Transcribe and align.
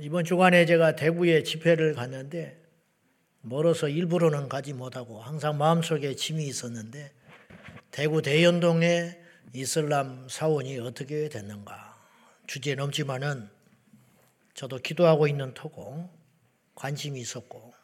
이번 0.00 0.24
주간에 0.24 0.64
제가 0.64 0.96
대구에 0.96 1.42
집회를 1.42 1.94
갔는데 1.94 2.58
멀어서 3.42 3.88
일부러는 3.88 4.48
가지 4.48 4.72
못하고 4.72 5.20
항상 5.20 5.58
마음속에 5.58 6.14
짐이 6.14 6.46
있었는데 6.46 7.12
대구 7.90 8.22
대연동에 8.22 9.18
이슬람 9.52 10.26
사원이 10.28 10.78
어떻게 10.78 11.28
됐는가 11.28 11.98
주제에 12.46 12.76
넘지만은 12.76 13.48
저도 14.54 14.78
기도하고 14.78 15.26
있는 15.26 15.52
터고 15.52 16.08
관심이 16.74 17.20
있었고 17.20 17.74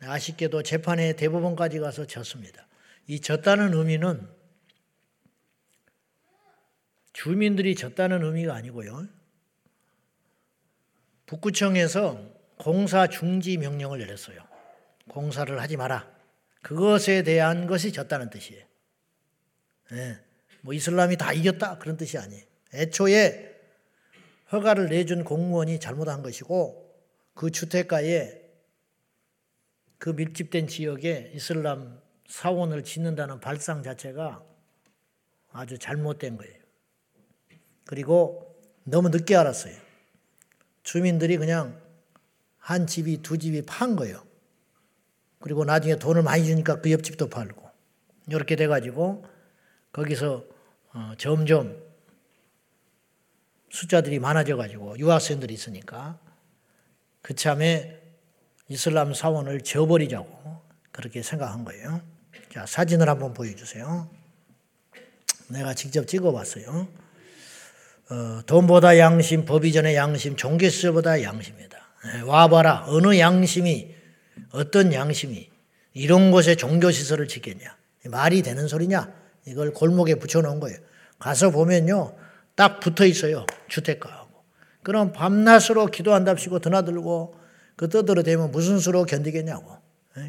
아쉽게도 0.00 0.62
재판에 0.62 1.14
대법원까지 1.14 1.78
가서 1.78 2.06
졌습니다. 2.06 2.66
이 3.06 3.20
졌다는 3.20 3.72
의미는 3.72 4.28
주민들이 7.12 7.74
졌다는 7.74 8.24
의미가 8.24 8.54
아니고요. 8.54 9.19
북구청에서 11.30 12.20
공사 12.56 13.06
중지 13.06 13.56
명령을 13.56 14.00
내렸어요. 14.00 14.42
공사를 15.08 15.60
하지 15.60 15.76
마라. 15.76 16.10
그것에 16.60 17.22
대한 17.22 17.68
것이 17.68 17.92
졌다는 17.92 18.30
뜻이에요. 18.30 18.64
네. 19.92 20.18
뭐 20.62 20.74
이슬람이 20.74 21.16
다 21.16 21.32
이겼다 21.32 21.78
그런 21.78 21.96
뜻이 21.96 22.18
아니에요. 22.18 22.42
애초에 22.74 23.48
허가를 24.50 24.88
내준 24.88 25.22
공무원이 25.22 25.78
잘못한 25.78 26.22
것이고 26.22 27.00
그 27.34 27.52
주택가에 27.52 28.40
그 29.98 30.10
밀집된 30.10 30.66
지역에 30.66 31.30
이슬람 31.34 32.00
사원을 32.28 32.82
짓는다는 32.82 33.38
발상 33.38 33.84
자체가 33.84 34.44
아주 35.52 35.78
잘못된 35.78 36.36
거예요. 36.36 36.60
그리고 37.86 38.60
너무 38.82 39.10
늦게 39.10 39.36
알았어요. 39.36 39.89
주민들이 40.82 41.36
그냥 41.36 41.80
한 42.58 42.86
집이 42.86 43.22
두 43.22 43.38
집이 43.38 43.62
판 43.62 43.96
거예요. 43.96 44.24
그리고 45.40 45.64
나중에 45.64 45.96
돈을 45.96 46.22
많이 46.22 46.44
주니까 46.44 46.80
그 46.80 46.92
옆집도 46.92 47.28
팔고 47.30 47.68
이렇게 48.28 48.56
돼가지고 48.56 49.24
거기서 49.92 50.44
어, 50.92 51.12
점점 51.18 51.82
숫자들이 53.70 54.18
많아져가지고 54.18 54.98
유학생들이 54.98 55.54
있으니까 55.54 56.18
그참에 57.22 58.00
이슬람 58.68 59.14
사원을 59.14 59.62
지어버리자고 59.62 60.62
그렇게 60.92 61.22
생각한 61.22 61.64
거예요. 61.64 62.00
자 62.52 62.66
사진을 62.66 63.08
한번 63.08 63.32
보여주세요. 63.32 64.10
내가 65.48 65.74
직접 65.74 66.06
찍어봤어요. 66.06 66.88
어, 68.10 68.42
돈보다 68.44 68.98
양심, 68.98 69.44
법이 69.44 69.72
전에 69.72 69.94
양심, 69.94 70.36
종교시설보다 70.36 71.22
양심이다. 71.22 71.78
네, 72.12 72.20
와봐라. 72.22 72.86
어느 72.88 73.18
양심이 73.18 73.94
어떤 74.52 74.92
양심이 74.92 75.48
이런 75.94 76.32
곳에 76.32 76.56
종교시설을 76.56 77.28
짓겠냐. 77.28 77.76
말이 78.06 78.42
되는 78.42 78.66
소리냐. 78.66 79.12
이걸 79.46 79.72
골목에 79.72 80.16
붙여놓은 80.16 80.58
거예요. 80.58 80.78
가서 81.18 81.50
보면요. 81.50 82.16
딱 82.56 82.80
붙어 82.80 83.06
있어요. 83.06 83.46
주택가하고. 83.68 84.42
그럼 84.82 85.12
밤낮으로 85.12 85.86
기도한답시고 85.86 86.58
드나들고 86.58 87.36
그 87.76 87.88
떠들어 87.88 88.22
대면 88.22 88.50
무슨 88.50 88.78
수로 88.78 89.04
견디겠냐고. 89.04 89.78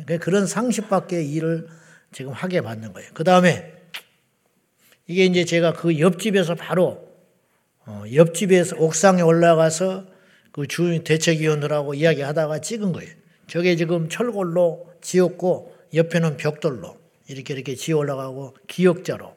예, 0.10 0.18
그런 0.18 0.46
상식밖에 0.46 1.24
일을 1.24 1.68
지금 2.12 2.32
하게 2.32 2.62
받는 2.62 2.94
거예요. 2.94 3.10
그 3.14 3.24
다음에 3.24 3.74
이게 5.08 5.26
이제 5.26 5.46
제가 5.46 5.74
그 5.74 6.00
옆집에서 6.00 6.56
바로 6.56 7.11
어, 7.86 8.04
옆집에서 8.14 8.78
옥상에 8.78 9.22
올라가서 9.22 10.06
그 10.52 10.68
주민 10.68 11.04
대책위원들하고 11.04 11.94
이야기하다가 11.94 12.60
찍은 12.60 12.92
거예요. 12.94 13.12
저게 13.48 13.76
지금 13.76 14.10
철골로 14.10 14.92
지었고 15.02 15.76
옆에는 15.94 16.38
벽돌로 16.38 16.98
이렇게 17.28 17.54
이렇게 17.54 17.76
지어 17.76 17.98
올라가고 17.98 18.56
기역자로 18.68 19.36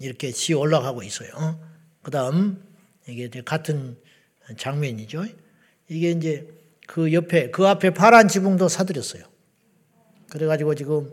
이렇게 0.00 0.30
지어 0.32 0.58
올라가고 0.58 1.02
있어요. 1.02 1.30
어? 1.34 1.60
그 2.02 2.10
다음 2.10 2.62
이게 3.06 3.28
같은 3.44 3.96
장면이죠. 4.56 5.24
이게 5.88 6.10
이제 6.10 6.48
그 6.86 7.12
옆에 7.12 7.50
그 7.50 7.66
앞에 7.66 7.90
파란 7.90 8.28
지붕도 8.28 8.68
사들였어요. 8.68 9.24
그래가지고 10.30 10.74
지금 10.74 11.12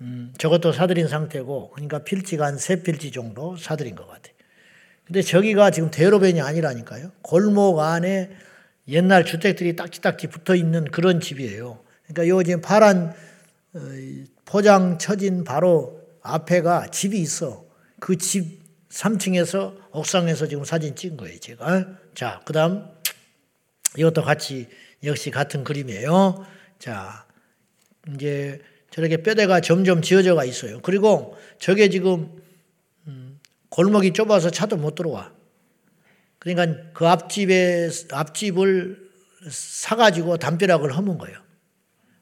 음, 0.00 0.32
저것도 0.38 0.72
사들인 0.72 1.08
상태고 1.08 1.70
그러니까 1.70 2.04
필지가 2.04 2.46
한 2.46 2.58
세 2.58 2.82
필지 2.82 3.10
정도 3.10 3.56
사들인 3.56 3.94
것 3.94 4.06
같아요. 4.06 4.34
근데 5.08 5.22
저기가 5.22 5.70
지금 5.70 5.90
대로변이 5.90 6.40
아니라니까요. 6.40 7.10
골목 7.22 7.80
안에 7.80 8.30
옛날 8.86 9.24
주택들이 9.24 9.74
딱지딱지 9.74 10.28
붙어 10.28 10.54
있는 10.54 10.84
그런 10.84 11.20
집이에요. 11.20 11.82
그러니까 12.06 12.28
요 12.28 12.42
지금 12.42 12.60
파란 12.60 13.14
어, 13.74 13.80
포장 14.44 14.98
쳐진 14.98 15.44
바로 15.44 16.00
앞에가 16.22 16.88
집이 16.92 17.18
있어. 17.18 17.66
그 17.98 18.16
집 18.16 18.58
3층에서 18.90 19.76
옥상에서 19.92 20.46
지금 20.46 20.64
사진 20.64 20.94
찍은 20.94 21.16
거예요, 21.16 21.38
제가. 21.38 21.86
자, 22.14 22.40
그 22.44 22.52
다음, 22.52 22.88
이것도 23.96 24.22
같이, 24.22 24.68
역시 25.04 25.30
같은 25.30 25.64
그림이에요. 25.64 26.44
자, 26.78 27.26
이제 28.14 28.60
저렇게 28.90 29.18
뼈대가 29.18 29.60
점점 29.60 30.02
지어져가 30.02 30.44
있어요. 30.44 30.80
그리고 30.80 31.36
저게 31.58 31.88
지금, 31.90 32.12
음, 32.14 32.42
골목이 33.68 34.12
좁아서 34.12 34.50
차도 34.50 34.76
못 34.76 34.94
들어와. 34.94 35.32
그러니까 36.38 36.90
그 36.92 37.06
앞집에 37.06 37.90
앞집을 38.12 39.08
사가지고 39.50 40.38
담벼락을 40.38 40.96
허문 40.96 41.18
거예요. 41.18 41.38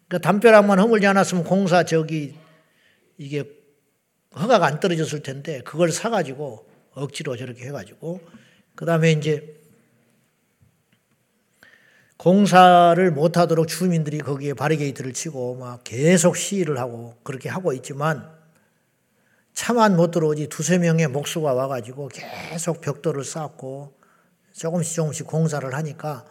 그러니까 0.08 0.30
담벼락만 0.30 0.78
허물지 0.78 1.06
않았으면 1.06 1.44
공사 1.44 1.84
저기 1.84 2.34
이게 3.18 3.44
허가가 4.34 4.66
안 4.66 4.80
떨어졌을 4.80 5.22
텐데 5.22 5.60
그걸 5.62 5.90
사가지고 5.90 6.68
억지로 6.92 7.36
저렇게 7.36 7.66
해가지고 7.66 8.20
그 8.74 8.84
다음에 8.84 9.12
이제 9.12 9.54
공사를 12.16 13.10
못하도록 13.10 13.68
주민들이 13.68 14.18
거기에 14.18 14.54
바리게이트를 14.54 15.12
치고 15.12 15.56
막 15.56 15.84
계속 15.84 16.36
시위를 16.36 16.78
하고 16.78 17.14
그렇게 17.22 17.48
하고 17.48 17.72
있지만 17.72 18.35
차만 19.56 19.96
못 19.96 20.10
들어오지 20.10 20.48
두세 20.48 20.76
명의 20.76 21.08
목수가 21.08 21.54
와가지고 21.54 22.10
계속 22.10 22.82
벽돌을 22.82 23.24
쌓고 23.24 23.98
조금씩 24.52 24.94
조금씩 24.94 25.26
공사를 25.26 25.74
하니까 25.74 26.26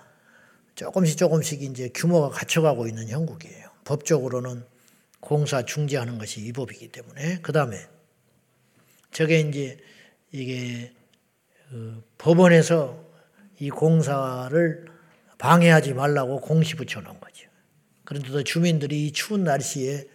조금씩 0.76 1.18
조금씩 1.18 1.64
이제 1.64 1.90
규모가 1.94 2.30
갖춰가고 2.30 2.86
있는 2.86 3.10
형국이에요. 3.10 3.68
법적으로는 3.84 4.64
공사 5.20 5.66
중지하는 5.66 6.20
것이 6.20 6.40
이 6.42 6.54
법이기 6.54 6.90
때문에 6.90 7.40
그 7.42 7.52
다음에 7.52 7.88
저게 9.12 9.40
이제 9.40 9.80
이게 10.32 10.94
그 11.72 12.04
법원에서 12.20 13.04
이 13.58 13.72
공사를 13.72 14.86
방해하지 15.40 15.94
말라고 15.96 16.42
공시 16.42 16.76
붙여놓은 16.76 17.20
거죠. 17.20 17.50
그런데도 18.04 18.44
주민들이 18.44 19.08
이 19.08 19.12
추운 19.12 19.44
날씨에 19.44 20.06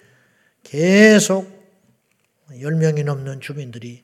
계속 0.62 1.59
10명이 2.53 3.05
넘는 3.05 3.41
주민들이 3.41 4.03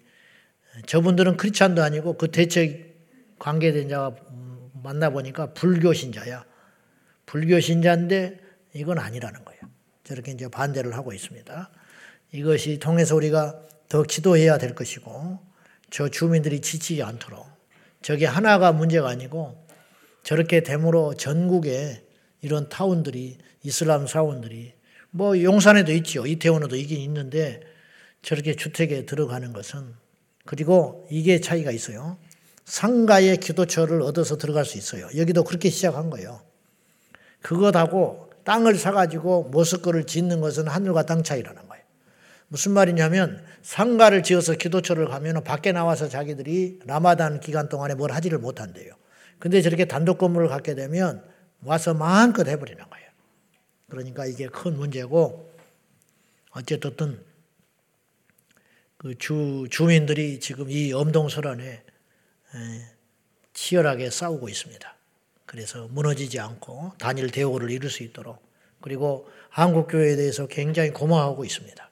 저분들은 0.86 1.36
크리찬도 1.36 1.82
아니고 1.82 2.16
그 2.16 2.30
대책 2.30 2.96
관계된 3.38 3.88
자가 3.88 4.16
만나보니까 4.82 5.52
불교 5.54 5.92
신자야. 5.92 6.44
불교 7.24 7.58
신자인데 7.60 8.38
이건 8.74 8.98
아니라는 8.98 9.44
거예요. 9.44 9.60
저렇게 10.04 10.32
이제 10.32 10.48
반대를 10.48 10.94
하고 10.94 11.12
있습니다. 11.12 11.70
이것이 12.32 12.78
통해서 12.78 13.16
우리가 13.16 13.60
더 13.88 14.02
기도해야 14.02 14.58
될 14.58 14.74
것이고 14.74 15.38
저 15.90 16.08
주민들이 16.08 16.60
지치지 16.60 17.02
않도록 17.02 17.46
저게 18.02 18.26
하나가 18.26 18.72
문제가 18.72 19.08
아니고 19.08 19.66
저렇게 20.22 20.62
됨으로 20.62 21.14
전국에 21.14 22.04
이런 22.40 22.68
타운들이 22.68 23.38
이슬람 23.62 24.06
사원들이 24.06 24.74
뭐 25.10 25.40
용산에도 25.40 25.92
있죠. 25.92 26.26
이태원에도 26.26 26.76
있긴 26.76 27.00
있는데 27.00 27.60
저렇게 28.26 28.56
주택에 28.56 29.06
들어가는 29.06 29.52
것은 29.52 29.94
그리고 30.46 31.06
이게 31.10 31.40
차이가 31.40 31.70
있어요. 31.70 32.18
상가의 32.64 33.36
기도처를 33.36 34.02
얻어서 34.02 34.36
들어갈 34.36 34.64
수 34.64 34.76
있어요. 34.78 35.06
여기도 35.16 35.44
그렇게 35.44 35.70
시작한 35.70 36.10
거예요. 36.10 36.40
그것하고 37.40 38.30
땅을 38.42 38.74
사가지고 38.74 39.44
모스크를 39.44 40.06
짓는 40.06 40.40
것은 40.40 40.66
하늘과 40.66 41.06
땅 41.06 41.22
차이라는 41.22 41.68
거예요. 41.68 41.84
무슨 42.48 42.72
말이냐면 42.72 43.44
상가를 43.62 44.24
지어서 44.24 44.54
기도처를 44.54 45.06
가면 45.06 45.44
밖에 45.44 45.70
나와서 45.70 46.08
자기들이 46.08 46.80
라마단 46.84 47.38
기간 47.38 47.68
동안에 47.68 47.94
뭘 47.94 48.10
하지를 48.10 48.38
못한대요. 48.38 48.92
근데 49.38 49.62
저렇게 49.62 49.84
단독 49.84 50.18
건물을 50.18 50.48
갖게 50.48 50.74
되면 50.74 51.22
와서 51.62 51.94
마음껏 51.94 52.48
해버리는 52.48 52.82
거예요. 52.90 53.08
그러니까 53.88 54.26
이게 54.26 54.48
큰 54.48 54.76
문제고 54.76 55.48
어쨌든 56.50 57.24
그 58.96 59.16
주, 59.18 59.66
주민들이 59.70 60.40
지금 60.40 60.70
이 60.70 60.92
엄동설안에 60.92 61.82
치열하게 63.52 64.10
싸우고 64.10 64.48
있습니다. 64.48 64.96
그래서 65.44 65.88
무너지지 65.88 66.40
않고 66.40 66.92
단일 66.98 67.30
대우를 67.30 67.70
이룰 67.70 67.90
수 67.90 68.02
있도록 68.02 68.44
그리고 68.80 69.28
한국교회에 69.50 70.16
대해서 70.16 70.46
굉장히 70.46 70.90
고마워하고 70.90 71.44
있습니다. 71.44 71.90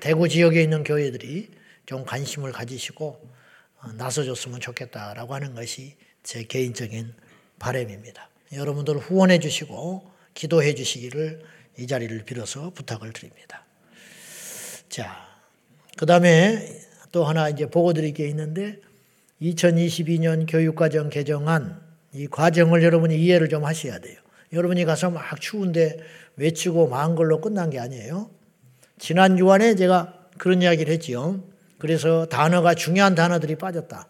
대구 0.00 0.28
지역에 0.28 0.62
있는 0.62 0.84
교회들이 0.84 1.50
좀 1.84 2.04
관심을 2.04 2.52
가지시고 2.52 3.20
어, 3.80 3.92
나서줬으면 3.92 4.60
좋겠다라고 4.60 5.34
하는 5.34 5.54
것이 5.54 5.96
제 6.22 6.42
개인적인 6.42 7.14
바램입니다. 7.58 8.28
여러분들 8.52 8.98
후원해 8.98 9.38
주시고 9.38 10.10
기도해 10.34 10.74
주시기를 10.74 11.44
이 11.78 11.86
자리를 11.86 12.24
빌어서 12.24 12.70
부탁을 12.70 13.12
드립니다. 13.12 13.64
자, 14.88 15.25
그 15.96 16.04
다음에 16.04 16.78
또 17.10 17.24
하나 17.24 17.48
이제 17.48 17.66
보고 17.66 17.92
드릴 17.92 18.12
게 18.12 18.28
있는데 18.28 18.80
2022년 19.40 20.46
교육과정 20.48 21.08
개정안 21.08 21.80
이 22.12 22.26
과정을 22.26 22.82
여러분이 22.82 23.18
이해를 23.18 23.48
좀 23.48 23.64
하셔야 23.64 23.98
돼요. 23.98 24.18
여러분이 24.52 24.84
가서 24.84 25.10
막 25.10 25.40
추운데 25.40 25.98
외치고 26.36 26.88
마한 26.88 27.14
걸로 27.14 27.40
끝난 27.40 27.70
게 27.70 27.78
아니에요. 27.78 28.30
지난 28.98 29.36
주간에 29.36 29.74
제가 29.74 30.28
그런 30.38 30.62
이야기를 30.62 30.92
했지요. 30.92 31.42
그래서 31.78 32.26
단어가 32.26 32.74
중요한 32.74 33.14
단어들이 33.14 33.56
빠졌다. 33.56 34.08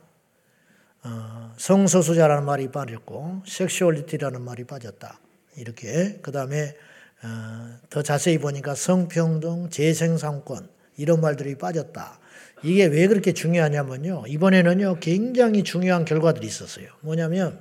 어, 1.05 1.53
성소수자라는 1.57 2.45
말이 2.45 2.69
빠졌고 2.69 3.43
섹슈얼리티라는 3.47 4.43
말이 4.43 4.65
빠졌다. 4.65 5.21
이렇게 5.57 6.19
그 6.23 6.33
다음에 6.33 6.77
어, 7.23 7.79
더 7.91 8.03
자세히 8.03 8.39
보니까 8.39 8.75
성평등, 8.75 9.71
재생산권 9.71 10.76
이런 10.97 11.21
말들이 11.21 11.57
빠졌다. 11.57 12.19
이게 12.63 12.87
왜 12.87 13.07
그렇게 13.07 13.33
중요하냐면요. 13.33 14.25
이번에는요 14.29 14.99
굉장히 15.01 15.63
중요한 15.63 16.05
결과들이 16.05 16.47
있었어요. 16.47 16.89
뭐냐면 17.01 17.61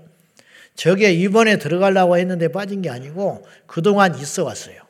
저게 0.75 1.13
이번에 1.13 1.57
들어가려고 1.57 2.17
했는데 2.17 2.47
빠진 2.49 2.81
게 2.81 2.89
아니고 2.89 3.45
그동안 3.65 4.15
있어 4.15 4.43
왔어요. 4.43 4.81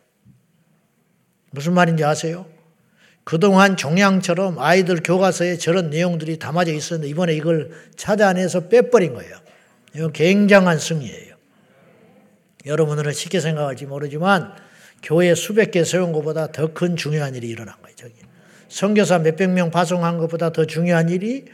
무슨 1.51 1.74
말인지 1.74 2.03
아세요? 2.03 2.45
그동안 3.24 3.75
종양처럼 3.75 4.59
아이들 4.59 5.01
교과서에 5.03 5.57
저런 5.57 5.89
내용들이 5.89 6.38
담아져 6.38 6.71
있었는데 6.74 7.09
이번에 7.09 7.33
이걸 7.33 7.71
찾아내서 7.95 8.68
빼버린 8.68 9.13
거예요. 9.13 9.36
이건 9.95 10.13
굉장한 10.13 10.77
승리예요. 10.77 11.36
여러분들은 12.65 13.13
쉽게 13.13 13.39
생각할지 13.39 13.86
모르지만 13.86 14.53
교회 15.01 15.33
수백 15.36 15.71
개 15.71 15.83
세운 15.83 16.12
것보다 16.12 16.51
더 16.51 16.74
큰 16.74 16.95
중요한 16.95 17.36
일이 17.36 17.48
일어난 17.48 17.75
거예요. 17.81 17.95
저기 17.95 18.13
선교사 18.67 19.19
몇백 19.19 19.50
명 19.51 19.71
파송한 19.71 20.17
것보다 20.17 20.51
더 20.51 20.65
중요한 20.65 21.09
일이 21.09 21.45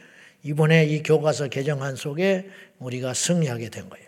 이번에 0.44 0.86
이 0.86 1.04
교과서 1.04 1.48
개정안 1.48 1.96
속에 1.96 2.48
우리가 2.80 3.13
승리하게 3.13 3.69
된 3.69 3.90
거예요. 3.90 4.06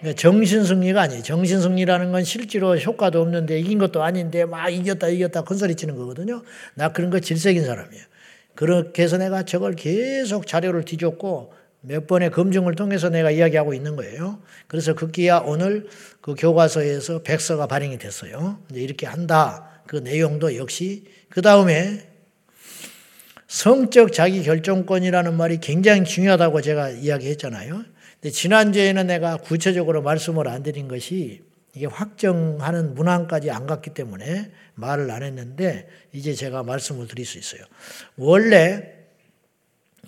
그러니까 0.00 0.20
정신 0.20 0.64
승리가 0.64 1.02
아니에요. 1.02 1.22
정신 1.22 1.60
승리라는 1.60 2.12
건 2.12 2.22
실제로 2.22 2.76
효과도 2.76 3.20
없는데 3.22 3.58
이긴 3.58 3.78
것도 3.78 4.02
아닌데 4.02 4.44
막 4.44 4.68
이겼다 4.68 5.08
이겼다 5.08 5.42
큰소리 5.42 5.74
치는 5.74 5.96
거거든요. 5.96 6.42
나 6.74 6.92
그런 6.92 7.10
거 7.10 7.18
질색인 7.18 7.64
사람이에요. 7.64 8.04
그렇게 8.54 9.02
해서 9.02 9.18
내가 9.18 9.42
저걸 9.44 9.74
계속 9.74 10.46
자료를 10.46 10.84
뒤졌고 10.84 11.52
몇 11.82 12.06
번의 12.06 12.30
검증을 12.30 12.74
통해서 12.74 13.10
내가 13.10 13.30
이야기하고 13.30 13.74
있는 13.74 13.96
거예요. 13.96 14.40
그래서 14.66 14.94
급기야 14.94 15.38
오늘 15.38 15.86
그 16.20 16.34
교과서에서 16.34 17.22
백서가 17.22 17.66
발행이 17.66 17.98
됐어요. 17.98 18.58
이제 18.70 18.80
이렇게 18.80 19.06
한다. 19.06 19.82
그 19.86 19.96
내용도 19.96 20.56
역시 20.56 21.04
그 21.28 21.42
다음에 21.42 22.15
성적 23.48 24.12
자기 24.12 24.42
결정권이라는 24.42 25.34
말이 25.34 25.58
굉장히 25.58 26.04
중요하다고 26.04 26.60
제가 26.62 26.90
이야기했잖아요. 26.90 27.84
지난주에는 28.30 29.06
내가 29.06 29.36
구체적으로 29.36 30.02
말씀을 30.02 30.48
안 30.48 30.62
드린 30.62 30.88
것이 30.88 31.42
이게 31.74 31.86
확정하는 31.86 32.94
문항까지 32.94 33.50
안 33.50 33.66
갔기 33.66 33.90
때문에 33.90 34.50
말을 34.74 35.10
안 35.10 35.22
했는데 35.22 35.86
이제 36.12 36.32
제가 36.32 36.62
말씀을 36.62 37.06
드릴 37.06 37.26
수 37.26 37.38
있어요. 37.38 37.62
원래 38.16 38.94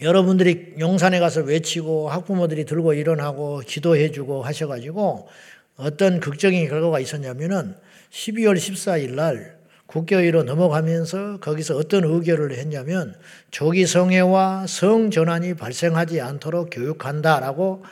여러분들이 0.00 0.74
용산에 0.78 1.20
가서 1.20 1.42
외치고 1.42 2.08
학부모들이 2.08 2.64
들고 2.64 2.94
일어나고 2.94 3.60
기도해주고 3.66 4.42
하셔가지고 4.42 5.28
어떤 5.76 6.20
극적인 6.20 6.68
결과가 6.68 7.00
있었냐면은 7.00 7.74
12월 8.10 8.56
14일 8.56 9.10
날 9.14 9.57
국교회로 9.88 10.42
넘어가면서 10.42 11.40
거기서 11.40 11.76
어떤 11.76 12.04
의결을 12.04 12.52
했냐면 12.52 13.14
조기 13.50 13.86
성애와 13.86 14.66
성전환이 14.68 15.54
발생하지 15.54 16.20
않도록 16.20 16.68
교육한다라고 16.70 17.84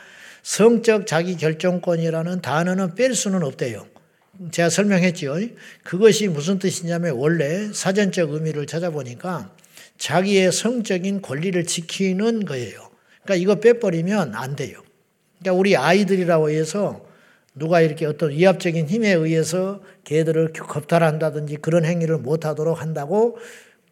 성적 0.43 1.07
자기 1.07 1.35
결정권이라는 1.35 2.41
단어는 2.41 2.93
뺄 2.93 3.15
수는 3.15 3.43
없대요. 3.43 3.87
제가 4.51 4.69
설명했죠. 4.69 5.39
그것이 5.83 6.27
무슨 6.27 6.59
뜻이냐면 6.59 7.15
원래 7.15 7.73
사전적 7.73 8.31
의미를 8.31 8.67
찾아보니까 8.67 9.51
자기의 9.97 10.51
성적인 10.51 11.23
권리를 11.23 11.65
지키는 11.65 12.45
거예요. 12.45 12.91
그러니까 13.23 13.35
이거 13.35 13.55
빼버리면 13.55 14.35
안 14.35 14.55
돼요. 14.55 14.83
그러니까 15.39 15.59
우리 15.59 15.75
아이들이라고 15.75 16.51
해서 16.51 17.06
누가 17.57 17.81
이렇게 17.81 18.05
어떤 18.05 18.31
위압적인 18.31 18.87
힘에 18.87 19.11
의해서 19.13 19.81
걔들을 20.03 20.53
겁탈한다든지 20.53 21.57
그런 21.57 21.85
행위를 21.85 22.17
못하도록 22.17 22.81
한다고 22.81 23.37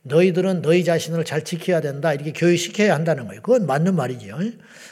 너희들은 0.03 0.61
너희 0.61 0.83
자신을 0.83 1.25
잘 1.25 1.43
지켜야 1.43 1.81
된다. 1.81 2.13
이렇게 2.13 2.31
교육시켜야 2.31 2.93
한다는 2.93 3.27
거예요. 3.27 3.41
그건 3.41 3.65
맞는 3.65 3.95
말이죠. 3.95 4.37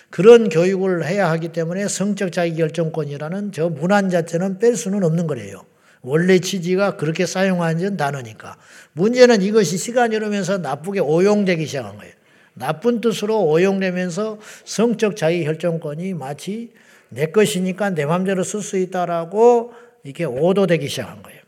그런 0.10 0.50
교육을 0.50 1.06
해야 1.06 1.30
하기 1.32 1.50
때문에 1.50 1.88
성적 1.88 2.32
자기결정권이라는 2.32 3.52
저 3.52 3.70
문안 3.70 4.10
자체는 4.10 4.58
뺄 4.58 4.76
수는 4.76 5.04
없는 5.04 5.28
거래요. 5.28 5.66
원래 6.02 6.40
취지가 6.40 6.98
그렇게 6.98 7.26
사용하는 7.26 7.96
단어니까. 7.96 8.58
문제는 8.94 9.42
이것이 9.42 9.78
시간이 9.78 10.16
흐르면서 10.16 10.58
나쁘게 10.58 11.00
오용되기 11.00 11.66
시작한 11.68 11.98
거예요. 11.98 12.14
나쁜 12.56 13.00
뜻으로 13.00 13.46
오용되면서 13.46 14.40
성적 14.66 15.16
자기결정권이 15.16 16.14
마치 16.16 16.72
내 17.14 17.28
것이니까 17.28 17.92
내 17.92 18.06
마음대로 18.06 18.44
쓸 18.44 18.62
수 18.62 18.78
있다라고 18.78 19.74
이렇게 20.04 20.26
오도되기 20.26 20.88
시작한 20.88 21.22
거예요. 21.24 21.42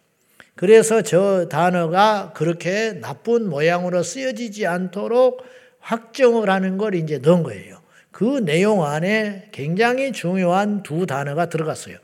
그래서 0.55 1.01
저 1.01 1.47
단어가 1.49 2.31
그렇게 2.33 2.93
나쁜 2.93 3.49
모양으로 3.49 4.03
쓰여지지 4.03 4.65
않도록 4.67 5.43
확정을 5.79 6.49
하는 6.49 6.77
걸 6.77 6.95
이제 6.95 7.17
넣은 7.17 7.43
거예요. 7.43 7.79
그 8.11 8.39
내용 8.45 8.85
안에 8.85 9.49
굉장히 9.51 10.13
중요한 10.13 10.83
두 10.83 11.05
단어가 11.05 11.49
들어갔어요. 11.49 11.97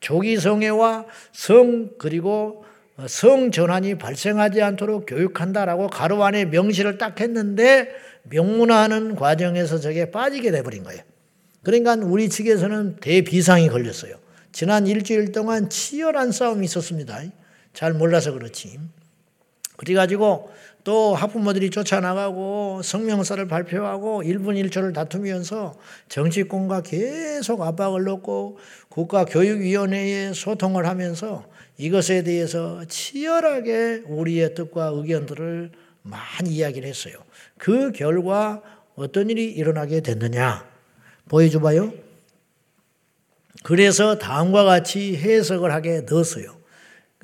조기성애와 0.00 1.06
성 1.32 1.90
그리고 1.96 2.64
성 3.06 3.50
전환이 3.50 3.96
발생하지 3.96 4.62
않도록 4.62 5.06
교육한다라고 5.06 5.88
가로 5.88 6.24
안에 6.24 6.46
명시를 6.46 6.98
딱 6.98 7.20
했는데 7.20 7.88
명문화하는 8.24 9.14
과정에서 9.14 9.78
저게 9.78 10.10
빠지게 10.10 10.50
돼버린 10.50 10.82
거예요. 10.82 11.02
그러니까 11.64 11.94
우리 11.94 12.28
측에서는 12.28 12.96
대비상이 13.00 13.68
걸렸어요. 13.68 14.14
지난 14.52 14.86
일주일 14.86 15.32
동안 15.32 15.68
치열한 15.68 16.30
싸움이 16.30 16.64
있었습니다. 16.66 17.20
잘 17.72 17.92
몰라서 17.92 18.32
그렇지. 18.32 18.78
그래가지고 19.76 20.50
또 20.84 21.14
학부모들이 21.14 21.70
쫓아나가고 21.70 22.82
성명서를 22.84 23.48
발표하고 23.48 24.22
1분 24.22 24.62
1초를 24.68 24.94
다투면서 24.94 25.74
정치권과 26.08 26.82
계속 26.82 27.62
압박을 27.62 28.04
넣고 28.04 28.58
국가교육위원회에 28.90 30.34
소통을 30.34 30.86
하면서 30.86 31.46
이것에 31.78 32.22
대해서 32.22 32.84
치열하게 32.86 34.02
우리의 34.06 34.54
뜻과 34.54 34.92
의견들을 34.94 35.72
많이 36.02 36.50
이야기를 36.50 36.86
했어요. 36.86 37.14
그 37.56 37.90
결과 37.92 38.62
어떤 38.94 39.30
일이 39.30 39.50
일어나게 39.50 40.00
됐느냐? 40.00 40.73
보여줘봐요. 41.28 41.92
그래서 43.62 44.18
다음과 44.18 44.64
같이 44.64 45.16
해석을 45.16 45.72
하게 45.72 46.02
넣었어요. 46.02 46.54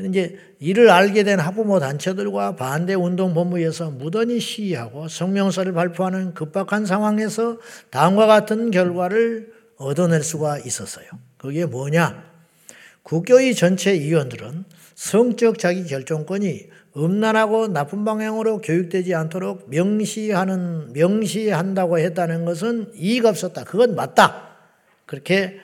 이제 0.00 0.38
이를 0.59 0.90
알게 0.90 1.25
된 1.25 1.38
학부모 1.38 1.78
단체들과 1.78 2.57
반대 2.57 2.95
운동 2.95 3.35
본부에서 3.35 3.90
무던히 3.90 4.40
시위하고 4.40 5.09
성명서를 5.09 5.73
발표하는 5.73 6.33
급박한 6.35 6.87
상황에서 6.87 7.59
다음과 7.90 8.26
같은 8.26 8.71
결과를 8.71 9.52
얻어낼 9.76 10.23
수가 10.23 10.59
있었어요. 10.59 11.07
그게 11.37 11.66
뭐냐? 11.66 12.25
국교의 13.02 13.54
전체 13.54 13.92
위원들은 13.92 14.64
성적 14.95 15.59
자기 15.59 15.85
결정권이 15.85 16.69
음란하고 16.97 17.69
나쁜 17.69 18.05
방향으로 18.05 18.61
교육되지 18.61 19.15
않도록 19.15 19.71
명시하는 19.71 20.93
명시한다고 20.93 21.99
했다는 21.99 22.45
것은 22.45 22.93
이의가 22.95 23.29
없었다. 23.29 23.65
그건 23.65 23.95
맞다. 23.95 24.57
그렇게 25.07 25.59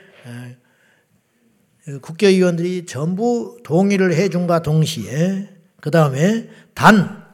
국회의원들이 2.00 2.87
전부 2.87 3.59
동의를 3.64 4.14
해준과 4.14 4.62
동시에 4.62 5.49
그 5.80 5.90
다음에 5.90 6.49
단 6.75 7.25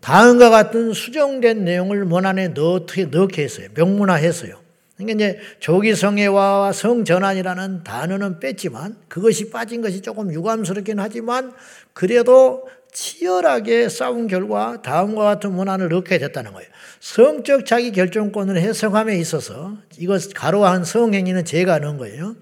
다음과 0.00 0.50
같은 0.50 0.92
수정된 0.92 1.64
내용을 1.64 2.04
원안에 2.04 2.48
넣게, 2.48 3.06
넣게 3.06 3.42
했어요. 3.42 3.68
명문화했어요. 3.74 4.66
그러니까 4.96 5.14
이제 5.14 5.40
조기성애와 5.60 6.72
성전환이라는 6.72 7.84
단어는 7.84 8.38
뺐지만 8.40 8.96
그것이 9.08 9.50
빠진 9.50 9.82
것이 9.82 10.00
조금 10.00 10.32
유감스럽긴 10.32 11.00
하지만 11.00 11.52
그래도 11.92 12.68
치열하게 12.92 13.88
싸운 13.88 14.26
결과 14.26 14.80
다음과 14.82 15.22
같은 15.24 15.52
문안을 15.52 15.88
넣게 15.88 16.18
됐다는 16.18 16.52
거예요. 16.52 16.68
성적 17.00 17.66
자기 17.66 17.92
결정권을 17.92 18.56
해석함에 18.56 19.16
있어서 19.18 19.76
이것 19.98 20.32
가로한 20.32 20.84
성행위는 20.84 21.44
제가 21.44 21.78
넣은 21.78 21.98
거예요. 21.98 22.36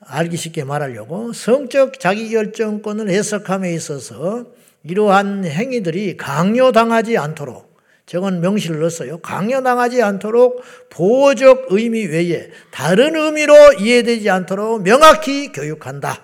알기 0.00 0.36
쉽게 0.36 0.64
말하려고 0.64 1.32
성적 1.32 2.00
자기 2.00 2.30
결정권을 2.30 3.08
해석함에 3.08 3.72
있어서 3.74 4.46
이러한 4.84 5.44
행위들이 5.44 6.16
강요당하지 6.16 7.18
않도록 7.18 7.72
저건 8.06 8.40
명시를 8.40 8.80
넣었어요. 8.80 9.18
강요당하지 9.18 10.02
않도록 10.02 10.62
보호적 10.90 11.68
의미 11.70 12.04
외에 12.04 12.50
다른 12.70 13.16
의미로 13.16 13.54
이해되지 13.78 14.28
않도록 14.28 14.82
명확히 14.82 15.52
교육한다. 15.52 16.22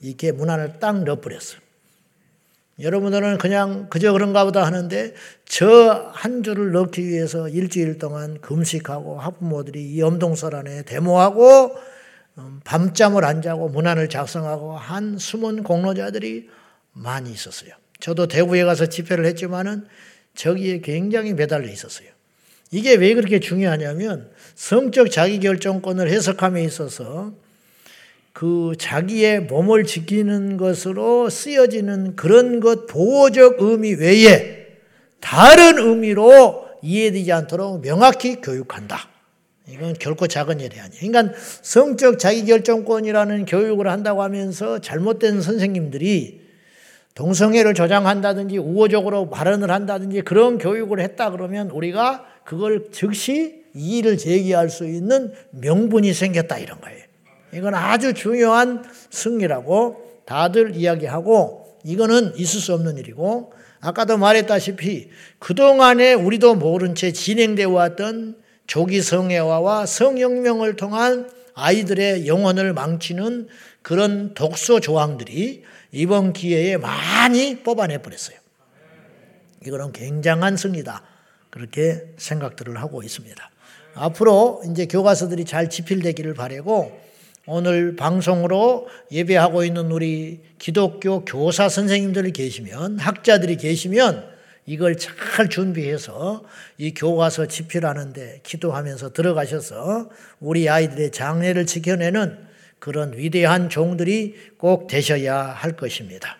이렇게 0.00 0.32
문안을 0.32 0.78
딱 0.80 1.02
넣어버렸어요. 1.02 1.65
여러분들은 2.78 3.38
그냥 3.38 3.88
그저 3.88 4.12
그런가 4.12 4.44
보다 4.44 4.64
하는데 4.64 5.14
저한 5.46 6.42
줄을 6.42 6.72
넣기 6.72 7.06
위해서 7.06 7.48
일주일 7.48 7.98
동안 7.98 8.40
금식하고 8.40 9.18
학부모들이 9.18 9.82
이 9.82 10.02
엄동설 10.02 10.54
안에 10.54 10.82
데모하고 10.82 11.74
음, 12.38 12.60
밤잠을 12.64 13.24
안 13.24 13.40
자고 13.40 13.68
문안을 13.70 14.10
작성하고 14.10 14.76
한 14.76 15.16
숨은 15.16 15.62
공로자들이 15.62 16.50
많이 16.92 17.32
있었어요. 17.32 17.70
저도 17.98 18.28
대구에 18.28 18.64
가서 18.64 18.86
집회를 18.86 19.24
했지만은 19.24 19.86
저기에 20.34 20.80
굉장히 20.80 21.32
매달려 21.32 21.70
있었어요. 21.70 22.08
이게 22.70 22.94
왜 22.94 23.14
그렇게 23.14 23.40
중요하냐면 23.40 24.30
성적 24.54 25.10
자기결정권을 25.10 26.10
해석함에 26.10 26.62
있어서 26.64 27.32
그 28.36 28.74
자기의 28.78 29.44
몸을 29.44 29.84
지키는 29.84 30.58
것으로 30.58 31.30
쓰여지는 31.30 32.16
그런 32.16 32.60
것 32.60 32.86
보호적 32.86 33.62
의미 33.62 33.94
외에 33.94 34.66
다른 35.20 35.78
의미로 35.78 36.66
이해되지 36.82 37.32
않도록 37.32 37.80
명확히 37.80 38.42
교육한다. 38.42 39.08
이건 39.70 39.94
결코 39.94 40.26
작은 40.26 40.60
일이 40.60 40.78
아니에요. 40.78 41.00
그러니까 41.00 41.34
성적 41.62 42.18
자기결정권이라는 42.18 43.46
교육을 43.46 43.88
한다고 43.88 44.22
하면서 44.22 44.80
잘못된 44.80 45.40
선생님들이 45.40 46.42
동성애를 47.14 47.72
조장한다든지 47.72 48.58
우호적으로 48.58 49.30
발언을 49.30 49.70
한다든지 49.70 50.20
그런 50.20 50.58
교육을 50.58 51.00
했다 51.00 51.30
그러면 51.30 51.70
우리가 51.70 52.26
그걸 52.44 52.90
즉시 52.92 53.62
이의를 53.72 54.18
제기할 54.18 54.68
수 54.68 54.84
있는 54.84 55.32
명분이 55.52 56.12
생겼다 56.12 56.58
이런 56.58 56.82
거예요. 56.82 57.05
이건 57.56 57.74
아주 57.74 58.12
중요한 58.12 58.84
승리라고 59.10 60.20
다들 60.26 60.76
이야기하고 60.76 61.78
이거는 61.84 62.34
있을 62.36 62.60
수 62.60 62.74
없는 62.74 62.98
일이고 62.98 63.52
아까도 63.80 64.18
말했다시피 64.18 65.08
그동안에 65.38 66.12
우리도 66.12 66.56
모른 66.56 66.94
채 66.94 67.12
진행되어 67.12 67.70
왔던 67.70 68.36
조기 68.66 69.00
성애화와 69.00 69.86
성혁명을 69.86 70.76
통한 70.76 71.30
아이들의 71.54 72.26
영혼을 72.26 72.74
망치는 72.74 73.48
그런 73.80 74.34
독소 74.34 74.80
조항들이 74.80 75.64
이번 75.92 76.34
기회에 76.34 76.76
많이 76.76 77.62
뽑아내 77.62 78.02
버렸어요. 78.02 78.36
이거는 79.64 79.92
굉장한 79.92 80.58
승리다. 80.58 81.02
그렇게 81.48 82.12
생각들을 82.18 82.76
하고 82.78 83.02
있습니다. 83.02 83.50
앞으로 83.94 84.62
이제 84.70 84.84
교과서들이 84.84 85.46
잘 85.46 85.70
집필되기를 85.70 86.34
바라고 86.34 87.05
오늘 87.48 87.94
방송으로 87.94 88.88
예배하고 89.12 89.62
있는 89.62 89.92
우리 89.92 90.40
기독교 90.58 91.24
교사 91.24 91.68
선생님들이 91.68 92.32
계시면 92.32 92.98
학자들이 92.98 93.56
계시면 93.56 94.28
이걸 94.66 94.96
잘 94.96 95.48
준비해서 95.48 96.42
이 96.76 96.92
교과서 96.92 97.46
집필하는데 97.46 98.40
기도하면서 98.42 99.12
들어가셔서 99.12 100.10
우리 100.40 100.68
아이들의 100.68 101.12
장래를 101.12 101.66
지켜내는 101.66 102.36
그런 102.80 103.16
위대한 103.16 103.68
종들이 103.68 104.34
꼭 104.58 104.88
되셔야 104.88 105.36
할 105.36 105.76
것입니다. 105.76 106.36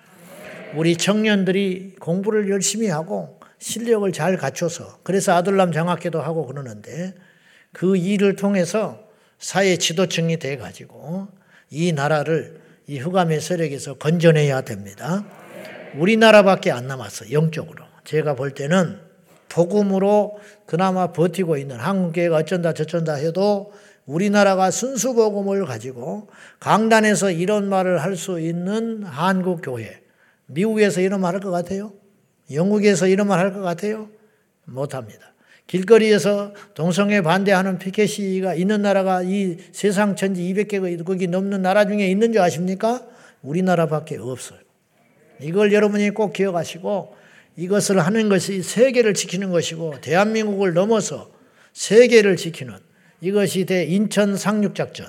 우리 0.74 0.96
청년들이 0.96 1.94
공부를 2.00 2.50
열심히 2.50 2.88
하고 2.88 3.38
실력을 3.60 4.10
잘 4.12 4.36
갖춰서 4.36 4.98
그래서 5.04 5.34
아들남 5.34 5.70
장학회도 5.70 6.20
하고 6.20 6.46
그러는데 6.46 7.14
그 7.72 7.96
일을 7.96 8.34
통해서 8.34 9.05
사회 9.38 9.76
지도층이 9.76 10.38
돼 10.38 10.56
가지고 10.56 11.28
이 11.70 11.92
나라를 11.92 12.60
이 12.86 12.98
흑암의 12.98 13.40
세력에서 13.40 13.94
건져내야 13.94 14.62
됩니다. 14.62 15.24
우리나라밖에 15.96 16.70
안 16.70 16.86
남았어 16.86 17.32
영적으로. 17.32 17.84
제가 18.04 18.34
볼 18.34 18.52
때는 18.52 19.00
복음으로 19.48 20.38
그나마 20.66 21.12
버티고 21.12 21.56
있는 21.56 21.76
한국교회가 21.78 22.36
어쩐다 22.36 22.74
저쩐다 22.74 23.14
해도 23.14 23.72
우리나라가 24.04 24.70
순수 24.70 25.14
복음을 25.14 25.64
가지고 25.66 26.28
강단에서 26.60 27.30
이런 27.32 27.68
말을 27.68 28.02
할 28.02 28.16
수 28.16 28.38
있는 28.40 29.02
한국 29.02 29.62
교회, 29.62 30.00
미국에서 30.46 31.00
이런 31.00 31.20
말 31.20 31.34
할 31.34 31.40
것 31.40 31.50
같아요? 31.50 31.92
영국에서 32.52 33.08
이런 33.08 33.26
말 33.26 33.40
할 33.40 33.52
것 33.52 33.60
같아요? 33.62 34.08
못합니다. 34.64 35.32
길거리에서 35.66 36.52
동성애 36.74 37.22
반대하는 37.22 37.78
피켓 37.78 38.08
시위가 38.08 38.54
있는 38.54 38.82
나라가 38.82 39.22
이 39.22 39.56
세상 39.72 40.14
천지 40.14 40.42
200개국이 40.42 41.28
넘는 41.28 41.62
나라 41.62 41.86
중에 41.86 42.08
있는 42.08 42.32
줄 42.32 42.40
아십니까? 42.40 43.04
우리나라밖에 43.42 44.16
없어요. 44.16 44.60
이걸 45.40 45.72
여러분이 45.72 46.10
꼭 46.10 46.32
기억하시고 46.32 47.16
이것을 47.56 47.98
하는 47.98 48.28
것이 48.28 48.62
세계를 48.62 49.14
지키는 49.14 49.50
것이고 49.50 50.00
대한민국을 50.00 50.72
넘어서 50.74 51.30
세계를 51.72 52.36
지키는 52.36 52.74
이것이 53.20 53.64
대 53.64 53.84
인천 53.84 54.36
상륙작전, 54.36 55.08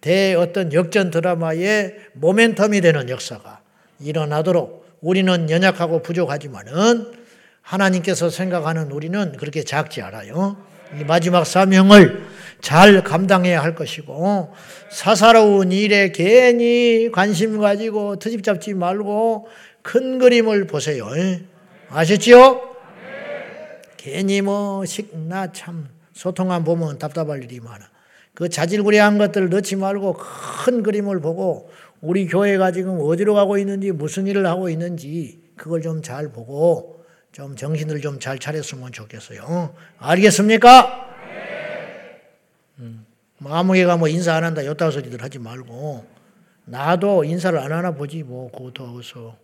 대 0.00 0.34
어떤 0.34 0.72
역전 0.72 1.10
드라마의 1.10 1.96
모멘텀이 2.20 2.82
되는 2.82 3.08
역사가 3.08 3.60
일어나도록 4.00 4.82
우리는 5.00 5.50
연약하고 5.50 6.02
부족하지만은 6.02 7.21
하나님께서 7.62 8.28
생각하는 8.28 8.90
우리는 8.90 9.32
그렇게 9.38 9.62
작지 9.62 10.02
않아요. 10.02 10.56
이 10.98 11.04
마지막 11.04 11.44
사명을 11.46 12.26
잘 12.60 13.02
감당해야 13.02 13.62
할 13.62 13.74
것이고 13.74 14.52
사사로운 14.90 15.72
일에 15.72 16.12
괜히 16.12 17.10
관심 17.10 17.58
가지고 17.58 18.18
트집 18.18 18.42
잡지 18.44 18.74
말고 18.74 19.48
큰 19.80 20.18
그림을 20.18 20.66
보세요. 20.66 21.08
아셨지요? 21.88 22.60
괜히 23.96 24.42
뭐 24.42 24.84
식나 24.84 25.52
참 25.52 25.88
소통안 26.12 26.64
보면 26.64 26.98
답답할 26.98 27.42
일이 27.44 27.60
많아. 27.60 27.90
그 28.34 28.48
자질구레한 28.48 29.18
것들을 29.18 29.48
넣지 29.50 29.76
말고 29.76 30.14
큰 30.64 30.82
그림을 30.82 31.20
보고 31.20 31.70
우리 32.00 32.26
교회가 32.26 32.72
지금 32.72 32.98
어디로 33.00 33.34
가고 33.34 33.58
있는지 33.58 33.92
무슨 33.92 34.26
일을 34.26 34.46
하고 34.46 34.68
있는지 34.68 35.40
그걸 35.56 35.80
좀 35.82 36.02
잘 36.02 36.32
보고 36.32 37.01
좀 37.32 37.56
정신을 37.56 38.00
좀 38.00 38.18
잘 38.20 38.38
차렸으면 38.38 38.92
좋겠어요. 38.92 39.74
알겠습니까? 39.98 41.08
음, 42.78 43.06
아무개가 43.44 43.96
뭐 43.96 44.08
인사 44.08 44.34
안 44.34 44.44
한다 44.44 44.64
요따 44.64 44.90
소리들 44.90 45.22
하지 45.22 45.38
말고 45.38 46.04
나도 46.66 47.24
인사를 47.24 47.58
안 47.58 47.72
하나 47.72 47.92
보지 47.92 48.22
뭐 48.22 48.50
그것도 48.52 48.98
어서 48.98 49.36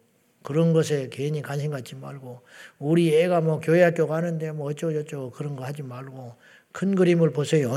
그런 0.43 0.73
것에 0.73 1.09
괜히 1.11 1.43
관심 1.43 1.71
갖지 1.73 1.95
말고 1.97 2.43
우리 2.79 3.15
애가 3.17 3.41
뭐 3.41 3.59
교회 3.61 3.83
학교 3.83 4.07
가는데 4.07 4.53
뭐 4.53 4.71
어쩌고 4.71 4.93
저쩌고 4.93 5.31
그런 5.33 5.57
거 5.57 5.65
하지 5.65 5.83
말고 5.83 6.37
큰 6.73 6.95
그림을 6.95 7.33
보세요. 7.33 7.75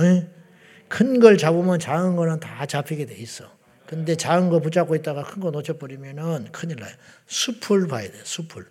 큰 0.89 1.19
걸 1.21 1.37
잡으면 1.37 1.79
작은 1.79 2.17
거는 2.17 2.39
다 2.41 2.65
잡히게 2.65 3.05
돼 3.05 3.15
있어. 3.15 3.45
근데 3.87 4.15
작은 4.15 4.49
거 4.49 4.59
붙잡고 4.59 4.95
있다가 4.95 5.23
큰 5.23 5.39
거 5.41 5.51
놓쳐버리면은 5.51 6.51
큰일 6.51 6.75
나요. 6.77 6.93
숲을 7.27 7.87
봐야 7.87 8.03
돼, 8.11 8.13
숲을. 8.23 8.65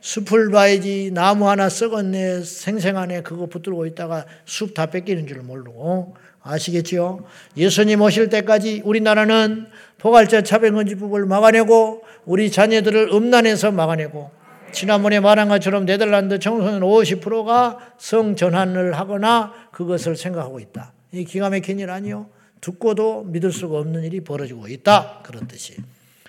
숲을 0.00 0.50
봐야지 0.50 1.10
나무 1.12 1.48
하나 1.48 1.68
썩었네, 1.68 2.42
생생하네, 2.42 3.22
그거 3.22 3.46
붙들고 3.46 3.86
있다가 3.86 4.26
숲 4.44 4.74
다 4.74 4.86
뺏기는 4.86 5.26
줄 5.26 5.38
모르고. 5.42 6.14
아시겠지요? 6.42 7.24
예수님 7.56 8.00
오실 8.02 8.28
때까지 8.28 8.82
우리나라는 8.84 9.66
포괄자 9.98 10.42
차별금지법을 10.42 11.26
막아내고 11.26 12.02
우리 12.24 12.50
자녀들을 12.52 13.10
음란에서 13.12 13.72
막아내고 13.72 14.30
지난번에 14.70 15.18
말한 15.20 15.48
것처럼 15.48 15.86
네덜란드 15.86 16.38
청소년 16.38 16.82
50%가 16.82 17.78
성전환을 17.98 18.92
하거나 18.92 19.52
그것을 19.72 20.16
생각하고 20.16 20.60
있다. 20.60 20.92
이 21.12 21.24
기가 21.24 21.50
막힌 21.50 21.78
일 21.80 21.90
아니요? 21.90 22.28
듣고도 22.60 23.24
믿을 23.24 23.50
수가 23.52 23.78
없는 23.78 24.04
일이 24.04 24.20
벌어지고 24.20 24.68
있다. 24.68 25.20
그런 25.24 25.48
뜻이. 25.48 25.76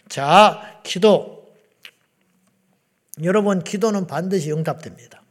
자, 0.08 0.80
기도. 0.84 1.37
여러분, 3.24 3.64
기도는 3.64 4.08
반드시 4.08 4.52
응답됩니다. 4.52 5.24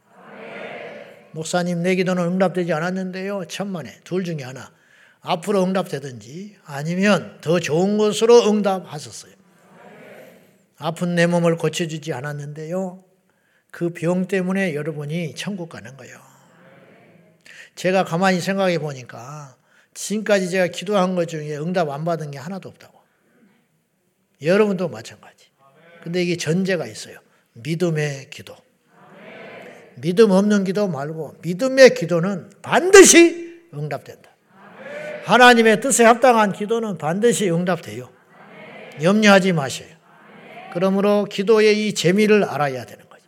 목사님 1.31 1.83
내 1.83 1.95
기도는 1.95 2.23
응답되지 2.23 2.73
않았는데요. 2.73 3.45
천만에 3.45 3.99
둘 4.03 4.23
중에 4.23 4.43
하나. 4.43 4.71
앞으로 5.21 5.63
응답되든지 5.63 6.57
아니면 6.65 7.37
더 7.41 7.59
좋은 7.59 7.97
것으로 7.97 8.49
응답하셨어요. 8.49 9.33
아픈 10.77 11.15
내 11.15 11.27
몸을 11.27 11.57
고쳐주지 11.57 12.13
않았는데요. 12.13 13.03
그 13.71 13.89
병 13.89 14.27
때문에 14.27 14.73
여러분이 14.73 15.35
천국 15.35 15.69
가는 15.69 15.95
거예요. 15.97 16.19
제가 17.75 18.05
가만히 18.05 18.39
생각해 18.39 18.79
보니까 18.79 19.55
지금까지 19.93 20.49
제가 20.49 20.67
기도한 20.67 21.15
것 21.15 21.27
중에 21.27 21.57
응답 21.57 21.89
안 21.89 22.05
받은 22.05 22.31
게 22.31 22.37
하나도 22.37 22.69
없다고. 22.69 22.97
여러분도 24.41 24.89
마찬가지. 24.89 25.47
근데 26.03 26.23
이게 26.23 26.37
전제가 26.37 26.87
있어요. 26.87 27.19
믿음의 27.63 28.29
기도. 28.29 28.55
믿음 29.95 30.31
없는 30.31 30.63
기도 30.63 30.87
말고 30.87 31.35
믿음의 31.41 31.95
기도는 31.95 32.51
반드시 32.61 33.61
응답된다. 33.73 34.29
하나님의 35.25 35.81
뜻에 35.81 36.03
합당한 36.03 36.53
기도는 36.53 36.97
반드시 36.97 37.49
응답돼요. 37.49 38.09
염려하지 39.01 39.53
마세요. 39.53 39.89
그러므로 40.73 41.25
기도의 41.25 41.87
이 41.87 41.93
재미를 41.93 42.43
알아야 42.43 42.85
되는 42.85 43.03
거죠. 43.09 43.23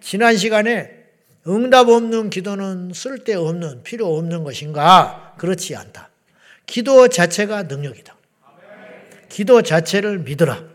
지난 0.00 0.36
시간에 0.36 1.04
응답 1.46 1.88
없는 1.88 2.30
기도는 2.30 2.92
쓸데없는 2.94 3.82
필요 3.82 4.16
없는 4.16 4.44
것인가? 4.44 5.34
그렇지 5.38 5.74
않다. 5.76 6.10
기도 6.66 7.08
자체가 7.08 7.64
능력이다. 7.64 8.16
기도 9.28 9.62
자체를 9.62 10.20
믿어라. 10.20 10.73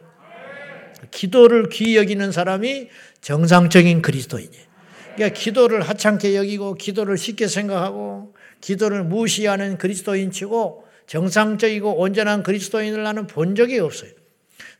기도를 1.11 1.69
귀히 1.69 1.97
여기는 1.97 2.31
사람이 2.31 2.89
정상적인 3.21 4.01
그리스도인이에요. 4.01 4.69
그러니까 5.15 5.39
기도를 5.39 5.81
하찮게 5.81 6.35
여기고 6.35 6.75
기도를 6.75 7.17
쉽게 7.17 7.47
생각하고 7.47 8.33
기도를 8.61 9.03
무시하는 9.03 9.77
그리스도인치고 9.77 10.85
정상적이고 11.07 11.99
온전한 11.99 12.43
그리스도인을 12.43 13.03
나는 13.03 13.27
본 13.27 13.55
적이 13.55 13.79
없어요. 13.79 14.11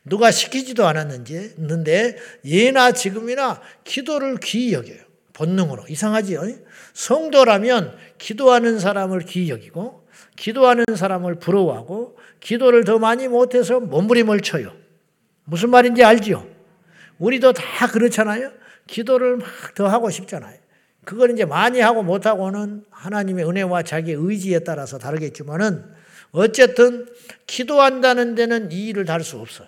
누가 0.04 0.30
시키지도 0.30 0.86
않았는지, 0.86 1.54
는데 1.58 2.16
예나 2.44 2.92
지금이나 2.92 3.60
기도를 3.84 4.38
귀히 4.42 4.72
여겨요. 4.72 4.98
본능으로. 5.32 5.84
이상하지요? 5.88 6.42
성도라면 6.94 7.96
기도하는 8.18 8.78
사람을 8.78 9.20
귀히 9.20 9.50
여기고, 9.50 10.06
기도하는 10.36 10.84
사람을 10.94 11.36
부러워하고, 11.38 12.16
기도를 12.40 12.84
더 12.84 12.98
많이 12.98 13.28
못해서 13.28 13.80
몸부림을 13.80 14.40
쳐요. 14.40 14.72
무슨 15.50 15.70
말인지 15.70 16.04
알지요? 16.04 16.46
우리도 17.18 17.52
다 17.52 17.88
그렇잖아요? 17.88 18.52
기도를 18.86 19.36
막 19.36 19.74
더 19.74 19.88
하고 19.88 20.08
싶잖아요. 20.10 20.56
그걸 21.04 21.32
이제 21.32 21.44
많이 21.44 21.80
하고 21.80 22.02
못하고는 22.02 22.84
하나님의 22.90 23.48
은혜와 23.48 23.82
자기의 23.82 24.16
의지에 24.20 24.60
따라서 24.60 24.98
다르겠지만은 24.98 25.84
어쨌든 26.32 27.08
기도한다는 27.46 28.36
데는 28.36 28.70
이 28.70 28.88
일을 28.88 29.04
다룰 29.04 29.24
수 29.24 29.38
없어요. 29.38 29.66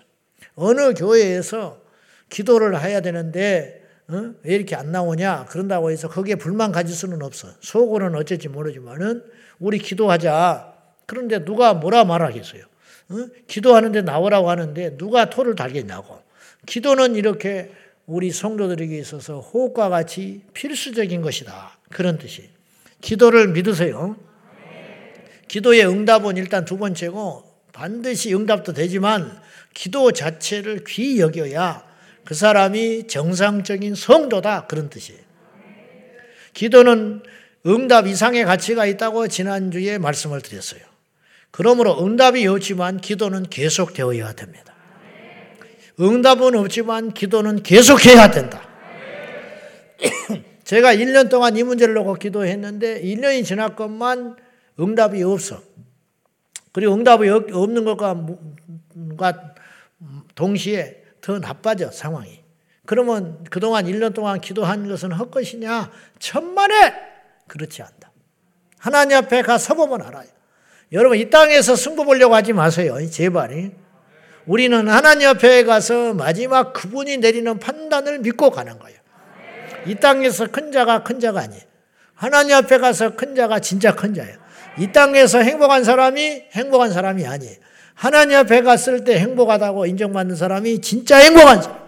어느 0.55 0.93
교회에서 0.93 1.81
기도를 2.29 2.79
해야 2.81 3.01
되는데 3.01 3.83
어? 4.07 4.33
왜 4.43 4.55
이렇게 4.55 4.75
안 4.75 4.91
나오냐 4.91 5.45
그런다고 5.49 5.91
해서 5.91 6.07
거기에 6.07 6.35
불만 6.35 6.71
가질 6.71 6.95
수는 6.95 7.21
없어. 7.21 7.49
속으로는 7.59 8.17
어쩔지 8.19 8.47
모르지만은 8.47 9.23
우리 9.59 9.79
기도하자. 9.79 10.73
그런데 11.07 11.43
누가 11.43 11.73
뭐라 11.73 12.05
말하겠어요? 12.05 12.63
어? 13.13 13.29
기도하는데 13.47 14.01
나오라고 14.01 14.49
하는데 14.49 14.97
누가 14.97 15.29
토를 15.29 15.55
달겠냐고. 15.55 16.21
기도는 16.65 17.15
이렇게 17.15 17.71
우리 18.05 18.31
성도들에게 18.31 18.97
있어서 18.97 19.39
호흡과 19.39 19.89
같이 19.89 20.41
필수적인 20.53 21.21
것이다. 21.21 21.77
그런 21.89 22.17
뜻이. 22.17 22.49
기도를 23.01 23.49
믿으세요. 23.49 24.17
기도의 25.47 25.87
응답은 25.87 26.37
일단 26.37 26.65
두 26.65 26.77
번째고 26.77 27.43
반드시 27.73 28.33
응답도 28.33 28.73
되지만 28.73 29.39
기도 29.73 30.11
자체를 30.11 30.83
귀히 30.87 31.19
여겨야 31.19 31.83
그 32.25 32.33
사람이 32.33 33.07
정상적인 33.07 33.95
성도다. 33.95 34.67
그런 34.67 34.89
뜻이에요. 34.89 35.21
기도는 36.53 37.21
응답 37.65 38.07
이상의 38.07 38.45
가치가 38.45 38.85
있다고 38.85 39.27
지난주에 39.27 39.97
말씀을 39.97 40.41
드렸어요. 40.41 40.92
그러므로 41.53 42.03
응답이 42.03 42.47
없지만 42.47 42.99
기도는 42.99 43.43
계속되어야 43.43 44.33
됩니다. 44.33 44.73
응답은 45.99 46.55
없지만 46.55 47.13
기도는 47.13 47.61
계속해야 47.61 48.31
된다. 48.31 48.67
제가 50.65 50.95
1년 50.95 51.29
동안 51.29 51.55
이 51.55 51.61
문제를 51.61 51.93
놓고 51.93 52.15
기도했는데 52.15 53.03
1년이 53.03 53.45
지났건만 53.45 54.35
응답이 54.79 55.21
없어. 55.21 55.61
그리고 56.71 56.95
응답이 56.95 57.29
없는 57.29 57.85
것과 57.85 59.53
동시에 60.33 61.03
더 61.21 61.37
나빠져 61.37 61.91
상황이. 61.91 62.41
그러면 62.87 63.43
그동안 63.51 63.85
1년 63.85 64.15
동안 64.15 64.41
기도한 64.41 64.87
것은 64.87 65.11
헛것이냐? 65.11 65.91
천만에 66.17 66.95
그렇지 67.47 67.83
않다. 67.83 68.11
하나님 68.79 69.17
앞에 69.17 69.43
가 69.43 69.59
서보면 69.59 70.01
알아요. 70.01 70.33
여러분 70.91 71.17
이 71.17 71.29
땅에서 71.29 71.75
승부 71.75 72.05
보려고 72.05 72.35
하지 72.35 72.53
마세요. 72.53 72.97
제발이. 73.09 73.71
우리는 74.45 74.87
하나님 74.87 75.29
앞에 75.29 75.63
가서 75.63 76.13
마지막 76.13 76.73
그분이 76.73 77.17
내리는 77.17 77.59
판단을 77.59 78.19
믿고 78.19 78.51
가는 78.51 78.77
거예요. 78.77 78.97
이 79.85 79.95
땅에서 79.95 80.47
큰 80.47 80.71
자가 80.71 81.03
큰 81.03 81.19
자가 81.19 81.41
아니에요. 81.41 81.63
하나님 82.13 82.55
앞에 82.55 82.77
가서 82.77 83.15
큰 83.15 83.35
자가 83.35 83.59
진짜 83.59 83.95
큰 83.95 84.13
자예요. 84.13 84.37
이 84.77 84.91
땅에서 84.91 85.39
행복한 85.39 85.83
사람이 85.83 86.43
행복한 86.51 86.91
사람이 86.91 87.25
아니에요. 87.25 87.55
하나님 87.93 88.37
앞에 88.37 88.61
갔을 88.61 89.03
때 89.03 89.19
행복하다고 89.19 89.85
인정받는 89.85 90.35
사람이 90.35 90.81
진짜 90.81 91.17
행복한 91.17 91.61
사람. 91.61 91.83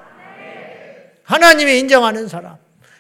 하나님이 1.23 1.79
인정하는 1.79 2.27
사람. 2.27 2.58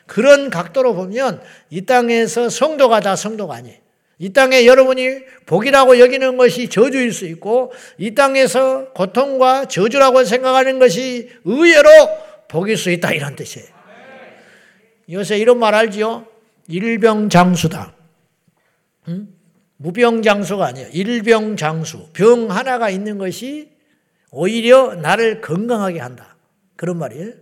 그런 0.07 0.49
각도로 0.49 0.95
보면 0.95 1.41
이 1.69 1.85
땅에서 1.85 2.49
성도가 2.49 2.99
다 2.99 3.15
성도가 3.15 3.55
아니에요. 3.55 3.77
이 4.17 4.31
땅에 4.31 4.65
여러분이 4.65 5.25
복이라고 5.45 5.99
여기는 5.99 6.37
것이 6.37 6.69
저주일 6.69 7.11
수 7.11 7.25
있고 7.25 7.73
이 7.97 8.15
땅에서 8.15 8.91
고통과 8.93 9.65
저주라고 9.65 10.23
생각하는 10.23 10.79
것이 10.79 11.29
의외로 11.43 11.89
복일 12.47 12.77
수 12.77 12.91
있다 12.91 13.11
이런 13.11 13.35
뜻이에요. 13.35 13.67
요새 15.11 15.37
이런 15.37 15.59
말 15.59 15.75
알지요? 15.75 16.25
일병장수다. 16.67 17.93
응? 19.09 19.27
무병장수가 19.77 20.65
아니에요. 20.65 20.87
일병장수. 20.93 22.09
병 22.13 22.49
하나가 22.49 22.89
있는 22.89 23.17
것이 23.17 23.71
오히려 24.31 24.95
나를 24.95 25.41
건강하게 25.41 25.99
한다. 25.99 26.37
그런 26.75 26.97
말이에요. 26.97 27.33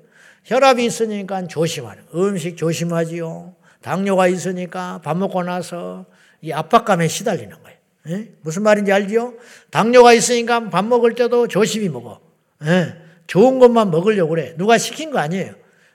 혈압이 0.46 0.84
있으니까 0.86 1.48
조심하는 1.48 2.04
음식 2.16 2.58
조심하지요. 2.58 3.56
당뇨가 3.82 4.28
있으니까 4.28 5.00
밥 5.04 5.18
먹고 5.18 5.44
나서 5.44 6.06
이 6.44 6.52
압박감에 6.52 7.08
시달리는 7.08 7.56
거예요. 7.64 7.78
예? 8.10 8.34
무슨 8.42 8.64
말인지 8.64 8.92
알죠? 8.92 9.36
당뇨가 9.72 10.12
있으니까 10.12 10.70
밥 10.70 10.84
먹을 10.84 11.16
때도 11.16 11.48
조심히 11.48 11.88
먹어. 11.88 12.20
예? 12.66 12.98
좋은 13.28 13.60
것만 13.60 13.90
먹으려고 13.92 14.32
그래. 14.32 14.54
누가 14.58 14.78
시킨 14.78 15.10
거 15.10 15.20
아니에요. 15.20 15.54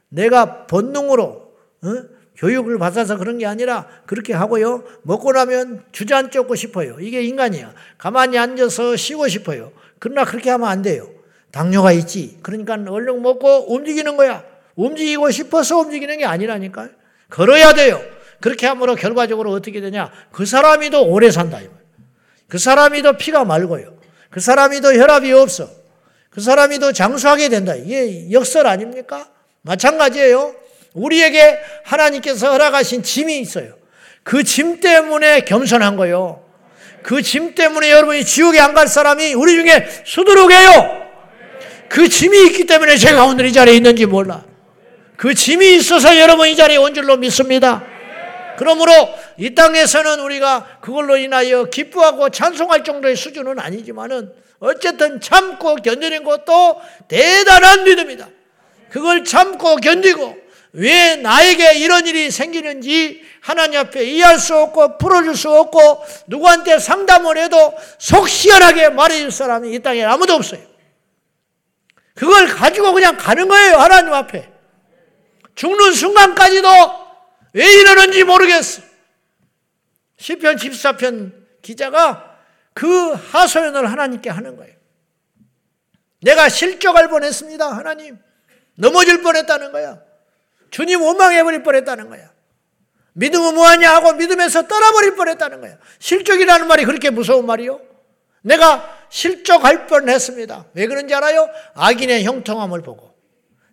내가 0.08 0.66
본능으로 0.66 1.52
어? 1.82 1.88
교육을 2.37 2.78
받아서 2.78 3.18
그런 3.18 3.37
게 3.37 3.44
아니라 3.44 3.88
그렇게 4.06 4.32
하고요. 4.32 4.84
먹고 5.02 5.32
나면 5.32 5.84
주저앉고 5.92 6.54
싶어요. 6.54 6.96
이게 6.98 7.22
인간이야. 7.24 7.74
가만히 7.98 8.38
앉아서 8.38 8.96
쉬고 8.96 9.28
싶어요. 9.28 9.72
그러나 9.98 10.24
그렇게 10.24 10.48
하면 10.48 10.66
안 10.66 10.80
돼요. 10.80 11.11
당뇨가 11.50 11.92
있지. 11.92 12.38
그러니까 12.42 12.74
얼른 12.88 13.20
먹고 13.20 13.74
움직이는 13.74 14.16
거야. 14.16 14.44
움직이고 14.76 15.30
싶어서 15.30 15.78
움직이는 15.78 16.16
게 16.16 16.24
아니라니까요. 16.24 16.88
걸어야 17.28 17.74
돼요. 17.74 18.00
그렇게 18.40 18.66
함으로 18.66 18.94
결과적으로 18.94 19.53
어떻게 19.53 19.81
되냐? 19.81 20.11
그 20.33 20.46
사람이 20.46 20.90
더 20.90 21.03
오래 21.03 21.31
산다. 21.31 21.59
그 22.48 22.59
사람이 22.59 23.03
더 23.03 23.12
피가 23.16 23.44
맑고요. 23.44 23.98
그 24.31 24.40
사람이 24.40 24.81
더 24.81 24.94
혈압이 24.94 25.33
없어. 25.33 25.68
그 26.31 26.40
사람이 26.40 26.79
더 26.79 26.92
장수하게 26.92 27.48
된다. 27.48 27.74
이게 27.74 28.31
역설 28.31 28.66
아닙니까? 28.66 29.29
마찬가지예요. 29.62 30.55
우리에게 30.94 31.59
하나님께서 31.85 32.53
허락하신 32.53 33.03
짐이 33.03 33.40
있어요. 33.40 33.74
그 34.22 34.42
짐 34.44 34.81
때문에 34.81 35.40
겸손한 35.40 35.96
거요. 35.96 36.44
그 37.03 37.22
짐 37.22 37.55
때문에 37.55 37.90
여러분이 37.90 38.24
지옥에 38.24 38.59
안 38.61 38.74
갈 38.74 38.87
사람이 38.88 39.35
우리 39.35 39.53
중에 39.53 39.88
수두룩해요. 40.05 41.09
그 41.88 42.09
짐이 42.09 42.46
있기 42.48 42.66
때문에 42.66 42.96
제가 42.96 43.24
오늘 43.24 43.46
이 43.46 43.53
자리에 43.53 43.74
있는지 43.74 44.07
몰라. 44.07 44.44
그 45.16 45.35
짐이 45.35 45.77
있어서 45.77 46.18
여러분 46.20 46.46
이 46.48 46.55
자리에 46.55 46.77
온 46.77 46.94
줄로 46.94 47.16
믿습니다. 47.16 47.85
그러므로 48.59 48.92
이 49.37 49.55
땅에서는 49.55 50.18
우리가 50.18 50.81
그걸로 50.81 51.16
인하여 51.16 51.64
기뻐하고 51.66 52.31
찬송할 52.31 52.83
정도의 52.83 53.14
수준은 53.14 53.61
아니지만은 53.61 54.33
어쨌든 54.59 55.21
참고 55.21 55.77
견디는 55.77 56.25
것도 56.25 56.81
대단한 57.07 57.85
믿음이다. 57.85 58.29
그걸 58.90 59.23
참고 59.23 59.77
견디고 59.77 60.37
왜 60.73 61.16
나에게 61.16 61.79
이런 61.79 62.07
일이 62.09 62.33
생기는지 62.33 63.23
하나님 63.40 63.79
앞에 63.79 64.05
이해할 64.05 64.40
수 64.40 64.57
없고 64.57 64.99
풀어줄 64.99 65.37
수 65.37 65.51
없고 65.51 66.05
누구한테 66.27 66.81
상담을 66.81 67.38
해도 67.38 67.73
속 67.99 68.29
시원하게 68.29 68.88
말해줄 68.88 69.31
사람이 69.31 69.73
이 69.73 69.79
땅에 69.79 70.03
아무도 70.05 70.35
없어요. 70.35 70.61
그걸 72.14 72.49
가지고 72.49 72.92
그냥 72.92 73.16
가는 73.16 73.47
거예요. 73.47 73.77
하나님 73.77 74.12
앞에. 74.12 74.49
죽는 75.55 75.92
순간까지도 75.92 77.08
왜 77.52 77.64
이러는지 77.80 78.24
모르겠어. 78.24 78.82
시편 80.18 80.56
14편 80.56 81.32
기자가 81.62 82.38
그 82.74 83.12
하소연을 83.12 83.90
하나님께 83.90 84.30
하는 84.30 84.56
거예요. 84.56 84.74
내가 86.20 86.48
실족할 86.48 87.08
뻔했습니다. 87.08 87.76
하나님. 87.76 88.18
넘어질 88.74 89.22
뻔했다는 89.22 89.72
거야. 89.72 90.00
주님 90.70 91.02
원망해버릴 91.02 91.62
뻔했다는 91.62 92.08
거야. 92.08 92.30
믿음은 93.14 93.54
뭐하냐 93.54 93.94
하고 93.94 94.12
믿음에서 94.12 94.68
떠나버릴 94.68 95.16
뻔했다는 95.16 95.61
거야. 95.61 95.76
실족이라는 95.98 96.68
말이 96.68 96.84
그렇게 96.84 97.11
무서운 97.11 97.46
말이요? 97.46 97.80
내가 98.42 99.06
실족할 99.11 99.87
뻔했습니다. 99.87 100.66
왜 100.74 100.87
그런지 100.87 101.14
알아요? 101.14 101.48
악인의 101.74 102.24
형통함을 102.24 102.82
보고. 102.82 103.14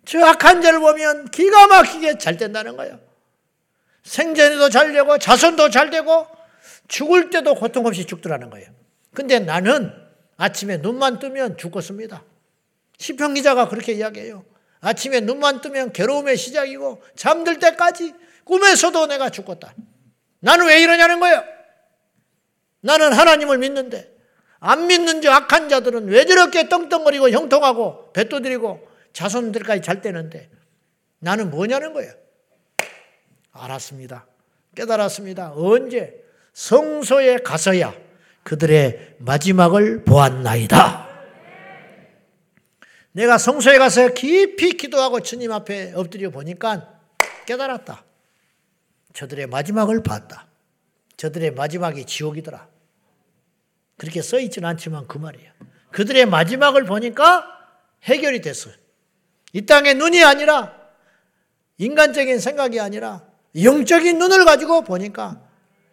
저 0.04 0.24
악한 0.24 0.62
자를 0.62 0.80
보면 0.80 1.30
기가 1.30 1.66
막히게 1.68 2.18
잘 2.18 2.36
된다는 2.36 2.76
거야. 2.76 2.98
생전에도 4.06 4.70
잘 4.70 4.92
되고 4.92 5.18
자손도 5.18 5.70
잘 5.70 5.90
되고 5.90 6.26
죽을 6.88 7.30
때도 7.30 7.56
고통 7.56 7.86
없이 7.86 8.06
죽더라는 8.06 8.50
거예요. 8.50 8.68
근데 9.12 9.40
나는 9.40 9.92
아침에 10.36 10.76
눈만 10.76 11.18
뜨면 11.18 11.58
죽었습니다. 11.58 12.22
시편 12.98 13.34
기자가 13.34 13.68
그렇게 13.68 13.92
이야기해요. 13.92 14.44
아침에 14.80 15.20
눈만 15.20 15.60
뜨면 15.60 15.92
괴로움의 15.92 16.36
시작이고 16.36 17.02
잠들 17.16 17.58
때까지 17.58 18.14
꿈에서도 18.44 19.06
내가 19.06 19.30
죽었다. 19.30 19.74
나는 20.38 20.66
왜 20.66 20.80
이러냐는 20.82 21.18
거예요. 21.18 21.42
나는 22.80 23.12
하나님을 23.12 23.58
믿는데 23.58 24.14
안 24.60 24.86
믿는 24.86 25.20
저 25.20 25.32
악한 25.32 25.68
자들은 25.68 26.06
왜 26.06 26.24
저렇게 26.24 26.68
떵떵거리고 26.68 27.30
형통하고 27.30 28.12
배도드리고 28.12 28.86
자손들까지 29.12 29.82
잘 29.82 30.00
되는데 30.00 30.48
나는 31.18 31.50
뭐냐는 31.50 31.92
거예요. 31.92 32.12
알았습니다. 33.58 34.26
깨달았습니다. 34.74 35.52
언제? 35.54 36.24
성소에 36.52 37.38
가서야 37.38 37.94
그들의 38.42 39.16
마지막을 39.18 40.04
보았나이다. 40.04 41.06
내가 43.12 43.38
성소에 43.38 43.78
가서 43.78 44.08
깊이 44.08 44.72
기도하고 44.72 45.20
주님 45.20 45.50
앞에 45.52 45.92
엎드려 45.94 46.30
보니까 46.30 47.00
깨달았다. 47.46 48.04
저들의 49.14 49.46
마지막을 49.46 50.02
봤다. 50.02 50.46
저들의 51.16 51.52
마지막이 51.52 52.04
지옥이더라. 52.04 52.68
그렇게 53.96 54.20
써 54.20 54.38
있지는 54.38 54.68
않지만 54.68 55.06
그 55.06 55.16
말이야. 55.16 55.50
그들의 55.90 56.26
마지막을 56.26 56.84
보니까 56.84 57.46
해결이 58.02 58.42
됐어요. 58.42 58.74
이 59.52 59.64
땅의 59.64 59.94
눈이 59.94 60.22
아니라 60.22 60.76
인간적인 61.78 62.38
생각이 62.38 62.78
아니라 62.78 63.25
영적인 63.62 64.18
눈을 64.18 64.44
가지고 64.44 64.82
보니까 64.82 65.40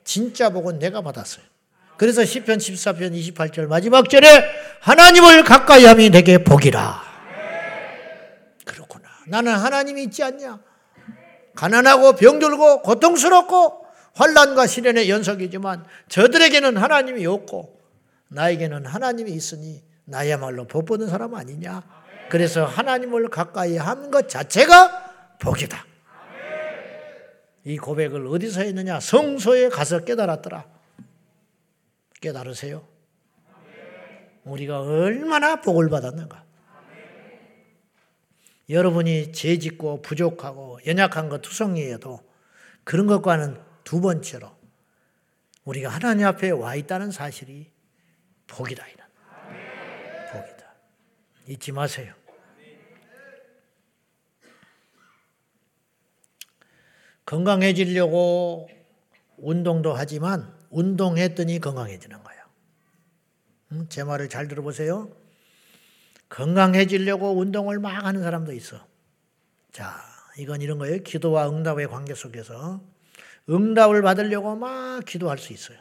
진짜 0.03 0.49
복은 0.49 0.79
내가 0.79 1.01
받았어요. 1.01 1.45
그래서 1.97 2.25
시편 2.25 2.57
14편 2.57 3.13
28절 3.33 3.67
마지막 3.67 4.09
절에 4.09 4.27
하나님을 4.81 5.43
가까이 5.43 5.85
함이 5.85 6.09
내게 6.09 6.43
복이라. 6.43 7.01
그렇구나. 8.65 9.07
나는 9.27 9.53
하나님이 9.53 10.03
있지 10.03 10.23
않냐? 10.23 10.59
가난하고 11.55 12.13
병들고 12.13 12.81
고통스럽고 12.81 13.85
환란과 14.15 14.67
시련의 14.67 15.09
연속이지만 15.09 15.85
저들에게는 16.09 16.77
하나님이 16.77 17.25
없고 17.25 17.79
나에게는 18.29 18.85
하나님이 18.85 19.31
있으니 19.31 19.83
나야말로 20.05 20.65
복 20.65 20.85
받는 20.85 21.07
사람 21.07 21.35
아니냐? 21.35 21.83
그래서 22.29 22.65
하나님을 22.65 23.29
가까이 23.29 23.77
한 23.77 24.09
것 24.11 24.27
자체가 24.27 25.11
복이다. 25.39 25.85
이 27.65 27.77
고백을 27.77 28.27
어디서 28.27 28.61
했느냐? 28.61 28.99
성소에 28.99 29.69
가서 29.69 30.03
깨달았더라. 30.03 30.65
깨달으세요? 32.21 32.85
우리가 34.43 34.81
얼마나 34.81 35.61
복을 35.61 35.89
받았는가? 35.89 36.43
여러분이 38.69 39.33
죄 39.33 39.57
짓고 39.59 40.01
부족하고 40.01 40.79
연약한 40.85 41.29
것 41.29 41.41
투성이에도 41.41 42.19
그런 42.83 43.07
것과는 43.07 43.61
두 43.83 44.01
번째로 44.01 44.51
우리가 45.65 45.89
하나님 45.89 46.25
앞에 46.27 46.49
와 46.51 46.75
있다는 46.75 47.11
사실이 47.11 47.71
복이다. 48.47 48.85
이는 48.87 49.05
복이다. 50.31 50.73
잊지 51.47 51.71
마세요. 51.71 52.13
건강해지려고 57.33 58.69
운동도 59.37 59.93
하지만 59.93 60.53
운동했더니 60.69 61.59
건강해지는 61.59 62.21
거예요. 62.21 62.43
음, 63.71 63.85
제 63.89 64.03
말을 64.03 64.29
잘 64.29 64.47
들어보세요. 64.47 65.09
건강해지려고 66.29 67.35
운동을 67.39 67.79
막 67.79 68.05
하는 68.05 68.21
사람도 68.21 68.53
있어. 68.53 68.85
자, 69.71 69.99
이건 70.37 70.61
이런 70.61 70.77
거예요. 70.77 71.01
기도와 71.01 71.49
응답의 71.49 71.87
관계 71.87 72.13
속에서 72.13 72.81
응답을 73.49 74.03
받으려고 74.03 74.55
막 74.55 75.03
기도할 75.03 75.39
수 75.39 75.53
있어요. 75.53 75.79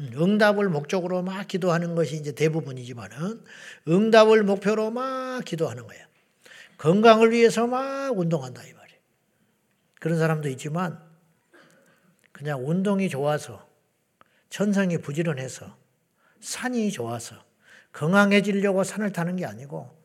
음, 0.00 0.10
응답을 0.16 0.68
목적으로 0.68 1.22
막 1.22 1.46
기도하는 1.46 1.94
것이 1.94 2.16
이제 2.16 2.32
대부분이지만은 2.32 3.44
응답을 3.86 4.42
목표로 4.42 4.90
막 4.90 5.44
기도하는 5.44 5.86
거예요. 5.86 6.04
건강을 6.78 7.30
위해서 7.30 7.68
막 7.68 8.18
운동한다 8.18 8.64
이. 8.64 8.77
그런 10.00 10.18
사람도 10.18 10.48
있지만 10.50 11.02
그냥 12.32 12.66
운동이 12.68 13.08
좋아서 13.08 13.68
천성이 14.48 14.98
부지런해서 14.98 15.76
산이 16.40 16.90
좋아서 16.92 17.36
건강해지려고 17.92 18.84
산을 18.84 19.12
타는 19.12 19.36
게 19.36 19.44
아니고 19.44 19.96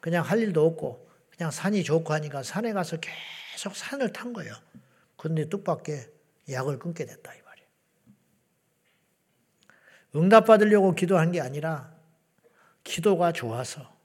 그냥 0.00 0.24
할 0.24 0.38
일도 0.40 0.64
없고 0.64 1.10
그냥 1.30 1.50
산이 1.50 1.82
좋고 1.84 2.12
하니까 2.14 2.42
산에 2.42 2.72
가서 2.72 2.98
계속 3.52 3.74
산을 3.74 4.12
탄 4.12 4.32
거예요. 4.32 4.54
그런데 5.16 5.48
뜻밖의 5.48 6.08
약을 6.50 6.78
끊게 6.78 7.04
됐다 7.06 7.34
이 7.34 7.42
말이에요. 7.42 7.68
응답 10.16 10.46
받으려고 10.46 10.94
기도한 10.94 11.32
게 11.32 11.40
아니라 11.40 11.92
기도가 12.84 13.32
좋아서 13.32 13.96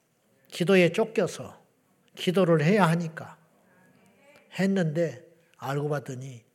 기도에 0.48 0.92
쫓겨서 0.92 1.62
기도를 2.16 2.64
해야 2.64 2.88
하니까 2.88 3.38
했는데 4.58 5.25
알고 5.66 5.90
봤더니 5.90 6.46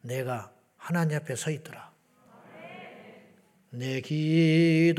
내가 0.00 0.52
하나님 0.76 1.16
앞에 1.16 1.36
서 1.36 1.52
있더라. 1.52 1.92
내 3.70 4.00
기도하는 4.00 4.96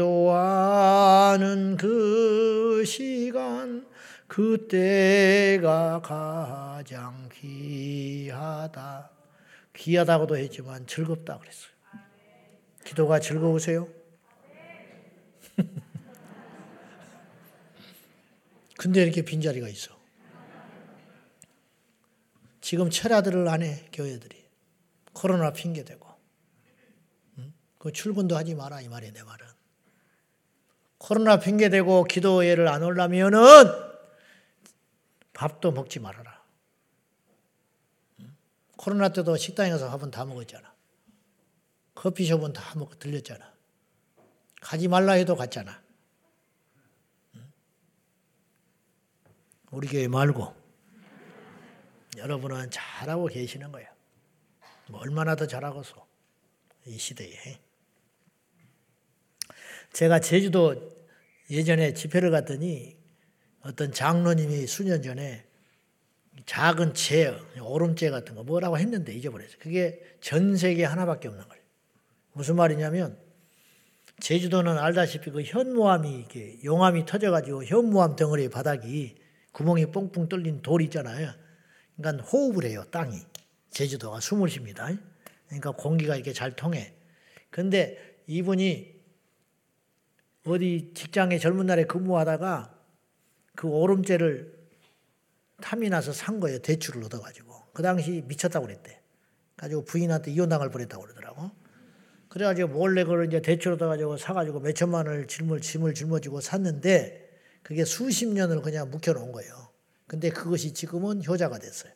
그 1.78 2.86
시간 2.86 3.86
그때가 4.28 6.02
가장 6.02 7.30
귀하다. 7.34 9.12
귀하다고도 9.74 10.38
했지만 10.38 10.88
즐겁다 10.88 11.38
그랬어요. 11.40 11.74
기도가 12.86 13.20
즐거우세요? 13.20 13.90
근데 18.80 19.04
이렇게 19.04 19.22
빈자리가 19.22 19.68
있어. 19.68 20.03
지금 22.74 22.90
철야들을 22.90 23.48
안 23.50 23.62
해, 23.62 23.88
교회들이. 23.94 24.50
코로나 25.14 25.54
핑계대고. 25.54 26.10
그 27.78 27.92
출근도 27.92 28.36
하지 28.36 28.56
마라 28.56 28.82
이 28.82 28.88
말이야 28.88 29.12
내 29.12 29.22
말은. 29.22 29.46
코로나 30.98 31.38
핑계 31.38 31.70
대고 31.70 32.06
기도회를 32.06 32.68
안 32.68 32.82
올라면은 32.82 33.44
밥도 35.34 35.72
먹지 35.74 36.00
말아라. 36.00 36.44
코로나 38.76 39.10
때도 39.10 39.38
식당에 39.38 39.70
가서 39.70 39.88
밥은 39.92 40.10
다 40.10 40.26
먹었잖아. 40.26 40.74
커피숍은 41.94 42.54
다 42.54 42.76
먹고 42.76 42.96
들렸잖아. 42.96 43.54
가지 44.62 44.88
말라 44.88 45.12
해도 45.12 45.36
갔잖아. 45.36 45.80
우리 49.70 49.88
교회 49.88 50.08
말고 50.08 50.63
여러분은 52.18 52.70
잘하고 52.70 53.28
계시는 53.28 53.72
거야. 53.72 53.88
뭐 54.90 55.00
얼마나 55.02 55.36
더 55.36 55.48
잘하고서 55.48 56.06
이 56.88 56.98
시대에. 56.98 57.60
제가 59.94 60.20
제주도 60.20 60.92
예전에 61.50 61.94
집회를 61.94 62.32
갔더니 62.32 62.98
어떤 63.62 63.92
장로님이 63.92 64.68
수년 64.68 65.02
전에 65.02 65.46
작은 66.46 66.94
재, 66.94 67.38
오름재 67.62 68.10
같은 68.10 68.36
거 68.36 68.44
뭐라고 68.44 68.78
했는데 68.78 69.14
잊어버렸어요. 69.14 69.58
그게 69.60 70.02
전 70.20 70.58
세계 70.58 70.84
하나밖에 70.84 71.28
없는 71.28 71.48
거예요. 71.48 71.64
무슨 72.34 72.56
말이냐면 72.56 73.18
제주도는 74.20 74.78
알다시피 74.78 75.32
그 75.32 75.44
현무암이 75.44 76.20
이게 76.20 76.60
용암이 76.64 77.06
터져가지고 77.06 77.66
현무암 77.66 78.16
덩어리 78.16 78.50
바닥이 78.50 79.16
구멍이 79.52 79.88
뻥뻥 79.92 80.30
뚫린 80.30 80.62
돌 80.62 80.82
있잖아요. 80.84 81.32
그러니까 81.98 82.24
호흡을 82.24 82.66
해요 82.66 82.84
땅이 82.92 83.20
제주도가 83.70 84.20
숨을 84.20 84.50
쉽니다. 84.50 84.90
그러니까 85.48 85.72
공기가 85.72 86.16
이렇게 86.16 86.34
잘 86.34 86.56
통해. 86.56 86.94
근데 87.50 88.20
이분이 88.28 88.94
어디 90.46 90.92
직장에 90.94 91.38
젊은 91.40 91.66
날에 91.66 91.86
근무하다가 91.86 92.74
그 93.56 93.68
오름죄를 93.68 94.64
탐이 95.62 95.90
나서 95.90 96.12
산 96.12 96.40
거예요. 96.40 96.60
대출을 96.60 97.04
얻어가지고. 97.06 97.54
그 97.74 97.82
당시 97.82 98.24
미쳤다고 98.28 98.66
그랬대. 98.66 99.02
가지고 99.56 99.86
부인한테 99.86 100.32
이혼당할 100.32 100.70
뻔했다고 100.70 101.04
그러더라고. 101.04 101.52
그래가지고 102.28 102.70
몰래 102.70 103.04
그걸 103.04 103.28
이제 103.28 103.42
대출 103.42 103.74
얻어가지고 103.74 104.18
사가지고 104.18 104.60
몇 104.60 104.74
천만 104.74 105.06
원을 105.06 105.28
짐을, 105.28 105.62
짐을 105.62 105.94
짊어지고 105.94 106.42
샀는데 106.42 107.30
그게 107.62 107.86
수십 107.86 108.28
년을 108.28 108.62
그냥 108.62 108.90
묵혀놓은 108.90 109.32
거예요. 109.32 109.70
근데 110.14 110.30
그것이 110.30 110.76
지금은 110.76 111.26
효자가 111.26 111.58
됐어요. 111.58 111.92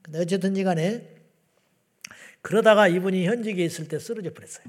근데 0.00 0.20
어쨌든 0.20 0.54
간에 0.64 1.16
그러다가 2.40 2.88
이분이 2.88 3.26
현직에 3.26 3.62
있을 3.62 3.88
때 3.88 3.98
쓰러져 3.98 4.32
버렸어요. 4.32 4.64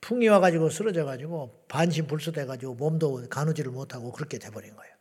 풍이 0.00 0.26
와가지고 0.26 0.68
쓰러져가지고 0.68 1.66
반신불수돼가지고 1.68 2.74
몸도 2.74 3.28
가누지를 3.28 3.70
못하고 3.70 4.10
그렇게 4.10 4.36
돼버린 4.40 4.74
거예요. 4.74 4.92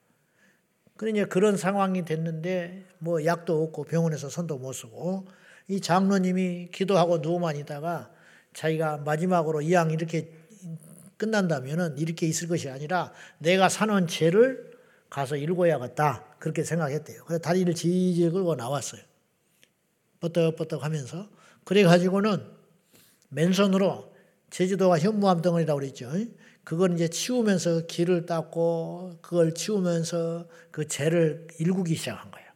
그러니 0.95 1.27
그런 1.27 1.57
상황이 1.57 2.05
됐는데 2.05 2.85
뭐 2.99 3.25
약도 3.25 3.63
없고 3.63 3.85
병원에서 3.85 4.29
손도 4.29 4.59
못 4.59 4.73
쓰고 4.73 5.25
이 5.67 5.81
장로님이 5.81 6.69
기도하고 6.71 7.17
누워만 7.17 7.55
있다가 7.55 8.11
자기가 8.53 8.97
마지막으로 8.97 9.63
이왕 9.63 9.89
이렇게 9.89 10.31
끝난다면은 11.17 11.97
이렇게 11.97 12.27
있을 12.27 12.47
것이 12.47 12.69
아니라 12.69 13.11
내가 13.39 13.69
사는 13.69 14.05
죄를 14.05 14.75
가서 15.09 15.35
읽어야겠다 15.35 16.34
그렇게 16.45 16.63
생각했대요. 16.63 17.23
그래서 17.25 17.41
다리를 17.41 17.73
지지 17.73 18.29
끌고 18.29 18.53
나왔어요. 18.53 19.01
뻗떡뻗떡 20.19 20.83
하면서 20.83 21.27
그래 21.63 21.81
가지고는 21.81 22.39
맨손으로 23.29 24.13
제주도가 24.51 24.99
현무암 24.99 25.41
덩어리라고 25.41 25.79
그랬죠. 25.79 26.11
그걸 26.63 26.93
이제 26.93 27.07
치우면서 27.07 27.87
길을 27.87 28.27
닦고 28.27 29.17
그걸 29.23 29.55
치우면서 29.55 30.47
그 30.69 30.87
재를 30.87 31.47
일구기 31.57 31.95
시작한 31.95 32.29
거예요. 32.29 32.47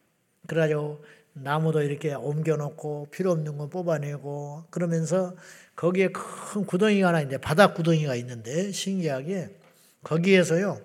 그래가지고 0.46 1.04
나무도 1.34 1.82
이렇게 1.82 2.14
옮겨놓고 2.14 3.08
필요 3.10 3.32
없는 3.32 3.58
거 3.58 3.70
뽑아내고 3.70 4.66
그러면서 4.70 5.36
거기에 5.76 6.10
큰 6.10 6.64
구덩이가 6.64 7.08
하나 7.08 7.22
있는데 7.22 7.42
바닥 7.42 7.74
구덩이가 7.74 8.14
있는데 8.18 8.72
신기하게 8.72 9.58
거기에서요 10.04 10.80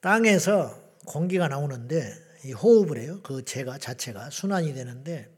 땅에서 0.00 0.87
공기가 1.08 1.48
나오는데 1.48 2.12
이 2.44 2.52
호흡을 2.52 2.98
해요. 2.98 3.20
그 3.22 3.44
재가 3.44 3.78
자체가 3.78 4.30
순환이 4.30 4.74
되는데 4.74 5.28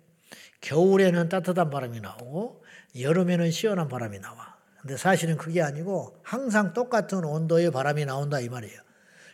겨울에는 0.60 1.28
따뜻한 1.28 1.70
바람이 1.70 2.00
나오고 2.00 2.64
여름에는 3.00 3.50
시원한 3.50 3.88
바람이 3.88 4.18
나와. 4.20 4.58
근데 4.80 4.96
사실은 4.96 5.36
그게 5.36 5.62
아니고 5.62 6.18
항상 6.22 6.72
똑같은 6.72 7.24
온도의 7.24 7.70
바람이 7.70 8.04
나온다 8.04 8.40
이 8.40 8.48
말이에요. 8.48 8.80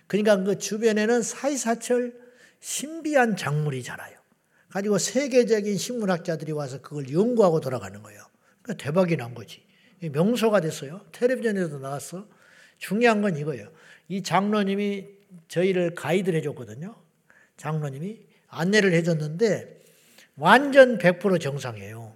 그러니까 0.06 0.36
그 0.42 0.58
주변에는 0.58 1.22
사이사철 1.22 2.14
신비한 2.60 3.36
작물이 3.36 3.82
자라요. 3.82 4.16
가지고 4.70 4.98
세계적인 4.98 5.78
식물학자들이 5.78 6.52
와서 6.52 6.80
그걸 6.80 7.10
연구하고 7.10 7.60
돌아가는 7.60 8.02
거예요. 8.02 8.20
그러니까 8.62 8.84
대박이 8.84 9.16
난 9.16 9.34
거지. 9.34 9.64
명소가 10.00 10.60
됐어요. 10.60 11.00
텔레비전에도 11.12 11.78
나왔어. 11.78 12.28
중요한 12.78 13.22
건 13.22 13.36
이거예요. 13.36 13.70
이 14.08 14.22
장로님이 14.22 15.15
저희를 15.48 15.94
가이드를 15.94 16.38
해줬거든요. 16.40 16.94
장로님이 17.56 18.26
안내를 18.48 18.92
해줬는데 18.94 19.82
완전 20.36 20.98
100% 20.98 21.40
정상이에요. 21.40 22.14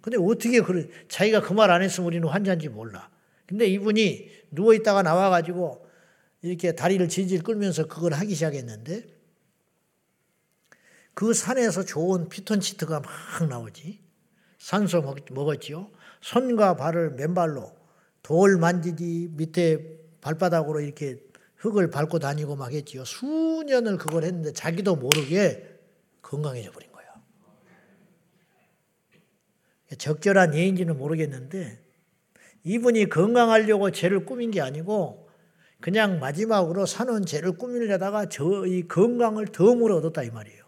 근데 0.00 0.18
어떻게 0.18 0.60
그래, 0.60 0.88
자기가 1.08 1.40
그 1.42 1.54
말 1.54 1.70
안 1.70 1.82
했으면 1.82 2.08
우리는 2.08 2.26
환자인지 2.28 2.68
몰라. 2.68 3.08
근데 3.46 3.66
이분이 3.66 4.30
누워 4.50 4.74
있다가 4.74 5.02
나와 5.02 5.30
가지고 5.30 5.86
이렇게 6.42 6.72
다리를 6.72 7.06
질질 7.08 7.42
끌면서 7.42 7.86
그걸 7.86 8.12
하기 8.14 8.34
시작했는데 8.34 9.04
그 11.14 11.34
산에서 11.34 11.84
좋은 11.84 12.28
피톤치트가 12.28 13.00
막 13.00 13.48
나오지. 13.48 14.00
산소 14.58 15.02
먹었지요. 15.30 15.90
손과 16.20 16.76
발을 16.76 17.10
맨발로 17.12 17.72
돌 18.22 18.56
만지지 18.58 19.30
밑에 19.32 19.98
발바닥으로 20.20 20.80
이렇게 20.80 21.20
흙을 21.62 21.90
밟고 21.90 22.18
다니고 22.18 22.56
막 22.56 22.72
했지요. 22.72 23.04
수년을 23.04 23.96
그걸 23.96 24.24
했는데 24.24 24.52
자기도 24.52 24.96
모르게 24.96 25.64
건강해져 26.20 26.72
버린 26.72 26.90
거예요. 26.90 27.08
적절한 29.96 30.54
예인지는 30.54 30.98
모르겠는데 30.98 31.78
이분이 32.64 33.08
건강하려고 33.08 33.90
죄를 33.92 34.24
꾸민 34.24 34.50
게 34.50 34.60
아니고 34.60 35.28
그냥 35.80 36.18
마지막으로 36.20 36.86
사는 36.86 37.24
죄를 37.24 37.52
꾸미려다가 37.58 38.28
저 38.28 38.66
이 38.66 38.86
건강을 38.88 39.46
덤으로 39.48 39.96
얻었다 39.98 40.22
이 40.22 40.30
말이에요. 40.30 40.62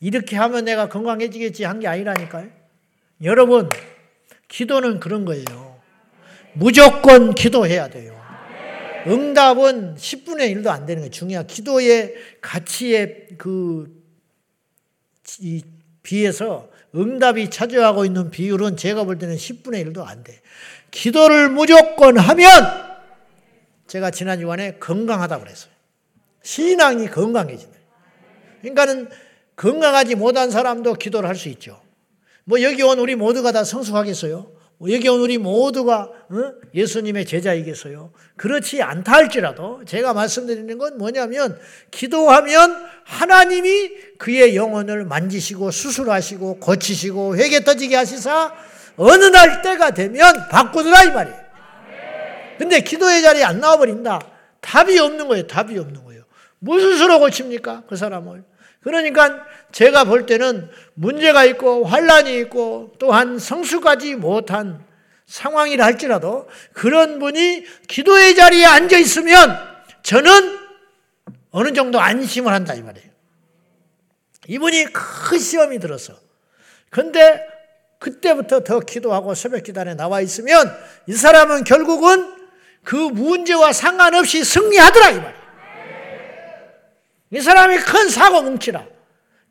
이렇게 0.00 0.36
하면 0.36 0.64
내가 0.64 0.88
건강해지겠지 0.88 1.64
한 1.64 1.80
게 1.80 1.88
아니라니까요. 1.88 2.50
여러분, 3.22 3.68
기도는 4.48 5.00
그런 5.00 5.24
거예요. 5.24 5.80
무조건 6.54 7.34
기도해야 7.34 7.88
돼요. 7.88 8.15
응답은 9.06 9.96
10분의 9.96 10.54
1도 10.56 10.68
안 10.68 10.86
되는 10.86 11.02
거예요. 11.02 11.10
중요한 11.10 11.46
기도의 11.46 12.14
가치에 12.40 13.28
그, 13.38 14.02
이, 15.40 15.62
비해서 16.02 16.68
응답이 16.94 17.50
차지하고 17.50 18.04
있는 18.04 18.30
비율은 18.30 18.76
제가 18.76 19.04
볼 19.04 19.18
때는 19.18 19.36
10분의 19.36 19.86
1도 19.86 20.06
안 20.06 20.24
돼. 20.24 20.40
기도를 20.90 21.50
무조건 21.50 22.16
하면 22.18 22.48
제가 23.86 24.10
지난 24.10 24.40
주간에 24.40 24.78
건강하다고 24.78 25.44
그랬어요. 25.44 25.70
신앙이 26.42 27.08
건강해진다. 27.08 27.76
그러니까는 28.60 29.08
건강하지 29.56 30.14
못한 30.14 30.50
사람도 30.50 30.94
기도를 30.94 31.28
할 31.28 31.36
수 31.36 31.48
있죠. 31.50 31.80
뭐 32.44 32.62
여기 32.62 32.82
온 32.82 32.98
우리 32.98 33.16
모두가 33.16 33.52
다 33.52 33.64
성숙하겠어요? 33.64 34.55
뭐 34.78 34.92
여기 34.92 35.08
온 35.08 35.20
우리 35.20 35.38
모두가 35.38 36.10
어? 36.28 36.52
예수님의 36.74 37.24
제자이겠어요? 37.24 38.12
그렇지 38.36 38.82
않다 38.82 39.12
할지라도 39.12 39.82
제가 39.86 40.12
말씀드리는 40.12 40.76
건 40.76 40.98
뭐냐면 40.98 41.58
기도하면 41.90 42.86
하나님이 43.04 43.90
그의 44.18 44.54
영혼을 44.54 45.04
만지시고 45.04 45.70
수술하시고 45.70 46.60
고치시고 46.60 47.36
회개 47.36 47.64
터지게 47.64 47.96
하시사 47.96 48.52
어느 48.96 49.24
날 49.24 49.62
때가 49.62 49.92
되면 49.92 50.48
바꾸더라 50.50 51.04
이 51.04 51.10
말이에요. 51.10 51.46
근데 52.58 52.80
기도의 52.80 53.22
자리에 53.22 53.44
안 53.44 53.60
나와버린다. 53.60 54.20
답이 54.60 54.98
없는 54.98 55.28
거예요. 55.28 55.46
답이 55.46 55.78
없는 55.78 56.04
거예요. 56.04 56.22
무슨 56.58 56.96
수로 56.96 57.18
고칩니까? 57.18 57.84
그 57.88 57.96
사람을. 57.96 58.44
그러니까 58.86 59.44
제가 59.72 60.04
볼 60.04 60.26
때는 60.26 60.70
문제가 60.94 61.44
있고 61.44 61.84
환란이 61.84 62.38
있고 62.42 62.92
또한 63.00 63.36
성숙하지 63.36 64.14
못한 64.14 64.80
상황이라 65.26 65.84
할지라도 65.84 66.48
그런 66.72 67.18
분이 67.18 67.64
기도의 67.88 68.36
자리에 68.36 68.64
앉아 68.64 68.96
있으면 68.98 69.58
저는 70.04 70.56
어느 71.50 71.72
정도 71.72 71.98
안심을 71.98 72.52
한다 72.52 72.74
이 72.74 72.82
말이에요. 72.82 73.08
이분이 74.46 74.84
큰 74.92 75.38
시험이 75.40 75.80
들었어. 75.80 76.14
근데 76.88 77.44
그때부터 77.98 78.62
더 78.62 78.78
기도하고 78.78 79.34
새벽 79.34 79.64
기단에 79.64 79.96
나와 79.96 80.20
있으면 80.20 80.72
이 81.08 81.12
사람은 81.12 81.64
결국은 81.64 82.32
그 82.84 82.94
문제와 82.94 83.72
상관없이 83.72 84.44
승리하더라 84.44 85.10
이 85.10 85.16
말이에요. 85.16 85.45
이 87.30 87.40
사람이 87.40 87.78
큰 87.78 88.08
사고 88.08 88.42
뭉치라. 88.42 88.84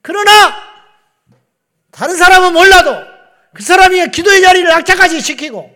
그러나 0.01 0.31
다른 1.91 2.15
사람은 2.15 2.53
몰라도 2.53 2.95
그 3.53 3.63
사람이 3.63 4.09
기도의 4.09 4.41
자리를 4.41 4.69
악착같이 4.71 5.21
시키고 5.21 5.73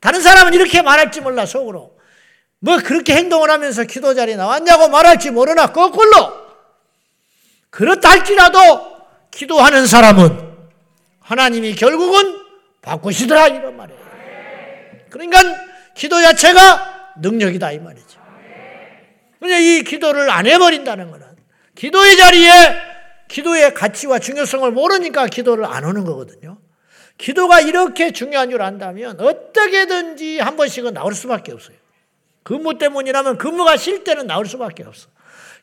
다른 0.00 0.20
사람은 0.20 0.54
이렇게 0.54 0.82
말할지 0.82 1.20
몰라 1.20 1.46
속으로 1.46 1.96
뭐 2.58 2.78
그렇게 2.78 3.14
행동을 3.14 3.50
하면서 3.50 3.84
기도 3.84 4.14
자리에 4.14 4.36
나왔냐고 4.36 4.88
말할지 4.88 5.30
모르나 5.30 5.72
거꾸로 5.72 6.42
그렇다 7.70 8.10
할지라도 8.10 8.96
기도하는 9.30 9.86
사람은 9.86 10.52
하나님이 11.20 11.74
결국은 11.74 12.40
바꾸시더라 12.82 13.48
이런 13.48 13.76
말이에요. 13.76 14.00
그러니까 15.10 15.40
기도 15.94 16.20
자체가 16.20 17.14
능력이다 17.20 17.72
이 17.72 17.78
말이죠. 17.78 18.21
그냥 19.42 19.60
이 19.60 19.82
기도를 19.82 20.30
안 20.30 20.46
해버린다는 20.46 21.10
거는 21.10 21.26
기도의 21.74 22.16
자리에 22.16 22.50
기도의 23.26 23.74
가치와 23.74 24.20
중요성을 24.20 24.70
모르니까 24.70 25.26
기도를 25.26 25.64
안 25.64 25.84
하는 25.84 26.04
거거든요. 26.04 26.58
기도가 27.18 27.60
이렇게 27.60 28.12
중요한 28.12 28.50
줄 28.50 28.62
안다면 28.62 29.20
어떻게든지 29.20 30.38
한 30.38 30.56
번씩은 30.56 30.94
나올 30.94 31.14
수밖에 31.14 31.50
없어요. 31.52 31.76
근무 32.44 32.78
때문이라면 32.78 33.38
근무가 33.38 33.76
쉴 33.76 34.04
때는 34.04 34.28
나올 34.28 34.46
수밖에 34.46 34.84
없어. 34.84 35.08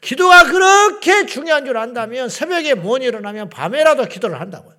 기도가 0.01 0.43
그렇게 0.43 1.25
중요한 1.25 1.63
줄 1.65 1.77
안다면 1.77 2.27
새벽에 2.27 2.73
못 2.73 2.97
일어나면 2.97 3.49
밤에라도 3.49 4.05
기도를 4.05 4.41
한다고요. 4.41 4.75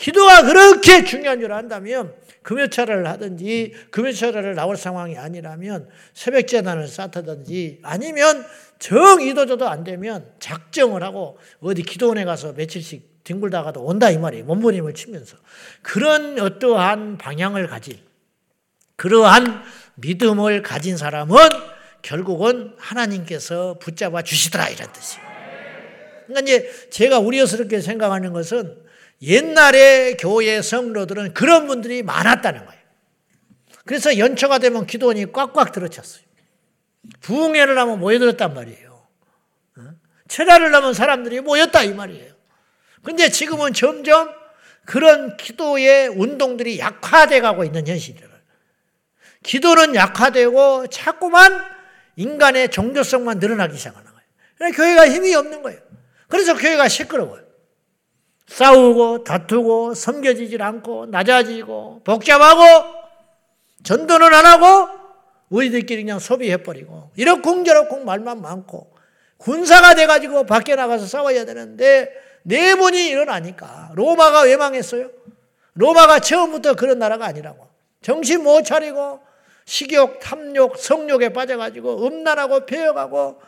기도가 0.00 0.44
그렇게 0.44 1.04
중요한 1.04 1.40
줄 1.40 1.52
안다면 1.52 2.14
금요철을 2.42 3.06
하든지 3.06 3.74
금요철을 3.90 4.54
나올 4.54 4.78
상황이 4.78 5.18
아니라면 5.18 5.90
새벽 6.14 6.48
재단을 6.48 6.88
쌓다든지 6.88 7.80
아니면 7.82 8.46
정 8.78 9.20
이도저도 9.20 9.68
안 9.68 9.84
되면 9.84 10.32
작정을 10.40 11.02
하고 11.02 11.38
어디 11.60 11.82
기도원에 11.82 12.24
가서 12.24 12.54
며칠씩 12.54 13.24
뒹굴다가도 13.24 13.82
온다 13.82 14.10
이 14.10 14.16
말이에요. 14.16 14.46
몸부림을 14.46 14.94
치면서 14.94 15.36
그런 15.82 16.40
어떠한 16.40 17.18
방향을 17.18 17.66
가진 17.66 17.98
그러한 18.96 19.62
믿음을 19.96 20.62
가진 20.62 20.96
사람은 20.96 21.36
결국은 22.00 22.72
하나님께서 22.78 23.78
붙잡아 23.78 24.22
주시더라 24.22 24.70
이런 24.70 24.90
뜻이에요. 24.94 25.26
그러니까 26.26 26.40
이제 26.40 26.88
제가 26.88 27.18
우려스럽게 27.18 27.82
생각하는 27.82 28.32
것은 28.32 28.88
옛날에 29.22 30.14
교회 30.14 30.62
성도들은 30.62 31.34
그런 31.34 31.66
분들이 31.66 32.02
많았다는 32.02 32.64
거예요. 32.64 32.80
그래서 33.84 34.18
연초가 34.18 34.58
되면 34.58 34.86
기도원이 34.86 35.32
꽉꽉 35.32 35.72
들어찼어요. 35.72 36.22
부흥회를 37.20 37.78
하면 37.78 37.98
모여들었단 37.98 38.54
말이에요. 38.54 39.08
철야를 40.28 40.74
하면 40.74 40.94
사람들이 40.94 41.40
모였다 41.40 41.82
이 41.82 41.92
말이에요. 41.92 42.32
근데 43.02 43.28
지금은 43.28 43.72
점점 43.72 44.32
그런 44.84 45.36
기도의 45.36 46.08
운동들이 46.08 46.78
약화돼 46.78 47.40
가고 47.40 47.64
있는 47.64 47.86
현실이에요. 47.86 48.30
기도는 49.42 49.94
약화되고 49.94 50.86
자꾸만 50.88 51.64
인간의 52.16 52.70
종교성만 52.70 53.38
늘어나기 53.38 53.76
시작하는 53.76 54.10
거예요. 54.10 54.72
교회가 54.72 55.08
힘이 55.08 55.34
없는 55.34 55.62
거예요. 55.62 55.80
그래서 56.28 56.56
교회가 56.56 56.88
시끄러워요. 56.88 57.49
싸우고 58.50 59.22
다투고 59.22 59.94
섬겨지질 59.94 60.60
않고 60.60 61.06
낮아지고 61.06 62.02
복잡하고 62.04 62.62
전도는 63.84 64.34
안 64.34 64.44
하고 64.44 64.88
우리들끼리 65.48 66.02
그냥 66.02 66.18
소비해버리고 66.18 67.12
이렇쿵저렇쿵 67.16 68.04
말만 68.04 68.42
많고 68.42 68.92
군사가 69.38 69.94
돼가지고 69.94 70.44
밖에 70.44 70.74
나가서 70.74 71.06
싸워야 71.06 71.44
되는데 71.44 72.12
내분이 72.42 73.08
일어나니까 73.08 73.92
로마가 73.94 74.42
왜 74.42 74.56
망했어요? 74.56 75.10
로마가 75.74 76.18
처음부터 76.18 76.74
그런 76.74 76.98
나라가 76.98 77.26
아니라고 77.26 77.68
정신 78.02 78.42
못 78.42 78.64
차리고 78.64 79.20
식욕, 79.64 80.18
탐욕, 80.18 80.76
성욕에 80.76 81.28
빠져가지고 81.28 82.06
음란하고 82.06 82.66
폐역하고 82.66 83.40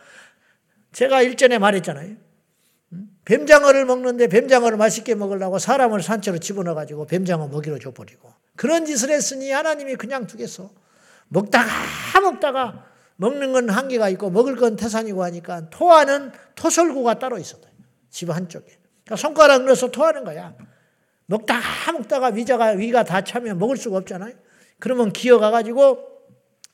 제가 0.93 1.23
일전에 1.23 1.59
말했잖아요. 1.59 2.15
뱀장어를 3.25 3.85
먹는데 3.85 4.27
뱀장어를 4.27 4.77
맛있게 4.77 5.15
먹으려고 5.15 5.59
사람을 5.59 6.03
산채로 6.03 6.39
집어넣어가지고 6.39 7.07
뱀장어 7.07 7.49
먹이로 7.49 7.79
줘버리고 7.79 8.33
그런 8.57 8.85
짓을 8.85 9.11
했으니 9.11 9.51
하나님이 9.51 9.97
그냥 9.97 10.27
두겠어. 10.27 10.71
먹다가 11.29 11.71
먹다가 12.21 12.87
먹는 13.17 13.53
건 13.53 13.71
한계가 13.71 14.09
있고 14.11 14.31
먹을 14.31 14.57
건 14.57 14.77
태산이고 14.77 15.23
하니까 15.23 15.71
토하는 15.71 16.33
토설구가 16.57 17.19
따로 17.19 17.39
있었다. 17.39 17.69
집 18.11 18.31
한쪽에. 18.31 18.67
그러니까 19.05 19.17
손가락 19.17 19.65
넣어서 19.65 19.91
토하는 19.91 20.25
거야. 20.25 20.55
먹다가 21.27 21.93
먹다가 21.93 22.29
위자가 22.29 22.71
위가 22.71 23.05
다 23.05 23.23
차면 23.23 23.59
먹을 23.59 23.77
수가 23.77 23.99
없잖아요. 23.99 24.35
그러면 24.79 25.13
기어가가지고 25.13 26.09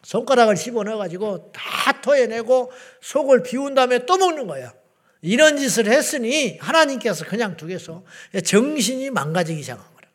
손가락을 0.02 0.56
씹어 0.56 0.82
넣어가지고 0.84 1.52
다 1.52 2.00
토해내고 2.00 2.72
속을 3.02 3.42
비운 3.42 3.74
다음에 3.74 4.06
또 4.06 4.16
먹는 4.16 4.46
거야. 4.46 4.72
이런 5.20 5.56
짓을 5.56 5.86
했으니 5.86 6.58
하나님께서 6.58 7.24
그냥 7.24 7.56
두겠어. 7.56 8.04
정신이 8.44 9.10
망가지기 9.10 9.62
시작한 9.62 9.84
거라. 9.94 10.08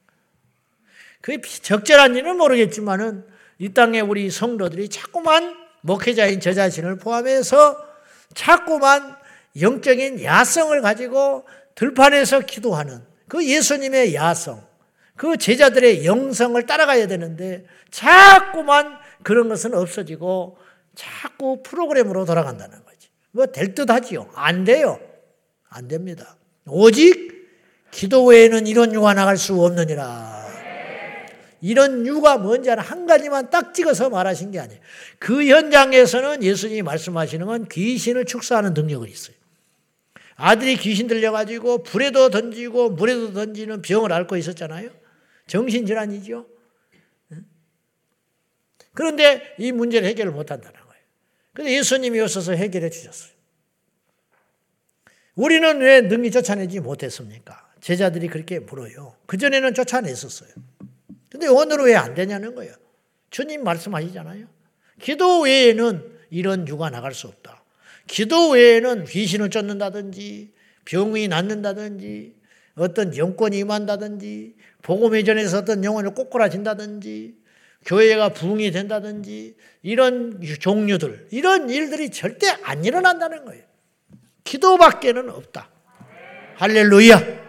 그게 1.21 1.41
적절한 1.41 2.15
일은 2.15 2.37
모르겠지만은 2.37 3.25
이 3.59 3.73
땅에 3.73 3.99
우리 3.99 4.29
성도들이 4.29 4.89
자꾸만 4.89 5.55
목회자인 5.81 6.39
저 6.39 6.53
자신을 6.53 6.97
포함해서 6.97 7.77
자꾸만 8.33 9.15
영적인 9.59 10.23
야성을 10.23 10.81
가지고 10.81 11.45
들판에서 11.75 12.41
기도하는 12.41 13.01
그 13.27 13.45
예수님의 13.45 14.15
야성, 14.15 14.65
그 15.15 15.37
제자들의 15.37 16.05
영성을 16.05 16.65
따라가야 16.65 17.07
되는데 17.07 17.65
자꾸만 17.91 18.97
그런 19.23 19.49
것은 19.49 19.73
없어지고 19.73 20.57
자꾸 20.95 21.61
프로그램으로 21.63 22.25
돌아간다는 22.25 22.83
거지. 22.83 22.92
뭐 23.33 23.45
될 23.47 23.73
듯 23.75 23.89
하지요. 23.89 24.29
안 24.35 24.63
돼요. 24.63 24.99
안 25.69 25.87
됩니다. 25.87 26.37
오직 26.65 27.33
기도 27.91 28.25
외에는 28.25 28.67
이런 28.67 28.93
유가 28.93 29.13
나갈 29.13 29.37
수 29.37 29.59
없느니라. 29.61 30.43
이런 31.61 32.05
유가 32.05 32.37
뭔지 32.37 32.69
한 32.69 33.05
가지만 33.05 33.49
딱 33.49 33.73
찍어서 33.73 34.09
말하신 34.09 34.51
게 34.51 34.59
아니에요. 34.59 34.81
그 35.17 35.45
현장에서는 35.47 36.43
예수님이 36.43 36.81
말씀하시는 36.81 37.45
건 37.45 37.67
귀신을 37.69 38.25
축사하는 38.25 38.73
능력이 38.73 39.09
있어요. 39.11 39.35
아들이 40.35 40.75
귀신 40.75 41.07
들려가지고 41.07 41.83
불에도 41.83 42.29
던지고 42.29 42.89
물에도 42.89 43.33
던지는 43.33 43.81
병을 43.81 44.11
앓고 44.11 44.35
있었잖아요. 44.35 44.89
정신질환이죠. 45.47 46.45
그런데 48.93 49.55
이 49.57 49.71
문제를 49.71 50.07
해결을 50.09 50.33
못한다 50.33 50.71
그런데 51.53 51.77
예수님이 51.77 52.19
오셔서 52.21 52.53
해결해 52.53 52.89
주셨어요. 52.89 53.31
우리는 55.35 55.79
왜 55.79 56.01
능히 56.01 56.31
쫓아내지 56.31 56.79
못했습니까? 56.79 57.71
제자들이 57.81 58.27
그렇게 58.27 58.59
물어요. 58.59 59.15
그전에는 59.25 59.73
쫓아냈었어요. 59.73 60.49
근데 61.29 61.47
오늘은 61.47 61.85
왜 61.85 61.95
안 61.95 62.13
되냐는 62.13 62.55
거예요. 62.55 62.73
주님 63.29 63.63
말씀하시잖아요. 63.63 64.47
기도 65.01 65.41
외에는 65.41 66.11
이런 66.29 66.67
유가 66.67 66.89
나갈 66.89 67.13
수 67.13 67.27
없다. 67.27 67.63
기도 68.07 68.51
외에는 68.51 69.05
귀신을 69.05 69.49
쫓는다든지 69.49 70.53
병이 70.85 71.27
낫는다든지 71.27 72.35
어떤 72.75 73.15
영권이 73.15 73.57
임한다든지 73.59 74.55
복음의 74.81 75.25
전에서 75.25 75.59
어떤 75.59 75.83
영혼을 75.83 76.13
꼬꾸라진다든지 76.13 77.35
교회가 77.85 78.29
부흥이 78.29 78.71
된다든지 78.71 79.55
이런 79.81 80.41
종류들, 80.59 81.27
이런 81.31 81.69
일들이 81.69 82.09
절대 82.09 82.47
안 82.63 82.85
일어난다는 82.85 83.45
거예요. 83.45 83.63
기도밖에는 84.43 85.29
없다. 85.29 85.69
할렐루야. 86.55 87.43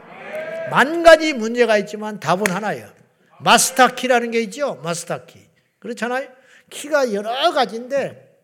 만 0.70 1.02
가지 1.02 1.32
문제가 1.32 1.78
있지만 1.78 2.18
답은 2.20 2.50
하나예요. 2.50 2.92
마스터 3.40 3.88
키라는 3.88 4.30
게 4.30 4.40
있죠? 4.42 4.76
마스터 4.82 5.24
키. 5.26 5.38
그렇잖아요? 5.78 6.28
키가 6.70 7.12
여러 7.12 7.52
가지인데, 7.52 8.40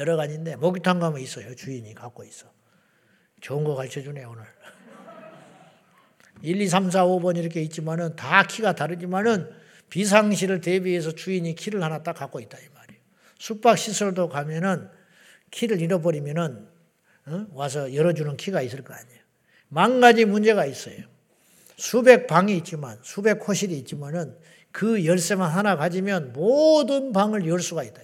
여러 0.00 0.16
가지인데, 0.16 0.56
목욕탕 0.56 0.98
가면 0.98 1.20
있어요. 1.20 1.54
주인이 1.54 1.94
갖고 1.94 2.24
있어. 2.24 2.46
좋은 3.40 3.64
거 3.64 3.74
가르쳐 3.74 4.00
주네, 4.00 4.24
오늘. 4.24 4.42
1, 6.42 6.60
2, 6.60 6.68
3, 6.68 6.90
4, 6.90 7.04
5번 7.04 7.36
이렇게 7.36 7.62
있지만은 7.62 8.16
다 8.16 8.42
키가 8.42 8.74
다르지만은 8.74 9.50
비상시를 9.90 10.60
대비해서 10.60 11.12
주인이 11.12 11.54
키를 11.54 11.82
하나 11.82 12.02
딱 12.02 12.14
갖고 12.14 12.40
있다 12.40 12.58
이 12.58 12.62
말이에요. 12.74 13.00
숙박 13.38 13.78
시설도 13.78 14.28
가면은 14.28 14.88
키를 15.50 15.80
잃어버리면은 15.80 16.66
어? 17.26 17.46
와서 17.52 17.94
열어주는 17.94 18.36
키가 18.36 18.62
있을 18.62 18.82
거 18.82 18.94
아니에요. 18.94 19.20
만 19.68 20.00
가지 20.00 20.24
문제가 20.24 20.66
있어요. 20.66 20.96
수백 21.76 22.26
방이 22.26 22.56
있지만 22.58 22.98
수백 23.02 23.46
호실이 23.46 23.76
있지만은 23.78 24.36
그 24.72 25.04
열쇠만 25.04 25.50
하나 25.50 25.76
가지면 25.76 26.32
모든 26.32 27.12
방을 27.12 27.46
열 27.46 27.60
수가 27.60 27.82
있다. 27.82 28.02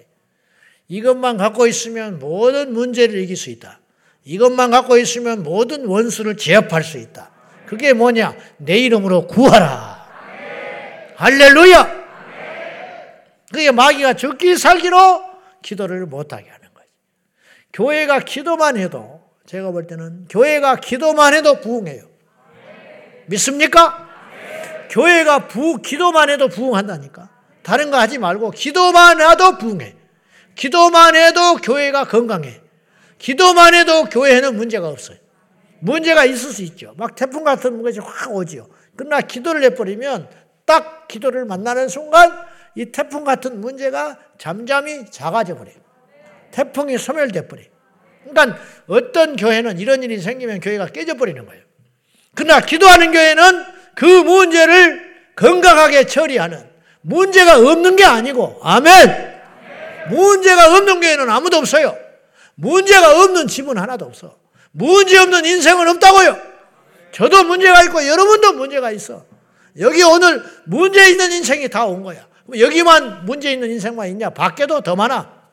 이것만 0.89 1.37
갖고 1.37 1.67
있으면 1.67 2.19
모든 2.19 2.73
문제를 2.73 3.19
이길 3.21 3.37
수 3.37 3.51
있다. 3.51 3.81
이것만 4.25 4.71
갖고 4.71 4.99
있으면 4.99 5.43
모든 5.43 5.87
원수를 5.87 6.37
제압할 6.37 6.85
수 6.85 6.99
있다. 6.99 7.31
그게 7.67 7.93
뭐냐? 7.93 8.37
내 8.59 8.79
이름으로 8.79 9.27
구하라. 9.27 9.92
할렐루야! 11.23 12.03
그게 13.53 13.71
마귀가 13.71 14.15
죽기 14.15 14.57
살기로 14.57 15.23
기도를 15.63 16.05
못하게 16.07 16.51
하는 16.51 16.69
거지. 16.75 16.89
교회가 17.73 18.19
기도만 18.21 18.77
해도, 18.77 19.23
제가 19.47 19.71
볼 19.71 19.87
때는 19.87 20.27
교회가 20.29 20.77
기도만 20.77 21.35
해도 21.35 21.61
부흥해요. 21.61 22.03
믿습니까? 23.27 24.09
교회가 24.91 25.47
부, 25.47 25.81
기도만 25.81 26.29
해도 26.29 26.49
부흥한다니까. 26.49 27.31
다른 27.63 27.93
거 27.93 27.99
하지 27.99 28.19
말고 28.19 28.51
기도만 28.51 29.21
해도 29.21 29.59
부흥해. 29.59 29.95
기도만 30.57 31.15
해도 31.15 31.55
교회가 31.59 32.07
건강해. 32.07 32.61
기도만 33.19 33.75
해도 33.75 34.07
교회에는 34.07 34.57
문제가 34.57 34.89
없어요. 34.89 35.19
문제가 35.79 36.25
있을 36.25 36.51
수 36.51 36.63
있죠. 36.63 36.95
막 36.97 37.15
태풍 37.15 37.45
같은 37.45 37.81
것이 37.81 38.01
확 38.01 38.35
오지요. 38.35 38.69
그러나 38.97 39.21
기도를 39.21 39.63
해버리면 39.63 40.42
딱 40.65 41.09
기도를 41.09 41.45
만나는 41.45 41.89
순간 41.89 42.31
이 42.75 42.87
태풍 42.87 43.25
같은 43.25 43.61
문제가 43.61 44.19
잠잠히 44.39 45.11
작아져 45.11 45.57
버려요. 45.57 45.77
태풍이 46.51 46.99
소멸돼 46.99 47.49
버려요. 47.49 47.67
그러니까 48.25 48.59
어떤 48.87 49.37
교회는 49.37 49.79
이런 49.79 50.03
일이 50.03 50.19
생기면 50.19 50.61
교회가 50.61 50.87
깨져 50.87 51.15
버리는 51.15 51.45
거예요. 51.45 51.63
그러나 52.35 52.61
기도하는 52.61 53.13
교회는 53.13 53.65
그 53.95 54.05
문제를 54.05 55.13
건강하게 55.37 56.07
처리하는 56.07 56.71
문제가 57.03 57.59
없는 57.59 57.97
게 57.97 58.05
아니고 58.05 58.61
아멘. 58.63 59.33
문제가 60.09 60.77
없는 60.77 61.01
교회는 61.01 61.29
아무도 61.29 61.59
없어요. 61.59 61.97
문제가 62.55 63.23
없는 63.23 63.49
집은 63.49 63.77
하나도 63.79 64.05
없어. 64.05 64.37
문제 64.71 65.19
없는 65.19 65.45
인생은 65.45 65.89
없다고요. 65.89 66.53
저도 67.13 67.45
문제가 67.45 67.83
있고 67.85 68.07
여러분도 68.07 68.53
문제가 68.55 68.91
있어. 68.91 69.25
여기 69.79 70.03
오늘 70.03 70.43
문제 70.67 71.09
있는 71.11 71.33
인생이 71.33 71.69
다 71.69 71.87
온 71.87 72.03
거야. 72.03 72.27
여기만 72.59 73.25
문제 73.25 73.53
있는 73.53 73.71
인생만 73.71 74.09
있냐? 74.09 74.31
밖에도 74.31 74.81
더 74.83 74.97
많아. 74.97 75.51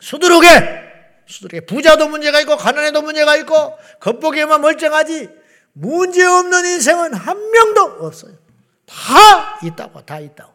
수두룩해. 0.00 0.80
수두룩해. 1.26 1.66
부자도 1.66 2.08
문제가 2.08 2.40
있고 2.40 2.56
가난에도 2.56 3.02
문제가 3.02 3.36
있고 3.36 3.78
겉보기에만 4.00 4.60
멀쩡하지 4.60 5.28
문제 5.72 6.24
없는 6.24 6.64
인생은 6.66 7.14
한 7.14 7.50
명도 7.50 7.82
없어요. 8.06 8.32
다 8.86 9.58
있다고, 9.62 10.04
다 10.04 10.18
있다고. 10.18 10.52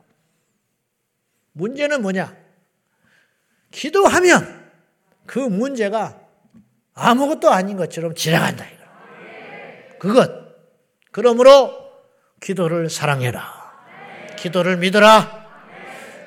문제는 1.54 2.02
뭐냐? 2.02 2.36
기도하면 3.72 4.72
그 5.26 5.40
문제가 5.40 6.20
아무것도 6.94 7.50
아닌 7.50 7.78
것처럼 7.78 8.14
지나간다. 8.16 8.66
이거. 8.66 8.84
그것. 10.00 10.32
그러므로 11.12 11.85
기도를 12.46 12.92
사랑해라. 12.92 13.42
기도를 14.38 14.78
믿어라. 14.78 15.46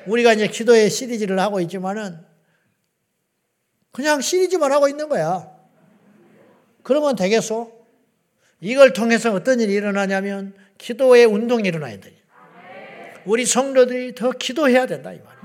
우리가 0.05 0.33
이제 0.33 0.47
기도의 0.47 0.89
시리즈를 0.89 1.39
하고 1.39 1.61
있지만은 1.61 2.19
그냥 3.93 4.19
시리즈만 4.19 4.69
하고 4.73 4.89
있는 4.89 5.07
거야. 5.07 5.49
그러면 6.83 7.15
되겠소? 7.15 7.71
이걸 8.59 8.91
통해서 8.91 9.31
어떤 9.31 9.61
일이 9.61 9.71
일어나냐면 9.71 10.53
기도의 10.77 11.23
운동이 11.23 11.65
일어나야 11.65 11.97
돼. 12.01 12.13
우리 13.23 13.45
성도들이 13.45 14.15
더 14.15 14.31
기도해야 14.31 14.87
된다 14.87 15.13
이 15.13 15.19
말이야. 15.19 15.38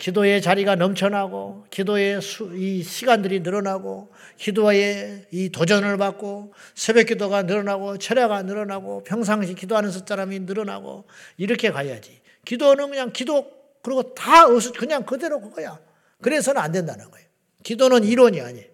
기도의 0.00 0.40
자리가 0.40 0.76
넘쳐나고 0.76 1.66
기도의 1.70 2.22
수, 2.22 2.50
이 2.56 2.82
시간들이 2.82 3.40
늘어나고 3.40 4.10
기도의 4.38 5.26
이 5.30 5.50
도전을 5.50 5.98
받고 5.98 6.54
새벽 6.74 7.06
기도가 7.06 7.42
늘어나고 7.42 7.98
철야가 7.98 8.42
늘어나고 8.42 9.04
평상시 9.04 9.54
기도하는 9.54 9.90
사람이 9.92 10.40
늘어나고 10.40 11.04
이렇게 11.36 11.70
가야지. 11.70 12.18
기도는 12.46 12.88
그냥 12.88 13.12
기도 13.12 13.46
그리고 13.82 14.14
다 14.14 14.46
그냥 14.76 15.04
그대로 15.04 15.40
그거야. 15.40 15.78
그래서는 16.22 16.60
안 16.60 16.72
된다는 16.72 17.10
거예요. 17.10 17.26
기도는 17.62 18.02
이론이 18.04 18.40
아니에요. 18.40 18.66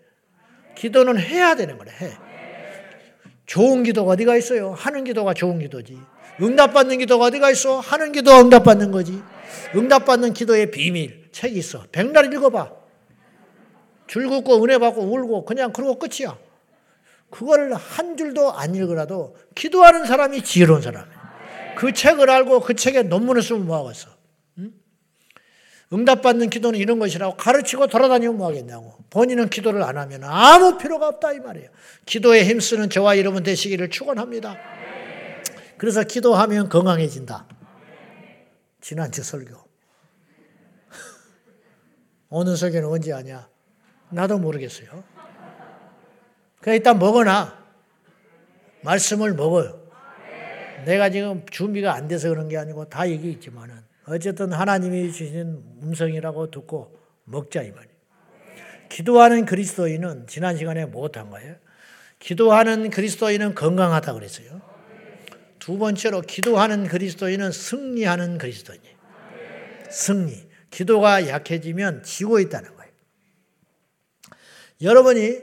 기도는 0.77 1.19
해야 1.19 1.57
되는 1.57 1.77
거래. 1.77 1.91
해. 1.91 2.13
좋은 3.47 3.83
기도가 3.83 4.13
어디가 4.13 4.37
있어요? 4.37 4.73
하는 4.73 5.03
기도가 5.03 5.35
좋은 5.35 5.59
기도지. 5.59 5.99
응답받는 6.41 6.99
기도가 6.99 7.27
어디가 7.27 7.51
있어? 7.51 7.81
하는 7.81 8.13
기도가 8.13 8.41
응답받는 8.41 8.93
거지. 8.93 9.21
응답받는 9.75 10.33
기도의 10.33 10.71
비밀 10.71 11.29
책이 11.33 11.59
있어. 11.59 11.85
백날 11.93 12.33
읽어봐. 12.33 12.73
줄 14.07 14.29
긋고 14.29 14.63
은혜 14.63 14.79
받고 14.79 15.03
울고 15.03 15.45
그냥 15.45 15.73
그러고 15.73 15.99
끝이야. 15.99 16.39
그걸 17.31 17.73
한 17.75 18.17
줄도 18.17 18.53
안 18.53 18.75
읽으라도 18.75 19.37
기도하는 19.55 20.07
사람이 20.07 20.43
지혜로운 20.43 20.81
사람이야. 20.83 21.75
그 21.77 21.93
책을 21.93 22.31
알고 22.31 22.61
그 22.61 22.75
책에 22.75 23.03
논문을 23.03 23.43
쓰면 23.43 23.67
뭐하겠어. 23.67 24.17
응답받는 25.93 26.51
기도는 26.51 26.81
이런 26.81 26.99
것이라고 26.99 27.37
가르치고 27.37 27.87
돌아다니면 27.87 28.37
뭐하겠냐고. 28.37 28.95
본인은 29.11 29.51
기도를 29.51 29.83
안 29.83 29.99
하면 29.99 30.25
아무 30.25 30.79
필요가 30.79 31.09
없다 31.09 31.33
이 31.33 31.39
말이에요. 31.39 31.69
기도에 32.07 32.45
힘쓰는 32.45 32.91
저와 32.91 33.19
여러분 33.19 33.43
되시기를 33.43 33.91
축원합니다. 33.91 34.57
그래서 35.77 36.03
기도하면 36.03 36.69
건강해진다. 36.69 37.47
지난주 38.87 39.25
설교. 39.25 39.53
오늘 42.29 42.57
설교는 42.57 42.89
언제 42.89 43.11
하냐? 43.11 43.49
나도 44.11 44.39
모르겠어요. 44.39 45.03
그냥 46.61 46.77
일단 46.77 46.97
먹어놔. 46.97 47.67
말씀을 48.83 49.35
먹어요. 49.35 49.91
내가 50.85 51.11
지금 51.11 51.45
준비가 51.47 51.95
안 51.95 52.07
돼서 52.07 52.29
그런 52.29 52.49
게 52.49 52.57
아니고 52.59 52.89
다 52.89 53.11
얘기했지만은 53.11 53.75
어쨌든 54.07 54.53
하나님이 54.53 55.11
주신 55.11 55.65
음성이라고 55.83 56.53
듣고 56.53 56.97
먹자 57.25 57.63
이 57.63 57.73
말이에요. 57.73 57.97
기도하는 58.89 59.47
그리스도인은 59.47 60.29
지난 60.29 60.57
시간에 60.57 60.87
못한 60.87 61.31
거예요. 61.31 61.57
기도하는 62.21 62.91
그리스도인은 62.91 63.57
건강하다 63.57 64.13
그랬어요. 64.13 64.61
두 65.67 65.79
번째로 65.79 66.21
기도하는 66.21 66.87
그리스도인은 66.87 67.51
승리하는 67.51 68.39
그리스도인이에요. 68.39 68.97
승리. 69.91 70.49
기도가 70.71 71.27
약해지면 71.27 72.05
지고 72.05 72.39
있다는 72.39 72.77
거예요. 72.77 72.93
여러분이 74.81 75.41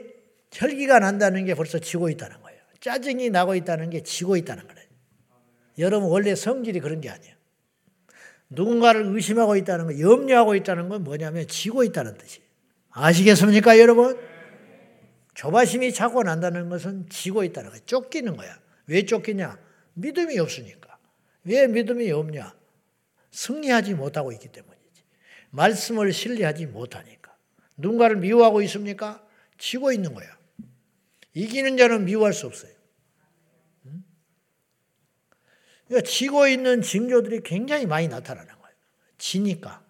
혈기가 0.50 1.00
난다는 1.00 1.44
게 1.44 1.54
벌써 1.54 1.78
지고 1.78 2.08
있다는 2.08 2.40
거예요. 2.40 2.58
짜증이 2.80 3.28
나고 3.28 3.54
있다는 3.54 3.90
게 3.90 4.02
지고 4.02 4.38
있다는 4.38 4.66
거예요. 4.66 4.88
여러분 5.76 6.08
원래 6.08 6.34
성질이 6.34 6.80
그런 6.80 7.02
게 7.02 7.10
아니에요. 7.10 7.34
누군가를 8.48 9.04
의심하고 9.04 9.56
있다는 9.56 9.88
거, 9.88 10.00
염려하고 10.00 10.54
있다는 10.54 10.88
건 10.88 11.04
뭐냐면 11.04 11.46
지고 11.48 11.84
있다는 11.84 12.16
뜻이에요. 12.16 12.46
아시겠습니까, 12.92 13.78
여러분? 13.78 14.18
조바심이 15.34 15.92
자고 15.92 16.22
난다는 16.22 16.70
것은 16.70 17.10
지고 17.10 17.44
있다는 17.44 17.68
거예요. 17.68 17.84
쫓기는 17.84 18.34
거야. 18.38 18.58
왜 18.86 19.04
쫓기냐? 19.04 19.63
믿음이 19.94 20.38
없으니까. 20.38 20.98
왜 21.44 21.66
믿음이 21.66 22.10
없냐? 22.10 22.54
승리하지 23.30 23.94
못하고 23.94 24.32
있기 24.32 24.48
때문이지. 24.48 25.04
말씀을 25.50 26.12
신뢰하지 26.12 26.66
못하니까. 26.66 27.36
누군가를 27.76 28.16
미워하고 28.16 28.62
있습니까? 28.62 29.24
지고 29.58 29.92
있는 29.92 30.14
거야. 30.14 30.28
이기는 31.34 31.76
자는 31.76 32.04
미워할 32.04 32.32
수 32.32 32.46
없어요. 32.46 32.72
그러니까 35.86 36.08
지고 36.08 36.46
있는 36.46 36.80
징조들이 36.82 37.42
굉장히 37.42 37.86
많이 37.86 38.08
나타나는 38.08 38.48
거예요. 38.48 38.76
지니까. 39.18 39.84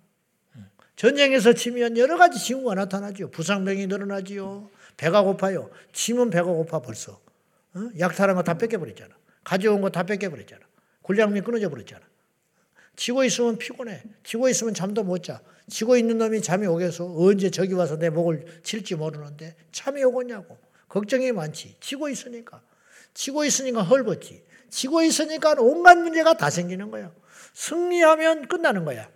전쟁에서 0.96 1.52
지면 1.52 1.96
여러 1.98 2.16
가지 2.16 2.38
징후가 2.38 2.74
나타나죠. 2.74 3.30
부상병이 3.30 3.86
늘어나지요. 3.86 4.70
배가 4.96 5.22
고파요. 5.22 5.70
지면 5.92 6.30
배가 6.30 6.44
고파 6.44 6.80
벌써. 6.80 7.20
약탈한 7.98 8.36
거다 8.36 8.58
뺏겨버렸잖아. 8.58 9.14
가져온 9.44 9.80
거 9.80 9.90
다 9.90 10.02
뺏겨버렸잖아. 10.02 10.62
군량미 11.02 11.42
끊어져 11.42 11.68
버렸잖아. 11.68 12.00
지고 12.96 13.24
있으면 13.24 13.58
피곤해. 13.58 14.02
지고 14.22 14.48
있으면 14.48 14.72
잠도 14.74 15.02
못 15.04 15.22
자. 15.22 15.40
지고 15.68 15.96
있는 15.96 16.18
놈이 16.18 16.40
잠이 16.42 16.66
오겠어. 16.66 17.14
언제 17.16 17.50
저기 17.50 17.74
와서 17.74 17.98
내 17.98 18.10
목을 18.10 18.60
칠지 18.62 18.94
모르는데 18.94 19.54
잠이 19.72 20.02
오겠냐고. 20.04 20.56
걱정이 20.88 21.32
많지. 21.32 21.76
지고 21.80 22.08
있으니까. 22.08 22.62
지고 23.12 23.44
있으니까 23.44 23.82
헐벗지. 23.82 24.42
지고 24.70 25.02
있으니까 25.02 25.54
온갖 25.58 25.96
문제가 25.98 26.34
다 26.34 26.50
생기는 26.50 26.90
거예요. 26.90 27.12
승리하면 27.54 28.48
끝나는 28.48 28.84
거야. 28.84 29.08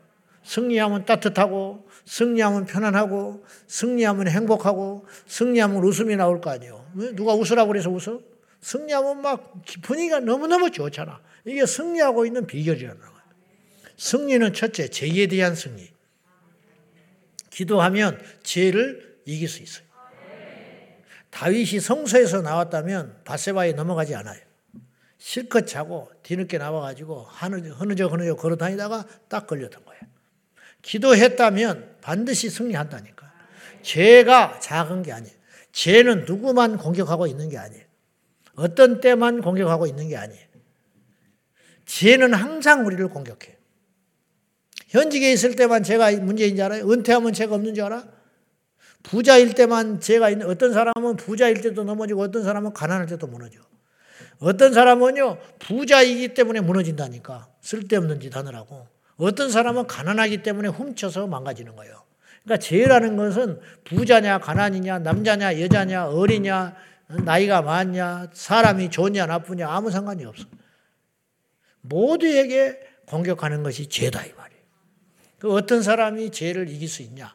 승리하면 0.45 1.05
따뜻하고, 1.05 1.87
승리하면 2.07 2.65
편안하고, 2.67 3.45
승리하면 3.67 4.29
행복하고, 4.29 5.07
승리하면 5.27 5.83
웃음이 5.85 6.17
나올 6.17 6.41
거 6.41 6.51
아니에요. 6.51 6.87
누가 7.15 7.35
웃으라고 7.35 7.69
그래서 7.69 7.91
웃어? 7.91 8.21
승리하면 8.61 9.23
막 9.23 9.63
분위기가 9.83 10.21
너무너무 10.21 10.71
좋잖아. 10.71 11.21
이게 11.45 11.65
승리하고 11.65 12.27
있는 12.27 12.47
비결이라는 12.47 13.01
거야. 13.01 13.25
승리는 13.97 14.53
첫째, 14.53 14.89
죄에 14.89 15.27
대한 15.27 15.55
승리. 15.55 15.91
기도하면 17.51 18.23
죄를 18.43 19.19
이길 19.25 19.49
수 19.49 19.63
있어요. 19.63 19.87
다윗이 21.31 21.81
성소에서 21.81 22.43
나왔다면 22.43 23.23
바세바에 23.25 23.73
넘어가지 23.73 24.15
않아요. 24.15 24.41
실컷 25.19 25.67
자고 25.67 26.11
뒤늦게 26.23 26.59
나와가지고 26.59 27.23
흐느적 27.23 28.13
흐느적 28.13 28.39
걸어 28.39 28.57
다니다가 28.57 29.05
딱 29.29 29.47
걸렸던 29.47 29.85
거예요. 29.85 30.01
기도했다면 30.83 31.97
반드시 32.01 32.49
승리한다니까. 32.49 33.31
죄가 33.83 34.61
작은 34.61 35.03
게 35.03 35.13
아니에요. 35.13 35.37
죄는 35.73 36.25
누구만 36.25 36.77
공격하고 36.77 37.27
있는 37.27 37.49
게 37.49 37.59
아니에요. 37.59 37.85
어떤 38.59 39.01
때만 39.01 39.41
공격하고 39.41 39.87
있는 39.87 40.09
게 40.09 40.17
아니에요. 40.17 40.49
죄는 41.87 42.35
항상 42.35 42.85
우리를 42.87 43.09
공격해요. 43.09 43.57
현직에 44.89 45.33
있을 45.33 45.55
때만 45.57 45.83
제가 45.83 46.11
문제인 46.21 46.57
줄 46.57 46.65
알아요? 46.65 46.91
은퇴하면 46.91 47.33
죄가 47.33 47.55
없는 47.55 47.75
줄 47.75 47.85
알아? 47.85 48.07
부자일 49.03 49.55
때만 49.55 50.01
죄가 50.01 50.31
있는 50.31 50.47
어떤 50.49 50.73
사람은 50.73 51.17
부자일 51.17 51.61
때도 51.61 51.85
넘어지고 51.85 52.23
어떤 52.23 52.43
사람은 52.43 52.73
가난할 52.73 53.07
때도 53.07 53.27
무너져. 53.27 53.61
어떤 54.41 54.73
사람은요 54.73 55.39
부자이기 55.59 56.35
때문에 56.35 56.61
무너진다니까 56.61 57.49
쓸데없는 57.61 58.21
짓 58.21 58.35
하느라고. 58.37 58.87
어떤 59.17 59.51
사람은 59.51 59.87
가난하기 59.87 60.43
때문에 60.43 60.69
훔쳐서 60.69 61.27
망가지는 61.27 61.77
거예요. 61.77 62.03
그러니까 62.45 62.65
죄라는 62.65 63.17
것은 63.17 63.61
부자냐 63.85 64.39
가난이냐 64.39 65.01
남자냐 65.01 65.61
여자냐 65.61 66.09
어리냐 66.09 66.77
나이가 67.09 67.63
많냐 67.63 68.29
사람이 68.33 68.91
좋냐 68.91 69.27
나쁘냐 69.27 69.69
아무 69.69 69.91
상관이 69.91 70.25
없어. 70.25 70.45
모두에게 71.81 72.79
공격하는 73.07 73.63
것이 73.63 73.89
죄다 73.89 74.25
이 74.25 74.33
말이에요. 74.33 74.63
그 75.39 75.53
어떤 75.53 75.83
사람이 75.83 76.31
죄를 76.31 76.69
이길 76.69 76.89
수 76.89 77.03
있냐? 77.03 77.35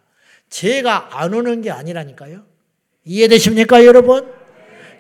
죄가 0.50 1.20
안 1.20 1.34
오는 1.34 1.62
게 1.62 1.72
아니라니까요. 1.72 2.46
이해되십니까, 3.06 3.86
여러분? 3.86 4.32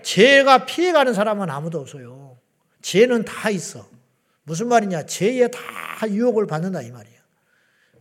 죄가 0.01 0.65
피해가는 0.65 1.13
사람은 1.13 1.49
아무도 1.49 1.79
없어요. 1.79 2.37
죄는 2.81 3.25
다 3.25 3.49
있어. 3.49 3.87
무슨 4.43 4.67
말이냐? 4.67 5.05
죄에 5.05 5.49
다 5.49 5.59
유혹을 6.09 6.47
받는다 6.47 6.81
이 6.81 6.91
말이에요. 6.91 7.19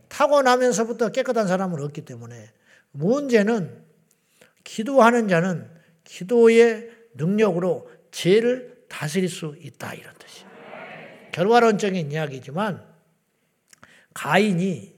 타고나면서부터 0.07 1.09
깨끗한 1.09 1.47
사람은 1.47 1.81
없기 1.81 2.01
때문에 2.05 2.51
문제는 2.91 3.83
기도하는 4.63 5.27
자는 5.27 5.69
기도의 6.03 6.89
능력으로 7.15 7.89
죄를 8.11 8.85
다스릴 8.89 9.29
수 9.29 9.55
있다 9.59 9.93
이런 9.93 10.13
뜻이에요. 10.17 10.49
결과론적인 11.31 12.11
이야기지만 12.11 12.85
가인이 14.13 14.93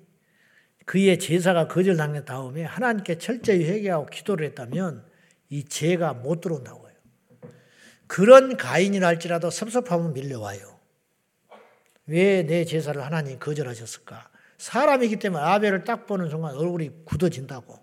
그의 0.85 1.17
제사가 1.17 1.67
거절당한 1.67 2.25
다음에 2.25 2.63
하나님께 2.63 3.17
철저히 3.17 3.63
회개하고 3.65 4.07
기도를 4.07 4.45
했다면 4.47 5.05
이 5.49 5.63
죄가 5.63 6.13
못 6.13 6.41
들어온다고요. 6.41 6.93
그런 8.07 8.55
가인이라 8.57 9.07
할지라도 9.07 9.49
섭섭하면 9.49 10.13
밀려와요. 10.13 10.79
왜 12.07 12.43
내 12.43 12.65
제사를 12.65 13.03
하나님 13.03 13.39
거절하셨을까? 13.39 14.29
사람이기 14.59 15.17
때문에 15.17 15.41
아벨을 15.43 15.83
딱 15.83 16.05
보는 16.05 16.29
순간 16.29 16.55
얼굴이 16.55 17.05
굳어진다고. 17.05 17.79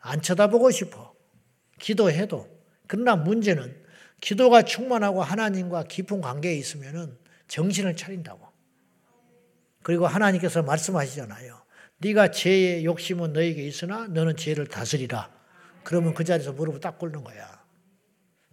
안 0.00 0.22
쳐다보고 0.22 0.70
싶어. 0.70 1.14
기도해도. 1.78 2.57
그러나 2.88 3.14
문제는 3.14 3.86
기도가 4.20 4.62
충만하고 4.62 5.22
하나님과 5.22 5.84
깊은 5.84 6.20
관계에 6.20 6.56
있으면 6.56 7.16
정신을 7.46 7.94
차린다고. 7.94 8.48
그리고 9.82 10.06
하나님께서 10.06 10.62
말씀하시잖아요. 10.62 11.62
네가 11.98 12.30
죄의 12.32 12.84
욕심은 12.84 13.32
너에게 13.32 13.64
있으나 13.64 14.08
너는 14.08 14.36
죄를 14.36 14.66
다스리라. 14.66 15.30
그러면 15.84 16.14
그 16.14 16.24
자리에서 16.24 16.52
무릎을 16.52 16.80
딱 16.80 16.98
꿇는 16.98 17.22
거야. 17.22 17.64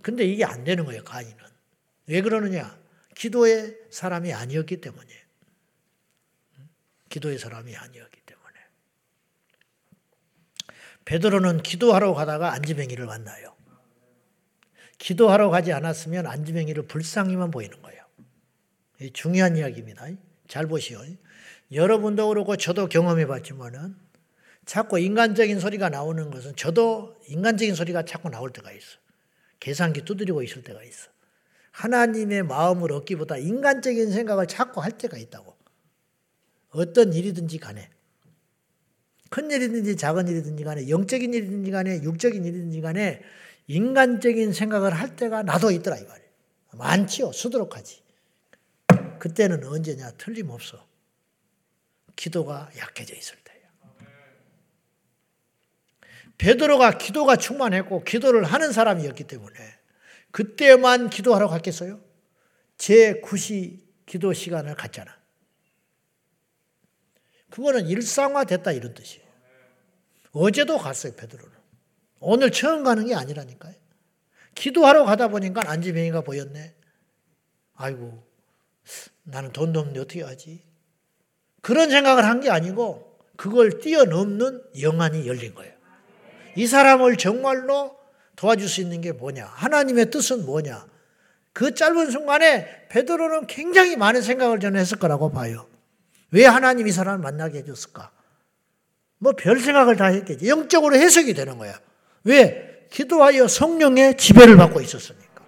근데 0.02 0.24
이게 0.24 0.46
안 0.46 0.64
되는 0.64 0.86
거예요, 0.86 1.04
가인은. 1.04 1.36
왜 2.08 2.22
그러느냐? 2.22 2.78
기도의 3.16 3.76
사람이 3.90 4.32
아니었기 4.34 4.82
때문에. 4.82 5.08
기도의 7.10 7.40
사람이 7.40 7.76
아니었기 7.76 8.22
때문에. 8.26 8.60
베드로는 11.06 11.64
기도하러 11.64 12.14
가다가 12.14 12.54
안지뱅이를 12.54 13.06
만나요. 13.06 13.55
기도하러 14.98 15.50
가지 15.50 15.74
않았으면 15.74 16.26
안지뱅이를 16.26 16.84
불쌍히만 16.84 17.52
보이는 17.52 17.82
거예요. 17.82 18.04
중요한 19.14 19.58
이야기입니다. 19.58 20.08
잘 20.48 20.68
보시오. 20.68 21.00
여러분도 21.72 22.30
그렇고 22.30 22.56
저도 22.56 22.88
경험해 22.88 23.26
봤지만은 23.28 23.96
자꾸 24.66 25.00
인간적인 25.00 25.60
소리가 25.60 25.90
나오는 25.90 26.32
것은 26.32 26.56
저도 26.56 27.20
인간적인 27.28 27.76
소리가 27.76 28.04
자꾸 28.04 28.30
나올 28.30 28.52
때가 28.52 28.72
있어. 28.72 28.98
계산기 29.60 30.06
두드리고 30.06 30.44
있을 30.44 30.64
때가 30.64 30.84
있어. 30.84 31.10
하나님의 31.72 32.44
마음을 32.44 32.92
얻기보다 32.94 33.38
인간적인 33.38 34.12
생각을 34.12 34.48
자꾸 34.48 34.82
할 34.82 34.92
때가 34.92 35.18
있다고. 35.18 35.56
어떤 36.70 37.14
일이든지 37.14 37.58
간에. 37.58 37.90
큰 39.30 39.52
일이든지 39.52 39.98
작은 39.98 40.28
일이든지 40.28 40.64
간에, 40.64 40.88
영적인 40.88 41.34
일이든지 41.34 41.72
간에, 41.72 42.02
육적인 42.04 42.46
일이든지 42.46 42.82
간에, 42.82 43.22
인간적인 43.68 44.54
생각을 44.54 44.94
할 44.94 45.16
때가 45.16 45.44
나도 45.44 45.72
있더라, 45.72 45.98
이 45.98 46.04
말이에요. 46.04 46.30
많지요. 46.74 47.32
수두룩하지. 47.32 48.04
그때는 49.20 49.64
언제냐? 49.66 50.12
틀림없어. 50.12 50.86
기도가 52.16 52.70
약해져 52.78 53.16
있을 53.16 53.38
때예요. 53.44 53.66
베드로가 56.38 56.98
기도가 56.98 57.36
충만했고 57.36 58.04
기도를 58.04 58.44
하는 58.44 58.72
사람이었기 58.72 59.24
때문에 59.26 59.56
그때만 60.32 61.10
기도하러 61.10 61.48
갔겠어요? 61.48 62.02
제 62.78 63.22
9시 63.22 63.80
기도 64.06 64.34
시간을 64.34 64.76
갖잖아. 64.76 65.18
그거는 67.50 67.88
일상화됐다 67.88 68.74
이런 68.74 68.94
뜻이에요. 68.94 69.26
어제도 70.32 70.78
갔어요, 70.78 71.16
베드로는. 71.16 71.55
오늘 72.28 72.52
처음 72.52 72.84
가는 72.84 73.06
게 73.06 73.14
아니라니까요. 73.14 73.74
기도하러 74.56 75.06
가다 75.06 75.28
보니까 75.28 75.64
안지명이가 75.70 76.22
보였네. 76.22 76.74
아이고, 77.76 78.24
나는 79.24 79.52
돈도 79.52 79.80
없는데 79.80 80.00
어떻게 80.00 80.24
하지? 80.24 80.64
그런 81.62 81.90
생각을 81.90 82.26
한 82.26 82.40
게 82.42 82.50
아니고 82.50 83.20
그걸 83.36 83.80
뛰어넘는 83.80 84.64
영안이 84.82 85.28
열린 85.28 85.54
거예요. 85.54 85.74
이 86.56 86.66
사람을 86.68 87.18
정말로 87.18 87.96
도와줄 88.36 88.70
수 88.70 88.82
있는 88.82 89.02
게 89.02 89.12
뭐냐? 89.12 89.46
하나님의 89.46 90.10
뜻은 90.10 90.46
뭐냐? 90.46 90.86
그 91.54 91.74
짧은 91.76 92.12
순간에 92.12 92.88
베드로는 92.90 93.48
굉장히 93.48 93.96
많은 93.98 94.22
생각을 94.22 94.60
저는 94.60 94.80
했을 94.80 94.98
거라고 94.98 95.32
봐요. 95.32 95.68
왜 96.32 96.46
하나님 96.46 96.88
이 96.88 96.92
사람을 96.92 97.20
만나게 97.20 97.60
해줬을까? 97.60 98.12
뭐 99.20 99.34
별 99.34 99.60
생각을 99.60 99.96
다 99.96 100.06
했겠지. 100.06 100.48
영적으로 100.48 100.96
해석이 100.96 101.34
되는 101.34 101.58
거야. 101.58 101.80
왜? 102.26 102.88
기도하여 102.92 103.48
성령의 103.48 104.18
지배를 104.18 104.58
받고 104.58 104.82
있었으니까. 104.82 105.44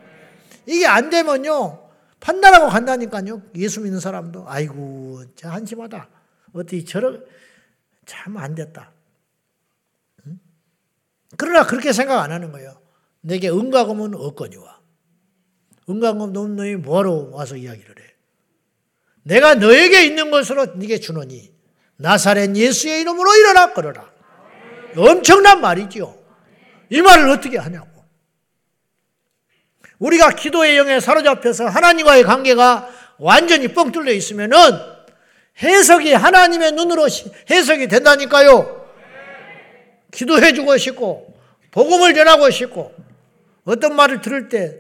이게 0.66 0.86
안 0.86 1.10
되면요. 1.10 1.90
판단하고 2.20 2.68
간다니까요. 2.70 3.42
예수 3.56 3.82
믿는 3.82 4.00
사람도 4.00 4.46
아이고 4.48 5.24
참 5.36 5.52
한심하다. 5.52 6.10
어떻게 6.54 6.84
저러 6.84 7.18
참안 8.06 8.56
됐다. 8.56 8.92
응? 10.26 10.40
그러나 11.38 11.66
그렇게 11.66 11.94
생각 11.94 12.22
안 12.22 12.32
하는 12.32 12.52
거예요. 12.52 12.80
내게 13.22 13.50
은가금은 13.50 14.16
없거니와. 14.16 14.80
은가금 15.90 16.22
없는 16.22 16.56
너희 16.56 16.76
뭐하러 16.76 17.30
와서 17.32 17.56
이야기를 17.56 17.96
해. 18.00 18.08
내가 19.24 19.56
너에게 19.56 20.06
있는 20.06 20.32
것으로 20.32 20.76
네게 20.76 21.00
주노니 21.00 21.54
나사렛 21.98 22.56
예수의 22.56 23.02
이름으로 23.02 23.36
일어나 23.36 23.74
걸어라. 23.74 24.10
엄청난 24.96 25.62
말이지요. 25.62 26.17
이 26.90 27.02
말을 27.02 27.30
어떻게 27.30 27.58
하냐고. 27.58 27.88
우리가 30.00 30.32
기도의 30.32 30.78
영에 30.78 31.00
사로잡혀서 31.00 31.68
하나님과의 31.68 32.24
관계가 32.24 32.90
완전히 33.18 33.70
뻥 33.70 33.92
뚫려 33.92 34.12
있으면은 34.12 34.58
해석이 35.62 36.14
하나님의 36.14 36.74
눈으로 36.74 37.08
해석이 37.50 37.88
된다니까요. 37.88 38.88
기도해 40.12 40.54
주고 40.54 40.78
싶고, 40.78 41.36
복음을 41.72 42.14
전하고 42.14 42.50
싶고, 42.52 42.94
어떤 43.66 43.96
말을 43.96 44.22
들을 44.22 44.50
때 44.50 44.78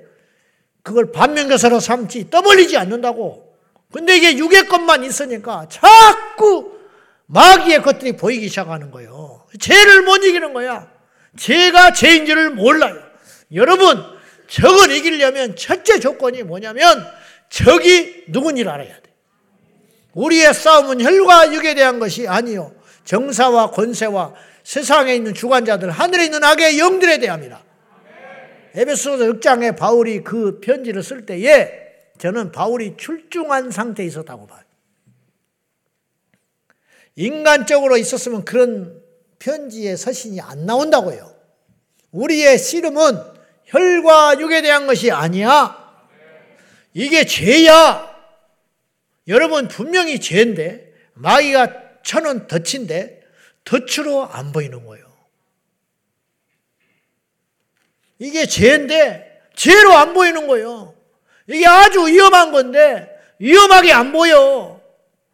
그걸 0.84 1.12
반면교사로 1.12 1.80
삼지 1.80 2.30
떠벌리지 2.30 2.78
않는다고. 2.78 3.55
근데 3.91 4.16
이게 4.16 4.38
육의 4.38 4.68
것만 4.68 5.03
있으니까 5.03 5.68
자꾸 5.70 6.78
마귀의 7.26 7.82
것들이 7.82 8.16
보이기 8.16 8.47
시작하는 8.47 8.91
거예요. 8.91 9.45
죄를 9.60 10.03
못 10.03 10.24
이기는 10.24 10.53
거야. 10.53 10.89
죄가 11.38 11.93
죄인지를 11.93 12.51
몰라요. 12.51 13.01
여러분, 13.53 14.03
적을 14.47 14.91
이기려면 14.91 15.55
첫째 15.55 15.99
조건이 15.99 16.43
뭐냐면 16.43 17.05
적이 17.49 18.25
누군지를 18.27 18.71
알아야 18.71 18.93
돼. 18.93 19.01
우리의 20.13 20.53
싸움은 20.53 21.01
혈과 21.01 21.53
육에 21.53 21.75
대한 21.75 21.99
것이 21.99 22.27
아니요. 22.27 22.73
정사와 23.05 23.71
권세와 23.71 24.33
세상에 24.63 25.15
있는 25.15 25.33
주관자들, 25.33 25.89
하늘에 25.91 26.25
있는 26.25 26.43
악의 26.43 26.79
영들에 26.79 27.19
대함이라. 27.19 27.63
에베소서 28.75 29.23
6장에 29.25 29.77
바울이 29.77 30.23
그 30.23 30.59
편지를 30.59 31.01
쓸 31.01 31.25
때에 31.25 31.69
저는 32.17 32.51
바울이 32.51 32.95
출중한 32.97 33.71
상태에 33.71 34.05
있었다고 34.05 34.47
봐요. 34.47 34.61
인간적으로 37.15 37.97
있었으면 37.97 38.45
그런 38.45 39.01
편지의 39.39 39.97
서신이 39.97 40.41
안 40.41 40.65
나온다고요. 40.65 41.35
우리의 42.11 42.57
씨름은 42.57 43.38
혈과 43.65 44.39
육에 44.39 44.61
대한 44.61 44.88
것이 44.88 45.11
아니야. 45.11 45.88
이게 46.93 47.25
죄야. 47.25 48.15
여러분 49.27 49.67
분명히 49.67 50.19
죄인데 50.19 50.93
마귀가 51.13 52.01
쳐는 52.03 52.47
덫인데 52.47 53.21
덫으로 53.65 54.25
안 54.25 54.51
보이는 54.51 54.85
거예요. 54.85 55.05
이게 58.19 58.45
죄인데 58.45 59.41
죄로 59.55 59.93
안 59.93 60.13
보이는 60.13 60.47
거예요. 60.47 60.95
이게 61.47 61.67
아주 61.67 62.07
위험한 62.07 62.51
건데 62.51 63.09
위험하게 63.39 63.91
안 63.91 64.11
보여. 64.11 64.81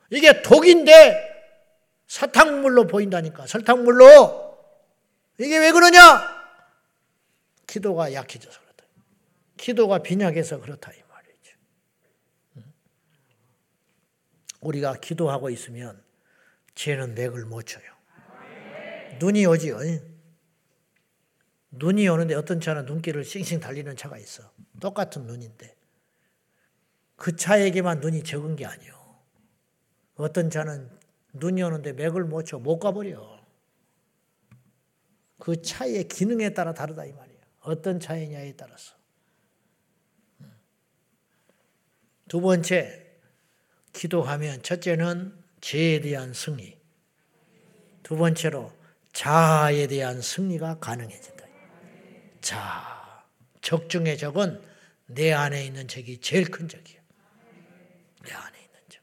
이게 0.09 0.41
독인데 0.41 1.32
사탕물로 2.14 2.86
보인다니까. 2.86 3.47
설탕물로. 3.47 4.05
이게 5.39 5.57
왜 5.57 5.72
그러냐? 5.72 5.99
기도가 7.66 8.14
약해져서 8.14 8.59
그렇다. 8.61 8.86
기도가 9.57 9.97
빈약해서 9.97 10.59
그렇다 10.59 10.91
이 10.93 11.01
말이죠. 11.09 11.57
우리가 14.61 14.93
기도하고 14.97 15.49
있으면 15.49 16.03
죄는 16.76 17.16
맥을 17.16 17.45
못 17.45 17.64
쳐요. 17.64 17.84
눈이 19.18 19.47
오지요. 19.47 19.80
눈이 21.72 22.07
오는데 22.07 22.36
어떤 22.36 22.61
차는 22.61 22.86
눈길을 22.86 23.24
싱싱 23.24 23.59
달리는 23.59 23.97
차가 23.97 24.20
있어. 24.20 24.51
똑같은 24.80 25.26
눈인데. 25.26 25.76
그 27.16 27.36
차에게만 27.36 28.01
눈이 28.01 28.22
적은 28.22 28.55
게 28.55 28.68
아니요. 28.68 28.93
어떤 30.14 30.51
차는 30.51 31.01
눈이 31.34 31.61
오는데 31.61 31.93
맥을 31.93 32.23
못 32.25 32.43
쳐, 32.43 32.59
못 32.59 32.79
가버려. 32.79 33.41
그 35.39 35.61
차의 35.61 36.07
기능에 36.07 36.53
따라 36.53 36.73
다르다 36.73 37.05
이 37.05 37.11
말이야. 37.11 37.39
어떤 37.61 37.99
차이냐에 37.99 38.53
따라서. 38.55 38.95
두 42.27 42.41
번째, 42.41 43.05
기도하면 43.91 44.63
첫째는 44.63 45.38
죄에 45.61 46.01
대한 46.01 46.34
승리. 46.34 46.79
두 48.01 48.15
번째로 48.17 48.73
자아에 49.13 49.88
대한 49.88 50.21
승리가 50.21 50.79
가능해진다. 50.79 51.45
자, 52.41 53.23
적중의 53.61 54.17
적은 54.17 54.61
내 55.05 55.31
안에 55.31 55.65
있는 55.65 55.88
적이 55.88 56.19
제일 56.19 56.49
큰 56.49 56.67
적이야. 56.67 57.01
내 58.23 58.31
안에 58.34 58.59
있는 58.59 58.79
적. 58.89 59.01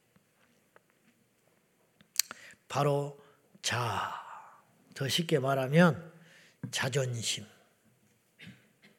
바로 2.70 3.18
자, 3.62 4.12
더 4.94 5.08
쉽게 5.08 5.40
말하면 5.40 6.12
자존심. 6.70 7.44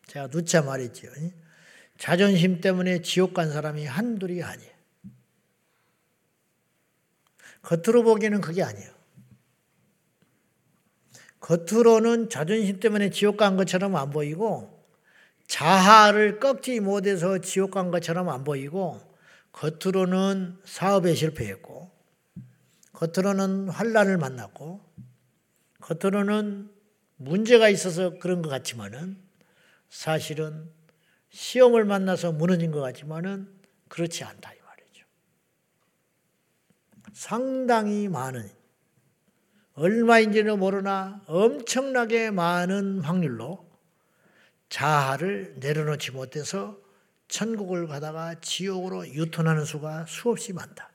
제가 0.08 0.28
누차 0.28 0.62
말했죠. 0.62 1.08
자존심 1.98 2.60
때문에 2.60 3.02
지옥 3.02 3.34
간 3.34 3.50
사람이 3.50 3.86
한둘이 3.86 4.44
아니에요. 4.44 4.72
겉으로 7.62 8.04
보기에는 8.04 8.42
그게 8.42 8.62
아니에요. 8.62 8.92
겉으로는 11.40 12.30
자존심 12.30 12.82
때문에 12.82 13.10
지옥 13.10 13.38
간 13.38 13.56
것처럼 13.56 13.96
안 13.96 14.10
보이고 14.10 14.86
자아를 15.48 16.42
꺾지 16.42 16.82
못해서 16.82 17.40
지옥 17.40 17.72
간 17.72 17.90
것처럼 17.90 18.28
안 18.28 18.44
보이고 18.44 19.00
겉으로는 19.54 20.60
사업에 20.66 21.16
실패했고 21.16 22.01
겉으로는 23.02 23.70
환란을 23.70 24.20
만났고 24.20 24.80
겉으로는 25.80 26.72
문제가 27.18 27.68
있어서 27.68 28.20
그런 28.20 28.44
것 28.44 28.50
같지만은 28.50 29.18
사실은 29.90 30.72
시험을 31.30 31.84
만나서 31.86 32.32
무너진 32.32 32.72
것 32.72 32.80
같지만은 32.80 33.52
그렇지 33.88 34.24
않다 34.24 34.54
이 34.54 34.58
말이죠. 34.64 35.06
상당히 37.14 38.08
많은 38.08 38.48
얼마인지는 39.74 40.60
모르나 40.60 41.24
엄청나게 41.26 42.30
많은 42.30 43.00
확률로 43.00 43.68
자아를 44.70 45.56
내려놓지 45.58 46.12
못해서 46.12 46.78
천국을 47.30 47.88
가다가 47.88 48.36
지옥으로 48.42 49.08
유턴하는 49.08 49.66
수가 49.66 50.06
수없이 50.06 50.54
많다. 50.54 50.92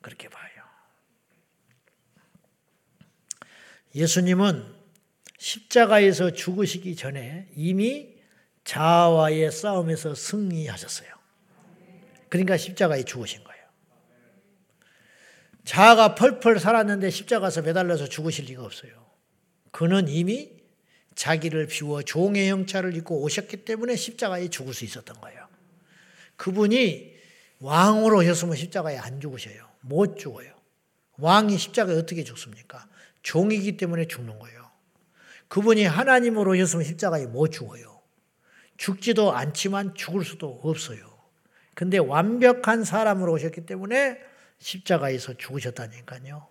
그렇게 0.00 0.28
봐요. 0.28 0.53
예수님은 3.94 4.74
십자가에서 5.38 6.32
죽으시기 6.32 6.96
전에 6.96 7.48
이미 7.54 8.14
자아와의 8.64 9.52
싸움에서 9.52 10.14
승리하셨어요. 10.14 11.08
그러니까 12.28 12.56
십자가에 12.56 13.04
죽으신 13.04 13.44
거예요. 13.44 13.62
자아가 15.64 16.14
펄펄 16.14 16.58
살았는데 16.58 17.10
십자가에서 17.10 17.62
매달려서 17.62 18.08
죽으실 18.08 18.46
리가 18.46 18.64
없어요. 18.64 18.92
그는 19.70 20.08
이미 20.08 20.50
자기를 21.14 21.68
비워 21.68 22.02
종의 22.02 22.50
형차를 22.50 22.96
입고 22.96 23.22
오셨기 23.22 23.64
때문에 23.64 23.96
십자가에 23.96 24.48
죽을 24.48 24.74
수 24.74 24.84
있었던 24.84 25.20
거예요. 25.20 25.46
그분이 26.36 27.14
왕으로 27.60 28.18
오셨으면 28.18 28.56
십자가에 28.56 28.98
안 28.98 29.20
죽으셔요. 29.20 29.68
못 29.80 30.18
죽어요. 30.18 30.52
왕이 31.18 31.56
십자가에 31.56 31.96
어떻게 31.96 32.24
죽습니까? 32.24 32.88
종이기 33.24 33.76
때문에 33.76 34.06
죽는 34.06 34.38
거예요. 34.38 34.70
그분이 35.48 35.84
하나님으로 35.84 36.52
오셨으면 36.52 36.84
십자가에 36.84 37.26
못 37.26 37.50
죽어요. 37.50 38.00
죽지도 38.76 39.32
않지만 39.32 39.94
죽을 39.94 40.24
수도 40.24 40.60
없어요. 40.62 40.98
근데 41.74 41.98
완벽한 41.98 42.84
사람으로 42.84 43.32
오셨기 43.32 43.66
때문에 43.66 44.18
십자가에서 44.58 45.34
죽으셨다니까요. 45.34 46.46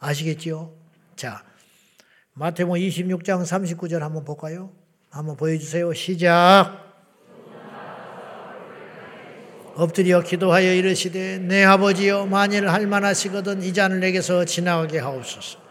아시겠지요? 0.00 0.74
자, 1.16 1.44
마태복 2.32 2.74
26장 2.76 3.42
39절 3.42 4.00
한번 4.00 4.24
볼까요? 4.24 4.72
한번 5.10 5.36
보여주세요. 5.36 5.92
시작. 5.92 6.82
엎드려 9.76 10.22
기도하여 10.22 10.72
이르시되 10.72 11.38
내 11.38 11.64
아버지여 11.64 12.26
만일 12.26 12.68
할만하시거든 12.68 13.62
이 13.62 13.72
잔을 13.72 14.00
내게서 14.00 14.44
지나가게 14.44 15.00
하옵소서. 15.00 15.63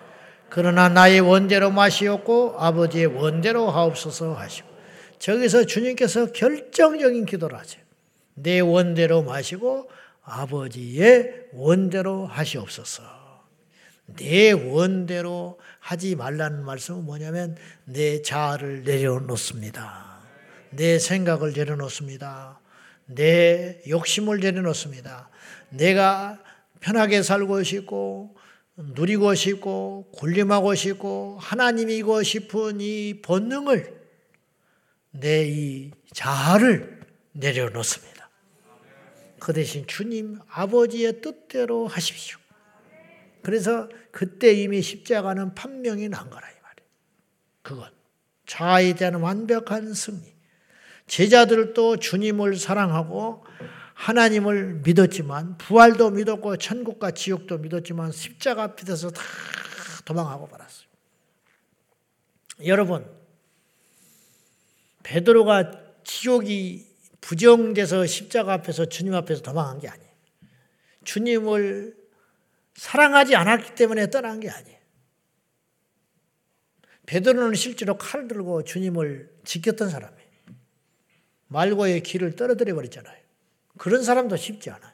그러나 0.56 0.88
나의 0.88 1.20
원대로 1.20 1.72
마시옵고 1.72 2.58
아버지의 2.60 3.08
원대로 3.08 3.72
하옵소서 3.72 4.36
하시고 4.36 4.68
저기서 5.18 5.66
주님께서 5.66 6.28
결정적인 6.32 7.26
기도를 7.26 7.58
하세요. 7.58 7.82
내 8.36 8.60
원대로 8.60 9.24
마시고 9.24 9.90
아버지의 10.22 11.48
원대로 11.54 12.28
하시옵소서. 12.28 13.02
내 14.16 14.52
원대로 14.52 15.60
하지 15.80 16.16
말라는 16.16 16.64
말씀은 16.66 17.04
뭐냐면 17.04 17.58
내 17.86 18.22
자아를 18.22 18.84
내려놓습니다. 18.84 20.20
내 20.70 21.00
생각을 21.00 21.54
내려놓습니다. 21.54 22.60
내 23.08 23.82
욕심을 23.88 24.40
내려놓습니다. 24.40 25.32
내가 25.70 26.40
편하게 26.80 27.24
살고 27.24 27.64
싶고 27.64 28.43
누리고 28.76 29.36
싶고 29.36 30.10
군림하고 30.14 30.74
싶고 30.76 31.38
하나님이고 31.40 32.24
싶은 32.24 32.82
이 32.82 33.22
본능을 33.22 34.02
내 35.12 35.48
이 35.48 35.92
자아를 36.14 37.02
내려놓습니다. 37.34 38.30
그 39.40 39.54
대신 39.54 39.86
주님 39.88 40.40
아버지의 40.48 41.22
뜻대로 41.22 41.88
하십시오. 41.88 42.38
그래서 43.42 43.90
그때 44.12 44.54
이미 44.54 44.82
십자가는 44.82 45.54
판명이 45.54 46.08
난 46.10 46.30
거라 46.30 46.48
이 46.50 46.54
말이에요. 46.62 46.90
그것 47.62 47.92
자아에 48.46 48.96
대한 48.96 49.16
완벽한 49.16 49.94
승리. 49.94 50.34
제자들도 51.08 51.98
주님을 51.98 52.56
사랑하고 52.56 53.46
하나님을 53.94 54.82
믿었지만 54.84 55.58
부활도 55.58 56.12
믿었고 56.12 56.58
천국과 56.58 57.12
지옥도 57.12 57.60
믿었지만 57.60 58.12
십자가 58.12 58.64
앞에서 58.64 59.12
다 59.12 59.22
도망하고 60.06 60.48
말았어요. 60.48 60.88
여러분 62.66 63.10
베드로가 65.04 65.72
지옥이 66.04 66.86
부정돼서 67.22 68.06
십자가 68.06 68.54
앞에서 68.54 68.86
주님 68.86 69.14
앞에서 69.14 69.42
도망한 69.42 69.80
게 69.80 69.88
아니에요. 69.88 70.12
주님을 71.06 71.96
사랑하지 72.76 73.36
않았기 73.36 73.76
때문에 73.76 74.10
떠난 74.10 74.40
게 74.40 74.50
아니에요. 74.50 74.78
베드로는 77.06 77.56
실제로 77.56 77.98
칼을 77.98 78.28
들고 78.28 78.64
주님을 78.64 79.34
지켰던 79.44 79.90
사람이에요. 79.90 80.24
말고의 81.48 82.02
길을 82.02 82.36
떨어뜨려 82.36 82.74
버렸잖아요. 82.76 83.23
그런 83.78 84.04
사람도 84.04 84.36
쉽지 84.38 84.70
않아요. 84.70 84.92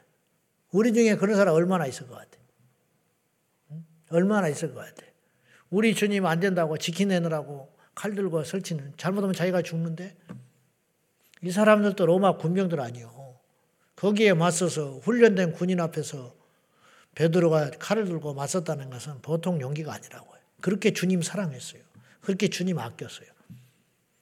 우리 0.72 0.92
중에 0.92 1.16
그런 1.16 1.36
사람 1.36 1.54
얼마나 1.54 1.86
있을 1.86 2.06
것 2.06 2.16
같아? 2.16 2.38
얼마나 4.10 4.48
있을 4.48 4.74
것 4.74 4.80
같아? 4.80 5.06
우리 5.70 5.94
주님 5.94 6.26
안 6.26 6.40
된다고 6.40 6.76
지키내느라고 6.78 7.72
칼 7.94 8.14
들고 8.14 8.44
설치는 8.44 8.94
잘못하면 8.96 9.34
자기가 9.34 9.62
죽는데 9.62 10.16
이 11.42 11.50
사람들도 11.50 12.04
로마 12.06 12.36
군병들 12.36 12.80
아니요. 12.80 13.38
거기에 13.96 14.34
맞서서 14.34 14.98
훈련된 14.98 15.52
군인 15.52 15.80
앞에서 15.80 16.34
베드로가 17.14 17.70
칼을 17.78 18.06
들고 18.06 18.34
맞섰다는 18.34 18.90
것은 18.90 19.20
보통 19.20 19.60
용기가 19.60 19.92
아니라고요. 19.92 20.38
그렇게 20.60 20.92
주님 20.92 21.22
사랑했어요. 21.22 21.82
그렇게 22.20 22.48
주님 22.48 22.78
아꼈어요. 22.78 23.28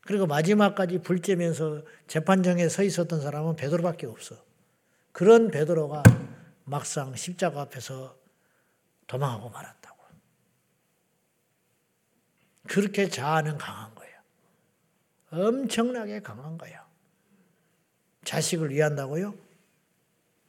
그리고 0.02 0.26
마지막까지 0.26 1.00
불쬐면서 1.00 1.84
재판정에 2.06 2.68
서 2.68 2.82
있었던 2.82 3.20
사람은 3.20 3.56
베드로밖에 3.56 4.06
없어. 4.06 4.47
그런 5.18 5.50
베드로가 5.50 6.04
막상 6.62 7.16
십자가 7.16 7.62
앞에서 7.62 8.16
도망하고 9.08 9.50
말았다고. 9.50 10.04
그렇게 12.68 13.08
자아는 13.08 13.58
강한 13.58 13.92
거예요. 13.96 14.20
엄청나게 15.32 16.22
강한 16.22 16.56
거예요. 16.56 16.80
자식을 18.24 18.70
위한다고요? 18.70 19.34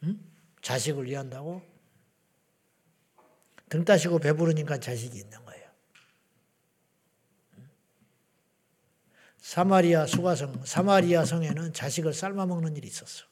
응? 0.03 0.19
자식을 0.61 1.05
위한다고? 1.05 1.63
등 3.69 3.83
따시고 3.83 4.19
배부르니까 4.19 4.79
자식이 4.79 5.17
있는 5.17 5.45
거예요. 5.45 5.67
사마리아 9.39 10.05
수가성, 10.05 10.63
사마리아 10.63 11.25
성에는 11.25 11.73
자식을 11.73 12.13
삶아 12.13 12.45
먹는 12.45 12.77
일이 12.77 12.87
있었어. 12.87 13.28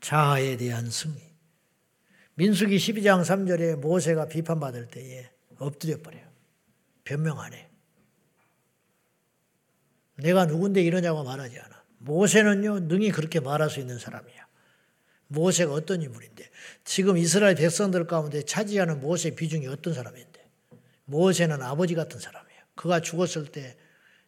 자아에 0.00 0.56
대한 0.56 0.90
승리. 0.90 1.20
민수기 2.34 2.76
12장 2.76 3.22
3절에 3.22 3.76
모세가 3.76 4.28
비판받을 4.28 4.88
때에 4.88 5.30
엎드려 5.58 6.00
버려요. 6.00 6.24
변명 7.04 7.40
안 7.40 7.52
해. 7.52 7.68
내가 10.16 10.46
누군데 10.46 10.82
이러냐고 10.82 11.22
말하지 11.22 11.58
않아. 11.58 11.84
모세는요, 11.98 12.80
능히 12.80 13.10
그렇게 13.10 13.40
말할 13.40 13.68
수 13.68 13.80
있는 13.80 13.98
사람이야. 13.98 14.46
모세가 15.28 15.72
어떤 15.72 16.02
인물인데, 16.02 16.48
지금 16.84 17.16
이스라엘 17.16 17.54
백성들 17.54 18.06
가운데 18.06 18.42
차지하는 18.42 19.00
모세 19.00 19.34
비중이 19.34 19.66
어떤 19.68 19.92
사람인데, 19.92 20.50
모세는 21.04 21.62
아버지 21.62 21.94
같은 21.94 22.18
사람이에요. 22.18 22.60
그가 22.74 23.00
죽었을 23.00 23.46
때 23.46 23.76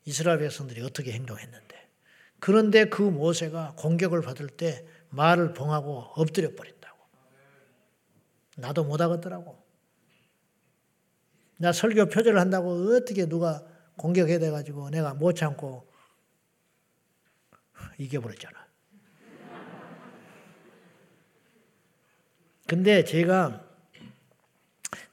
이스라엘 0.05 0.39
백성들이 0.39 0.83
어떻게 0.83 1.13
행동했는데, 1.13 1.89
그런데 2.41 2.85
그 2.87 3.03
모세가 3.03 3.75
공격을 3.77 4.21
받을 4.21 4.49
때 4.49 4.85
말을 5.13 5.53
봉하고 5.53 6.13
엎드려 6.17 6.55
버린다고. 6.55 6.99
나도 8.57 8.85
못하겠더라고. 8.85 9.63
나 11.59 11.73
설교 11.73 12.07
표절을 12.07 12.41
한다고 12.41 12.71
어떻게 12.95 13.27
누가 13.27 13.63
공격해 13.97 14.39
돼가지고 14.39 14.91
내가 14.91 15.15
못 15.15 15.35
참고 15.35 15.87
이겨버렸잖아. 17.99 18.67
근데 22.67 23.05
제가 23.05 23.69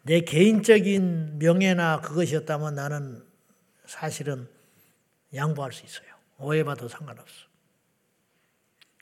내 0.03 0.21
개인적인 0.21 1.39
명예나 1.39 1.99
그것이었다면 2.01 2.73
나는 2.73 3.27
사실은 3.85 4.49
양보할 5.35 5.73
수 5.73 5.85
있어요. 5.85 6.07
오해받아도 6.37 6.87
상관없어. 6.87 7.48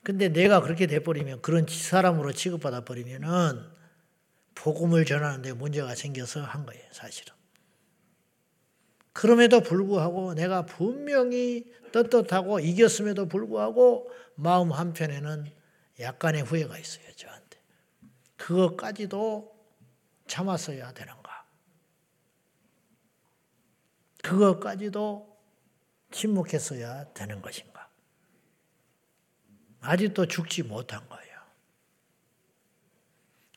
근데 0.08 0.30
내가 0.30 0.62
그렇게 0.62 0.88
돼버리면 0.88 1.42
그런 1.42 1.66
사람으로 1.68 2.32
취급받아 2.32 2.86
버리면은 2.86 3.62
복음을 4.56 5.04
전하는데 5.04 5.52
문제가 5.52 5.96
생겨서 5.96 6.44
한 6.44 6.66
거예요, 6.66 6.82
사실은. 6.94 7.34
그럼에도 9.12 9.60
불구하고 9.60 10.34
내가 10.34 10.66
분명히 10.66 11.70
떳떳하고 11.92 12.62
이겼음에도 12.62 13.28
불구하고 13.28 14.10
마음 14.36 14.72
한편에는 14.72 15.52
약간의 16.00 16.44
후회가 16.44 16.78
있어요, 16.80 17.12
저한테. 17.18 17.60
그것까지도 18.38 19.54
참았어야 20.26 20.94
되는가? 20.94 21.46
그것까지도 24.24 25.38
침묵했어야 26.12 27.12
되는 27.12 27.42
것인가? 27.42 27.77
아직도 29.88 30.26
죽지 30.26 30.64
못한 30.64 31.08
거예요. 31.08 31.38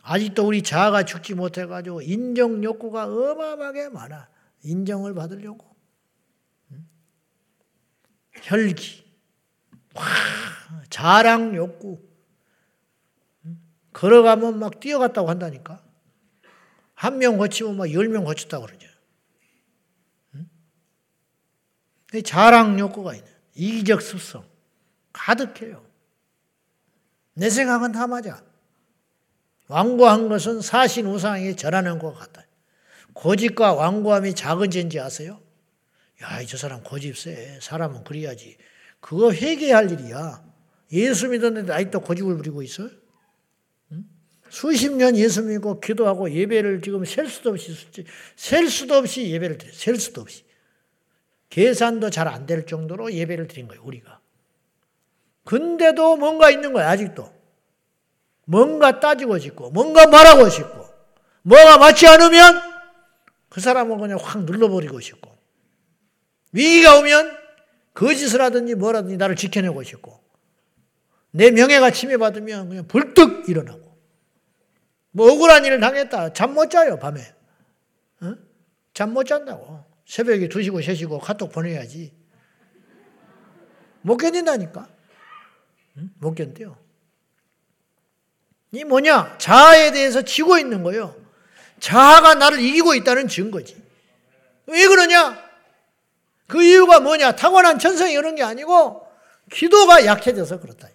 아직도 0.02 0.46
우리 0.46 0.62
자아가 0.62 1.04
죽지 1.04 1.34
못해가지고 1.34 2.02
인정 2.02 2.62
욕구가 2.62 3.06
어마어마하게 3.06 3.88
많아. 3.88 4.28
인정을 4.62 5.12
받으려고. 5.14 5.68
혈기, 8.42 9.04
와, 9.94 10.04
자랑 10.88 11.56
욕구. 11.56 12.00
걸어가면 13.92 14.58
막 14.60 14.78
뛰어갔다고 14.78 15.28
한다니까. 15.28 15.84
한 16.94 17.18
명 17.18 17.38
고치면 17.38 17.76
막 17.76 17.90
열 17.92 18.08
명 18.08 18.24
고쳤다고 18.24 18.66
그러죠. 18.66 18.88
자랑 22.24 22.78
욕구가 22.78 23.14
있는 23.16 23.28
이기적 23.54 24.00
습성 24.00 24.44
가득해요. 25.12 25.89
내 27.34 27.48
생각은 27.50 27.92
다 27.92 28.06
맞아. 28.06 28.42
완고한 29.68 30.28
것은 30.28 30.60
사신 30.60 31.06
우상에게 31.06 31.54
절하는 31.56 31.98
것 31.98 32.12
같다. 32.12 32.44
고집과 33.12 33.74
완고함이 33.74 34.34
작은 34.34 34.70
죄인지 34.70 34.98
아세요? 35.00 35.40
야, 36.22 36.44
저 36.46 36.56
사람 36.56 36.82
고집 36.82 37.16
세. 37.16 37.58
사람은 37.62 38.04
그래야지. 38.04 38.56
그거 39.00 39.32
회개할 39.32 39.90
일이야. 39.90 40.44
예수 40.92 41.28
믿었는데 41.28 41.72
아직도 41.72 42.00
고집을 42.00 42.36
부리고 42.36 42.62
있어? 42.62 42.88
응? 43.92 44.04
수십 44.48 44.90
년 44.92 45.16
예수 45.16 45.42
믿고 45.42 45.80
기도하고 45.80 46.30
예배를 46.30 46.82
지금 46.82 47.04
셀 47.04 47.28
수도 47.28 47.50
없이, 47.50 47.74
셀 48.36 48.68
수도 48.68 48.94
없이 48.96 49.30
예배를 49.30 49.58
드려. 49.58 49.72
셀 49.72 49.96
수도 49.96 50.20
없이. 50.20 50.44
계산도 51.48 52.10
잘 52.10 52.28
안 52.28 52.46
될 52.46 52.66
정도로 52.66 53.12
예배를 53.12 53.46
드린 53.48 53.66
거예요, 53.68 53.82
우리가. 53.84 54.19
근데도 55.44 56.16
뭔가 56.16 56.50
있는 56.50 56.72
거야, 56.72 56.88
아직도. 56.90 57.32
뭔가 58.44 59.00
따지고 59.00 59.38
싶고, 59.38 59.70
뭔가 59.70 60.06
말하고 60.06 60.48
싶고, 60.48 60.86
뭐가 61.42 61.78
맞지 61.78 62.06
않으면 62.06 62.60
그 63.48 63.60
사람을 63.60 63.98
그냥 63.98 64.18
확 64.20 64.44
눌러버리고 64.44 65.00
싶고, 65.00 65.30
위기가 66.52 66.98
오면 66.98 67.36
거짓을 67.94 68.40
하든지 68.42 68.74
뭐라든지 68.74 69.16
나를 69.16 69.36
지켜내고 69.36 69.82
싶고, 69.82 70.20
내 71.32 71.50
명예가 71.50 71.90
침해받으면 71.90 72.68
그냥 72.68 72.86
불뚝 72.88 73.48
일어나고, 73.48 73.98
뭐 75.12 75.32
억울한 75.32 75.64
일을 75.64 75.80
당했다. 75.80 76.32
잠 76.32 76.54
못 76.54 76.70
자요, 76.70 76.98
밤에. 76.98 77.20
어? 78.22 78.34
잠못 78.94 79.26
잔다고. 79.26 79.84
새벽에 80.06 80.48
2시고 80.48 80.82
3시고 80.82 81.20
카톡 81.20 81.50
보내야지. 81.52 82.12
못 84.02 84.16
견딘다니까. 84.16 84.88
응? 86.00 86.10
못 86.18 86.34
견뎌요. 86.34 86.76
이 88.72 88.84
뭐냐? 88.84 89.36
자아에 89.38 89.92
대해서 89.92 90.22
지고 90.22 90.58
있는 90.58 90.82
거예요. 90.82 91.14
자아가 91.80 92.34
나를 92.34 92.60
이기고 92.60 92.94
있다는 92.94 93.28
증거지. 93.28 93.76
왜 94.66 94.86
그러냐? 94.86 95.38
그 96.46 96.62
이유가 96.62 97.00
뭐냐? 97.00 97.32
타고난 97.36 97.78
천성이 97.78 98.14
그런 98.14 98.34
게 98.34 98.42
아니고 98.42 99.06
기도가 99.52 100.04
약해져서 100.04 100.60
그렇다. 100.60 100.88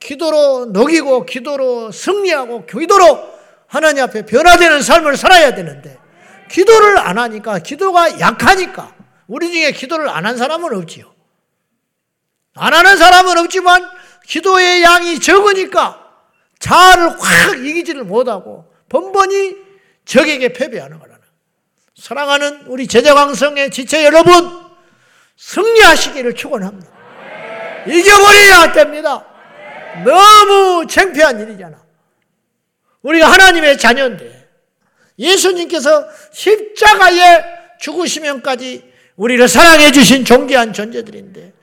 기도로 0.00 0.66
녹이고 0.66 1.26
기도로 1.26 1.90
승리하고 1.90 2.66
기도로 2.66 3.36
하나님 3.66 4.04
앞에 4.04 4.24
변화되는 4.24 4.80
삶을 4.82 5.16
살아야 5.16 5.54
되는데 5.54 5.98
기도를 6.50 6.98
안 6.98 7.18
하니까 7.18 7.58
기도가 7.58 8.20
약하니까 8.20 8.94
우리 9.26 9.52
중에 9.52 9.72
기도를 9.72 10.08
안 10.08 10.24
한 10.24 10.36
사람은 10.36 10.74
없지요. 10.76 11.12
안 12.54 12.72
하는 12.74 12.96
사람은 12.96 13.38
없지만 13.38 13.88
기도의 14.28 14.82
양이 14.82 15.18
적으니까 15.18 16.06
자아를 16.58 17.18
확 17.18 17.64
이기지를 17.64 18.04
못하고 18.04 18.70
번번이 18.88 19.56
적에게 20.04 20.52
패배하는 20.52 20.98
거라는. 20.98 21.18
사랑하는 21.96 22.66
우리 22.66 22.86
제자광성의 22.86 23.70
지체 23.70 24.04
여러분, 24.04 24.32
승리하시기를 25.36 26.34
축원합니다. 26.34 26.90
이겨버려야 27.86 28.72
됩니다. 28.72 29.24
너무 30.04 30.86
창피한 30.86 31.40
일이잖아. 31.40 31.82
우리가 33.02 33.30
하나님의 33.32 33.78
자녀인데 33.78 34.48
예수님께서 35.18 36.06
십자가에 36.32 37.44
죽으시면까지 37.80 38.92
우리를 39.16 39.48
사랑해 39.48 39.90
주신 39.90 40.24
존귀한 40.24 40.72
존재들인데 40.72 41.57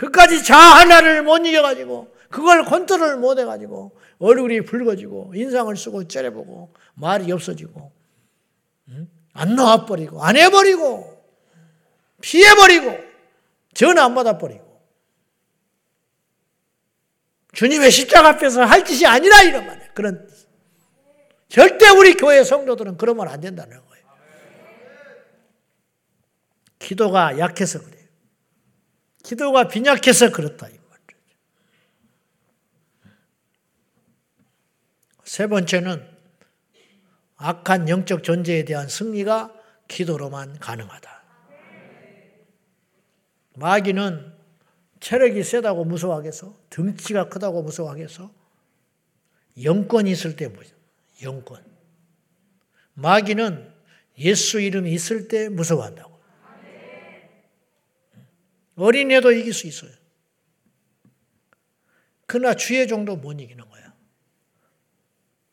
그까지 0.00 0.42
자아 0.42 0.80
하나를 0.80 1.22
못 1.22 1.44
이겨가지고 1.44 2.16
그걸 2.30 2.64
컨트롤 2.64 3.18
못 3.18 3.38
해가지고 3.38 3.98
얼굴이 4.18 4.62
붉어지고 4.62 5.32
인상을 5.34 5.76
쓰고 5.76 6.08
째려보고 6.08 6.72
말이 6.94 7.30
없어지고 7.30 7.92
안 9.34 9.54
나와버리고 9.54 10.24
안 10.24 10.38
해버리고 10.38 11.22
피해버리고 12.22 12.96
전화 13.74 14.06
안 14.06 14.14
받아버리고 14.14 14.80
주님의 17.52 17.90
십자가 17.90 18.30
앞에서 18.30 18.64
할 18.64 18.86
짓이 18.86 19.04
아니라 19.04 19.42
이런 19.42 19.66
말이에요. 19.66 19.90
그런 19.92 20.30
절대 21.48 21.90
우리 21.90 22.14
교회 22.14 22.42
성도들은 22.42 22.96
그러면 22.96 23.28
안 23.28 23.42
된다는 23.42 23.76
거예요. 23.86 24.04
기도가 26.78 27.38
약해서 27.38 27.82
그래요. 27.82 27.99
기도가 29.22 29.68
빈약해서 29.68 30.30
그렇다. 30.30 30.68
세 35.24 35.46
번째는 35.46 36.04
악한 37.36 37.88
영적 37.88 38.24
존재에 38.24 38.64
대한 38.64 38.88
승리가 38.88 39.54
기도로만 39.86 40.58
가능하다. 40.58 41.22
마귀는 43.54 44.34
체력이 44.98 45.44
세다고 45.44 45.84
무서워하겠어? 45.84 46.56
등치가 46.68 47.28
크다고 47.28 47.62
무서워하겠어? 47.62 48.30
영권이 49.62 50.10
있을 50.10 50.34
때 50.34 50.48
무서워. 50.48 50.80
영권. 51.22 51.64
마귀는 52.94 53.72
예수 54.18 54.60
이름이 54.60 54.92
있을 54.92 55.28
때 55.28 55.48
무서워한다고. 55.48 56.09
어린애도 58.80 59.32
이길 59.32 59.52
수 59.52 59.66
있어요. 59.66 59.90
그러나 62.26 62.54
주의 62.54 62.88
정도 62.88 63.16
못 63.16 63.38
이기는 63.38 63.68
거야. 63.68 63.94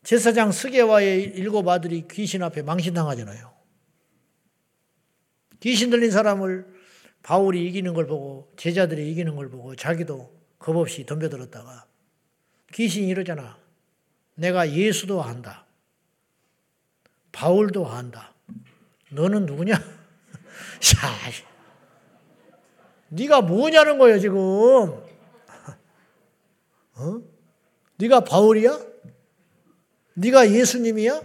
제사장 0.02 0.50
스게와의 0.50 1.24
일곱 1.34 1.68
아들이 1.68 2.06
귀신 2.10 2.42
앞에 2.42 2.62
망신당하잖아요. 2.62 3.54
귀신 5.60 5.90
들린 5.90 6.10
사람을 6.10 6.66
바울이 7.22 7.66
이기는 7.66 7.92
걸 7.92 8.06
보고 8.06 8.50
제자들이 8.56 9.10
이기는 9.10 9.36
걸 9.36 9.50
보고 9.50 9.76
자기도 9.76 10.34
겁없이 10.58 11.04
덤벼들었다가 11.04 11.86
귀신이 12.72 13.08
이러잖아. 13.08 13.58
내가 14.36 14.72
예수도 14.72 15.22
안다. 15.22 15.66
바울도 17.32 17.88
안다. 17.88 18.34
너는 19.10 19.44
누구냐? 19.46 19.74
야, 19.74 21.47
네가 23.08 23.42
뭐냐는 23.42 23.98
거예요 23.98 24.18
지금. 24.18 24.38
어? 26.94 27.22
네가 27.96 28.20
바울이야? 28.20 28.78
네가 30.14 30.50
예수님이야? 30.50 31.22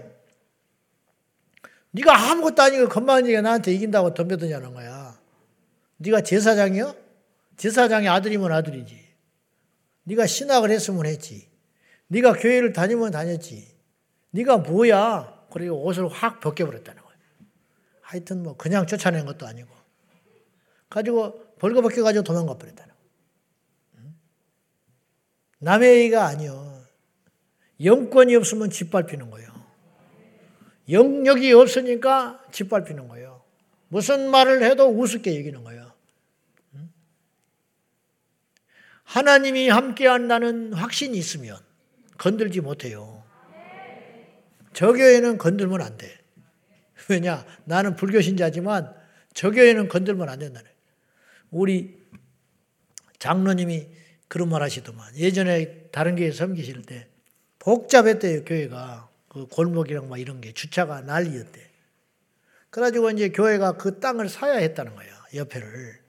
네가 1.91 2.31
아무것도 2.31 2.61
아니고 2.61 2.89
건방지게 2.89 3.41
나한테 3.41 3.73
이긴다고 3.73 4.13
덤벼드냐는 4.13 4.73
거야. 4.73 5.19
네가 5.97 6.21
제사장이야? 6.21 6.95
제사장의 7.57 8.09
아들이면 8.09 8.51
아들이지. 8.51 9.03
네가 10.03 10.25
신학을 10.25 10.71
했으면 10.71 11.05
했지. 11.05 11.49
네가 12.07 12.34
교회를 12.34 12.73
다니면 12.73 13.11
다녔지. 13.11 13.67
네가 14.31 14.57
뭐야? 14.57 15.45
그리고 15.51 15.86
옷을 15.86 16.07
확 16.07 16.39
벗겨버렸다는 16.39 17.01
거야. 17.01 17.13
하여튼 18.01 18.43
뭐 18.43 18.57
그냥 18.57 18.88
쫓아낸 18.88 19.25
것도 19.25 19.45
아니고. 19.45 19.69
가지고 20.89 21.43
벌거벗겨가지고 21.64 22.24
도망가 22.26 22.57
버렸다는 22.57 22.93
거야. 22.93 24.11
남의 25.59 25.99
얘기가 25.99 26.26
아니요. 26.26 26.84
영권이 27.82 28.36
없으면 28.36 28.70
짓밟히는 28.70 29.30
거예요. 29.30 29.49
영역이 30.89 31.53
없으니까 31.53 32.43
짓밟히는 32.51 33.07
거예요. 33.07 33.41
무슨 33.88 34.30
말을 34.30 34.64
해도 34.64 34.89
우습게 34.89 35.39
여기는 35.39 35.64
거예요. 35.64 35.93
하나님이 39.05 39.70
함께 39.70 40.05
한다는 40.05 40.74
확신이 40.74 41.18
있으면 41.18 41.57
건들지 42.18 42.59
못해요. 42.59 43.24
저 44.74 44.91
교회는 44.91 45.38
건들면 45.38 45.82
안 45.82 45.95
돼. 45.95 46.11
왜냐? 47.09 47.45
나는 47.64 47.95
불교 47.95 48.20
신자지만 48.20 48.93
저 49.34 49.51
교회는 49.51 49.88
건들면 49.88 50.28
안 50.28 50.39
된다네. 50.39 50.72
우리 51.54 52.01
장로님이 53.20 53.88
그런 54.28 54.49
말 54.49 54.62
하시더만. 54.64 55.16
예전에 55.18 55.89
다른 55.91 56.16
교회 56.16 56.32
섬기실 56.32 56.84
때 56.84 57.08
복잡했대요, 57.60 58.43
교회가. 58.43 59.10
그 59.30 59.47
골목이랑 59.47 60.10
막 60.10 60.20
이런 60.20 60.41
게 60.41 60.54
주차가 60.54 61.01
난리였대. 61.01 61.72
그래가지고 62.70 63.12
이제 63.12 63.30
교회가 63.30 63.78
그 63.78 63.99
땅을 63.99 64.30
사야 64.30 64.58
했다는 64.58 64.95
거예요, 64.95 65.14
옆에를. 65.36 65.99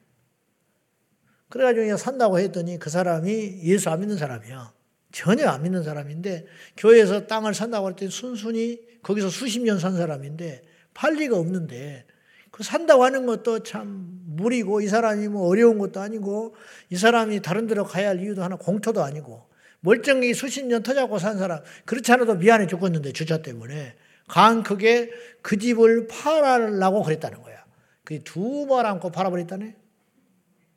그래가지고 1.48 1.96
산다고 1.96 2.38
했더니 2.38 2.78
그 2.78 2.90
사람이 2.90 3.60
예수 3.62 3.88
안 3.90 4.00
믿는 4.00 4.16
사람이야. 4.16 4.72
전혀 5.12 5.46
안 5.48 5.62
믿는 5.62 5.84
사람인데 5.84 6.46
교회에서 6.76 7.26
땅을 7.26 7.54
산다고 7.54 7.88
했더니 7.90 8.10
순순히 8.10 8.80
거기서 9.02 9.30
수십 9.30 9.60
년 9.60 9.78
산 9.78 9.96
사람인데 9.96 10.62
팔 10.92 11.14
리가 11.14 11.36
없는데 11.36 12.06
그 12.50 12.62
산다고 12.62 13.04
하는 13.04 13.24
것도 13.26 13.62
참 13.62 14.23
무리고 14.36 14.80
이 14.80 14.88
사람이 14.88 15.28
뭐 15.28 15.46
어려운 15.48 15.78
것도 15.78 16.00
아니고 16.00 16.54
이 16.90 16.96
사람이 16.96 17.42
다른 17.42 17.66
데로 17.66 17.84
가야 17.84 18.08
할 18.10 18.20
이유도 18.20 18.42
하나 18.42 18.56
공터도 18.56 19.02
아니고 19.02 19.46
멀쩡히 19.80 20.32
수십 20.34 20.64
년 20.66 20.82
터잡고 20.82 21.18
산 21.18 21.38
사람 21.38 21.60
그렇지 21.84 22.10
않아도 22.12 22.34
미안해 22.36 22.66
죽겠는데 22.66 23.12
주차 23.12 23.42
때문에 23.42 23.96
강 24.28 24.62
크게 24.62 25.10
그 25.42 25.58
집을 25.58 26.06
팔아라고 26.08 27.02
그랬다는 27.02 27.42
거야. 27.42 27.64
그 28.04 28.22
두 28.22 28.66
말 28.66 28.86
안고 28.86 29.10
팔아버렸다네. 29.10 29.76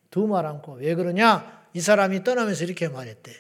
두말 0.10 0.46
않고 0.46 0.76
왜 0.76 0.96
그러냐? 0.96 1.68
이 1.74 1.82
사람이 1.82 2.24
떠나면서 2.24 2.64
이렇게 2.64 2.88
말했대. 2.88 3.32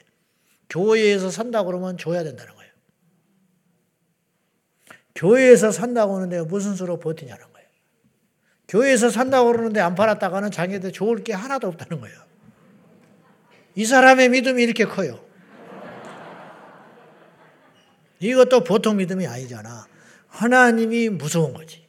교회에서 0.69 1.29
산다 1.29 1.63
그러면 1.63 1.97
줘야 1.97 2.23
된다는 2.23 2.53
거예요. 2.55 2.71
교회에서 5.15 5.71
산다고 5.71 6.15
하는데 6.15 6.41
무슨 6.43 6.75
수로 6.75 6.99
버티냐는 6.99 7.43
거예요. 7.51 7.56
교회에서 8.67 9.09
산다고 9.09 9.51
그러는데 9.51 9.79
안 9.79 9.95
팔았다가는 9.95 10.51
자기한테 10.51 10.91
좋을 10.91 11.23
게 11.23 11.33
하나도 11.33 11.67
없다는 11.67 12.01
거예요. 12.01 12.17
이 13.75 13.85
사람의 13.85 14.29
믿음이 14.29 14.61
이렇게 14.61 14.85
커요. 14.85 15.19
이것도 18.19 18.63
보통 18.63 18.97
믿음이 18.97 19.27
아니잖아. 19.27 19.87
하나님이 20.27 21.09
무서운 21.09 21.53
거지. 21.53 21.87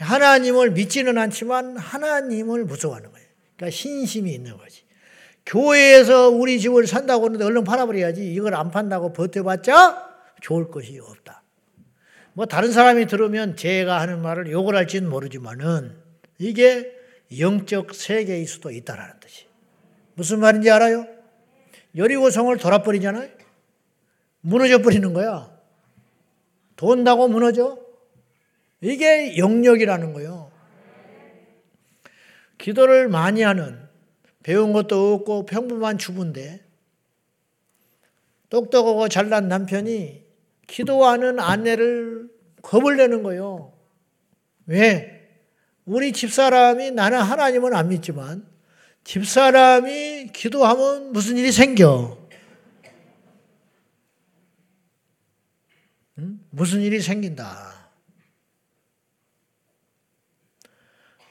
하나님을 0.00 0.72
믿지는 0.72 1.18
않지만 1.18 1.76
하나님을 1.76 2.64
무서워하는 2.64 3.10
거예요. 3.10 3.26
그러니까 3.56 3.74
신심이 3.74 4.32
있는 4.32 4.56
거지. 4.56 4.84
교회에서 5.46 6.28
우리 6.28 6.60
집을 6.60 6.86
산다고 6.86 7.26
하는데 7.26 7.44
얼른 7.44 7.64
팔아버려야지. 7.64 8.32
이걸 8.32 8.54
안 8.54 8.70
판다고 8.70 9.12
버텨봤자 9.12 10.08
좋을 10.40 10.70
것이 10.70 10.98
없다. 11.00 11.37
뭐 12.38 12.46
다른 12.46 12.70
사람이 12.70 13.06
들으면 13.06 13.56
제가 13.56 14.00
하는 14.00 14.22
말을 14.22 14.52
욕을 14.52 14.76
할지는 14.76 15.10
모르지만은 15.10 15.96
이게 16.38 16.96
영적 17.36 17.92
세계일 17.96 18.46
수도 18.46 18.70
있다라는 18.70 19.18
뜻이. 19.18 19.46
무슨 20.14 20.38
말인지 20.38 20.70
알아요? 20.70 21.08
여리고성을 21.96 22.56
돌아버리잖아요. 22.58 23.28
무너져 24.40 24.78
버리는 24.82 25.12
거야. 25.12 25.52
돈다고 26.76 27.26
무너져? 27.26 27.76
이게 28.82 29.36
영역이라는 29.36 30.12
거예요. 30.12 30.52
기도를 32.56 33.08
많이 33.08 33.42
하는 33.42 33.80
배운 34.44 34.72
것도 34.72 35.14
없고 35.14 35.44
평범한 35.44 35.98
주부인데 35.98 36.64
똑똑하고 38.48 39.08
잘난 39.08 39.48
남편이 39.48 40.27
기도하는 40.68 41.40
아내를 41.40 42.30
겁을 42.62 42.96
내는 42.96 43.24
거예요. 43.24 43.72
왜? 44.66 45.18
우리 45.84 46.12
집사람이 46.12 46.92
나는 46.92 47.18
하나님은 47.18 47.74
안 47.74 47.88
믿지만 47.88 48.46
집사람이 49.02 50.28
기도하면 50.32 51.12
무슨 51.12 51.36
일이 51.38 51.50
생겨? 51.50 52.18
응? 56.18 56.40
무슨 56.50 56.82
일이 56.82 57.00
생긴다. 57.00 57.88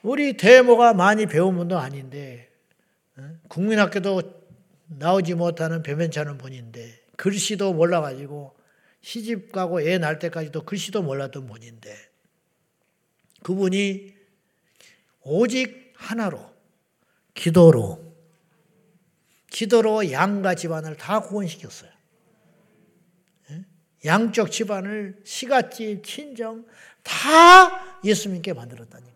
우리 0.02 0.36
대모가 0.38 0.94
많이 0.94 1.28
배운 1.28 1.56
분도 1.56 1.78
아닌데 1.78 2.50
국민학교도 3.50 4.22
나오지 4.88 5.36
못하는 5.36 5.84
변변찮은 5.84 6.38
분인데 6.38 7.02
글씨도 7.18 7.74
몰라가지고 7.74 8.57
시집 9.08 9.54
가고 9.54 9.80
애 9.80 9.98
낳을 9.98 10.20
때까지도 10.20 10.66
글씨도 10.66 11.02
몰랐던 11.02 11.48
분인데 11.48 11.96
그분이 13.42 14.14
오직 15.22 15.94
하나로 15.96 16.54
기도로 17.34 18.06
기도로 19.50 20.12
양가 20.12 20.56
집안을 20.56 20.98
다 20.98 21.22
구원시켰어요. 21.22 21.90
양쪽 24.04 24.52
집안을 24.52 25.22
시갓집, 25.24 26.04
친정 26.04 26.66
다 27.02 28.02
예수 28.04 28.28
님께 28.28 28.52
만들었다니. 28.52 29.08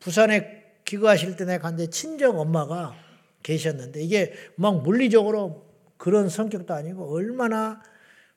부산에 0.00 0.64
기거하실 0.84 1.36
때 1.36 1.44
내가 1.44 1.62
갔는데 1.62 1.90
친정 1.90 2.38
엄마가 2.38 2.94
계셨는데 3.42 4.02
이게 4.02 4.34
막 4.56 4.82
물리적으로 4.82 5.63
그런 6.04 6.28
성격도 6.28 6.74
아니고 6.74 7.14
얼마나 7.14 7.80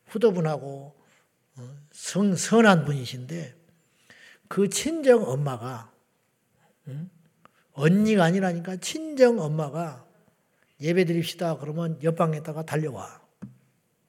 후더분하고 0.05 0.95
어, 1.57 1.75
성, 1.91 2.33
선한 2.33 2.85
분이신데 2.85 3.55
그 4.47 4.69
친정 4.69 5.27
엄마가 5.27 5.91
언니가 7.73 8.23
아니라니까 8.23 8.77
친정 8.77 9.41
엄마가 9.41 10.05
예배 10.79 11.03
드립시다 11.03 11.57
그러면 11.57 11.99
옆방에다가 12.01 12.63
달려와 12.63 13.19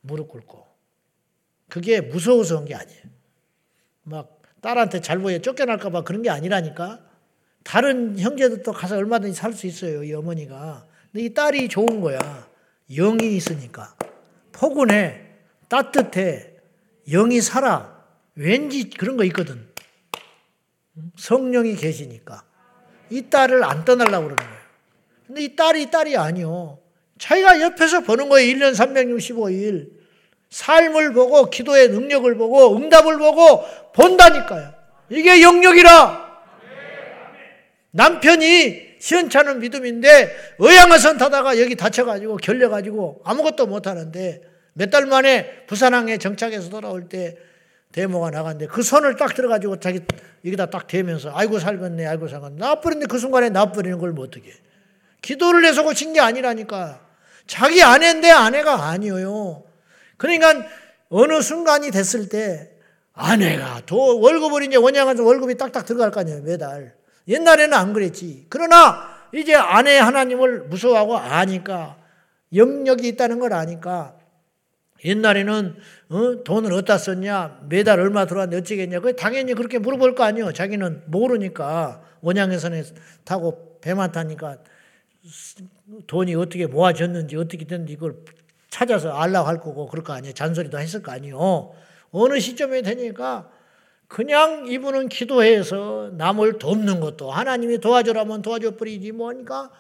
무릎 0.03 0.29
꿇고 0.29 0.65
그게 1.69 2.01
무서워서 2.01 2.59
온 2.59 2.65
게 2.65 2.77
아니에요. 2.77 3.03
막 4.05 4.41
딸한테 4.61 5.01
잘 5.01 5.19
보여 5.19 5.41
쫓겨날까봐 5.41 6.05
그런 6.05 6.23
게 6.23 6.31
아니라니까 6.31 7.05
다른 7.65 8.17
형제들도 8.21 8.71
가서 8.71 8.97
얼마든지 8.97 9.35
살 9.35 9.53
수 9.53 9.67
있어요 9.67 10.05
이 10.05 10.15
어머니가. 10.15 10.87
근데 11.11 11.25
이 11.25 11.35
딸이 11.35 11.69
좋은 11.69 12.01
거야. 12.01 12.48
영이 12.91 13.37
있으니까 13.37 13.95
포근해 14.53 15.21
따뜻해 15.69 16.53
영이 17.09 17.41
살아 17.41 17.99
왠지 18.35 18.89
그런 18.89 19.17
거 19.17 19.25
있거든. 19.25 19.69
성령이 21.17 21.77
계시니까. 21.77 22.45
이 23.11 23.23
딸을 23.29 23.65
안 23.65 23.85
떠나려고 23.85 24.29
그러는 24.29 24.37
거예요. 24.37 24.63
근데 25.27 25.43
이 25.43 25.57
딸이 25.57 25.91
딸이 25.91 26.17
아니요. 26.17 26.79
자기가 27.19 27.61
옆에서 27.61 28.01
보는 28.01 28.29
거예요. 28.29 28.55
1년 28.55 28.75
365일. 28.75 29.91
삶을 30.51 31.13
보고 31.13 31.51
기도의 31.51 31.89
능력을 31.89 32.35
보고 32.37 32.77
응답을 32.77 33.19
보고 33.19 33.65
본다니까요. 33.93 34.73
이게 35.11 35.43
영역이라. 35.43 36.29
남편이 37.91 38.88
시원찮은 39.01 39.61
믿음인데 39.61 40.55
의양어선 40.59 41.19
타다가 41.19 41.59
여기 41.61 41.77
다쳐가지고 41.77 42.37
결려가지고 42.37 43.23
아무것도 43.25 43.67
못하는데 43.67 44.43
몇 44.75 44.91
달 44.91 45.07
만에 45.07 45.65
부산항에 45.67 46.19
정착해서 46.19 46.69
돌아올 46.71 47.09
때 47.09 47.37
데모가 47.93 48.31
나갔는데 48.31 48.67
그 48.67 48.83
손을 48.83 49.17
딱 49.17 49.35
들어가지고 49.35 49.81
자기 49.81 50.01
여기다 50.45 50.67
딱 50.67 50.87
대면서 50.87 51.33
아이고 51.35 51.59
살겠네 51.59 52.07
아이고 52.07 52.29
살겠네. 52.29 52.57
나버렸는데 52.59 53.07
그 53.11 53.19
순간에 53.19 53.49
나버리는 53.49 53.99
걸 53.99 54.13
뭐 54.13 54.25
어떻게. 54.25 54.53
기도를 55.23 55.65
해서 55.65 55.83
고친 55.83 56.13
게 56.13 56.21
아니라니까. 56.21 57.01
자기 57.47 57.83
아내인데 57.83 58.31
아내가 58.31 58.89
아니에요. 58.91 59.65
그러니까 60.17 60.65
어느 61.09 61.41
순간이 61.41 61.91
됐을 61.91 62.29
때 62.29 62.71
아내가 63.15 63.81
도 63.87 64.21
월급을 64.21 64.63
이제 64.65 64.77
원양한서 64.77 65.25
월급이 65.25 65.57
딱딱 65.57 65.87
들어갈 65.87 66.11
거 66.13 66.21
아니에요 66.21 66.43
매달 66.43 66.95
옛날에는 67.29 67.75
안 67.77 67.93
그랬지. 67.93 68.47
그러나 68.49 69.09
이제 69.33 69.55
아내 69.55 69.99
하나님을 69.99 70.65
무서워하고 70.65 71.17
아니까 71.17 71.99
영역이 72.55 73.07
있다는 73.09 73.39
걸 73.39 73.53
아니까 73.53 74.17
옛날에는 75.05 75.77
어? 76.09 76.43
돈을 76.45 76.73
어디다 76.73 76.99
썼냐 76.99 77.61
매달 77.69 78.01
얼마 78.01 78.27
들어왔는데 78.27 78.63
어찌겠냐 78.63 79.01
그 79.01 79.15
당연히 79.15 79.55
그렇게 79.55 79.79
물어볼 79.79 80.15
거 80.15 80.25
아니에요 80.25 80.53
자기는 80.53 81.05
모르니까. 81.07 82.03
원양에서는 82.21 82.83
타고 83.25 83.79
배만 83.81 84.11
타니까 84.11 84.59
돈이 86.09 86.35
어떻게 86.35 86.67
모아졌는지 86.67 87.37
어떻게 87.37 87.65
됐는지 87.65 87.93
이걸 87.93 88.17
찾아서 88.71 89.13
알라고 89.13 89.47
할 89.47 89.61
거고 89.61 89.87
그럴 89.87 90.03
거 90.03 90.15
아니에요 90.15 90.35
잔소리도 90.35 90.79
했을 90.79 91.03
거 91.03 91.13
아니에요 91.13 91.73
어느 92.11 92.41
시점에 92.41 92.83
되니까 92.83 93.51
그냥 94.09 94.67
이분은 94.67 95.11
기도해서 95.11 96.11
남을 96.15 96.59
돕는 96.59 97.01
것도 97.01 97.31
하나님이 97.31 97.79
도와주라면 97.79 98.43
도와줘 98.43 98.77
버리지 98.77 99.13
뭐니까 99.13 99.71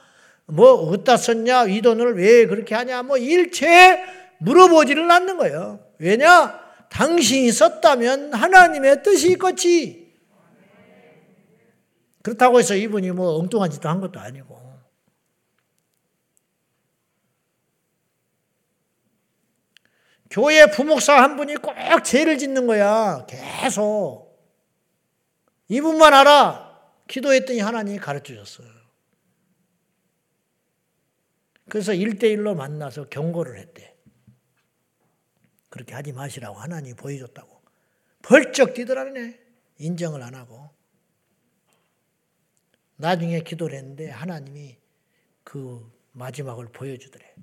뭐 0.45 0.73
어디다 0.73 1.17
썼냐 1.17 1.65
이 1.67 1.81
돈을 1.81 2.17
왜 2.17 2.47
그렇게 2.47 2.75
하냐 2.75 3.03
뭐 3.03 3.17
일체 3.17 4.03
물어보지를 4.39 5.11
않는 5.11 5.39
거예요. 5.39 5.81
왜냐? 5.99 6.69
당신이 6.91 7.51
썼다면 7.53 8.33
하나님의 8.35 9.03
뜻이 9.03 9.33
있겠지. 9.33 10.09
그렇다고 12.23 12.59
해서 12.59 12.75
이분이 12.75 13.11
뭐 13.13 13.39
엉뚱한 13.39 13.71
짓도 13.71 13.89
한 13.89 14.01
것도 14.01 14.21
아니고. 14.21 14.68
교회 20.31 20.71
부목사 20.71 21.23
한 21.23 21.37
분이 21.37 21.57
꼭 21.57 21.75
죄를 22.05 22.39
짓는 22.39 22.67
거야. 22.67 23.27
계속. 23.27 24.29
이분만 25.69 26.13
알아. 26.13 26.69
기도했더니 27.07 27.61
하나님이 27.61 27.99
가르쳐 27.99 28.35
줬어요. 28.35 28.69
그래서 31.69 31.93
일대일로 31.93 32.55
만나서 32.55 33.09
경고를 33.09 33.59
했대. 33.59 33.95
그렇게 35.71 35.95
하지 35.95 36.13
마시라고 36.13 36.57
하나님이 36.57 36.95
보여줬다고. 36.95 37.63
벌쩍 38.23 38.75
뛰더라네. 38.75 39.39
인정을 39.79 40.23
안 40.23 40.35
하고. 40.35 40.71
나중에 42.97 43.41
기도를 43.41 43.77
했는데 43.79 44.11
하나님이 44.11 44.77
그 45.45 45.91
마지막을 46.13 46.69
보여주더래. 46.73 47.35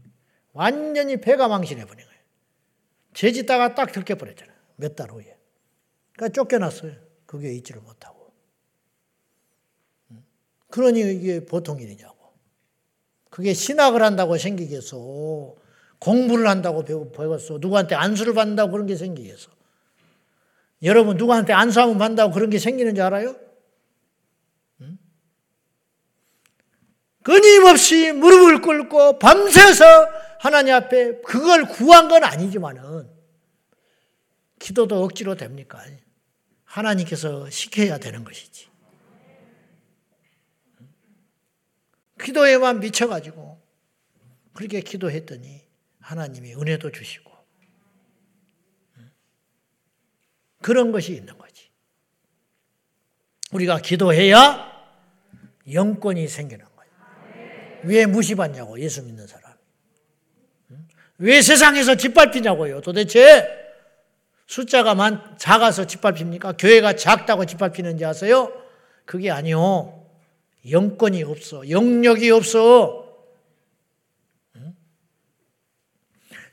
완전히 0.54 1.18
배가 1.18 1.48
망신해 1.48 1.86
버린 1.86 2.06
거예 2.06 2.15
요. 3.16 3.18
죄짓다가 3.18 3.76
딱 3.76 3.92
들켜버렸잖아요. 3.92 4.56
몇 4.78 4.96
달 4.96 5.10
후에. 5.10 5.38
그러니까 6.14 6.34
쫓겨났어요. 6.34 6.94
그게 7.26 7.54
있지를 7.54 7.82
못하고. 7.82 8.34
그러니 10.70 11.00
이게 11.00 11.46
보통 11.46 11.80
일이냐고. 11.80 12.16
그게 13.30 13.54
신학을 13.54 14.02
한다고 14.02 14.38
생기겠어. 14.38 15.56
공부를 16.00 16.48
한다고 16.48 16.84
배웠어. 17.12 17.58
누구한테 17.60 17.96
안수를 17.96 18.34
받는다고 18.34 18.72
그런 18.72 18.86
게 18.86 18.96
생기겠어. 18.96 19.50
여러분 20.84 21.18
누구한테 21.18 21.54
안수 21.54 21.80
한번 21.80 21.98
받는다고 21.98 22.34
그런 22.34 22.50
게 22.50 22.60
생기는 22.60 22.94
줄 22.94 23.04
알아요? 23.04 23.36
응? 24.82 24.98
끊임없이 27.26 28.12
무릎을 28.12 28.62
꿇고 28.62 29.18
밤새서 29.18 29.84
하나님 30.40 30.76
앞에 30.76 31.22
그걸 31.22 31.66
구한 31.66 32.08
건 32.08 32.24
아니지만은 32.24 33.10
기도도 34.60 35.04
억지로 35.04 35.36
됩니까? 35.36 35.84
하나님께서 36.66 37.50
시켜야 37.50 37.98
되는 37.98 38.24
것이지. 38.24 38.70
기도에만 42.24 42.80
미쳐가지고 42.80 43.60
그렇게 44.54 44.82
기도했더니 44.82 45.64
하나님이 46.02 46.54
은혜도 46.54 46.92
주시고 46.92 47.32
그런 50.62 50.92
것이 50.92 51.16
있는 51.16 51.36
거지. 51.40 51.72
우리가 53.52 53.80
기도해야 53.80 54.72
영권이 55.72 56.28
생기는 56.28 56.64
거예요. 56.66 56.75
왜 57.86 58.06
무시받냐고 58.06 58.80
예수 58.80 59.04
믿는 59.04 59.28
사람. 59.28 59.54
왜 61.18 61.42
세상에서 61.42 61.96
짓밟히냐고요. 61.96 62.82
도대체 62.82 63.48
숫자가 64.48 64.96
만 64.96 65.36
작아서 65.38 65.86
짓밟힙니까? 65.86 66.54
교회가 66.54 66.96
작다고 66.96 67.46
짓밟히는지 67.46 68.06
아세요? 68.06 68.52
그게 69.06 69.32
아니요. 69.32 70.06
영권이 70.70 71.24
없어. 71.24 71.70
영력이 71.70 72.30
없어. 72.32 73.06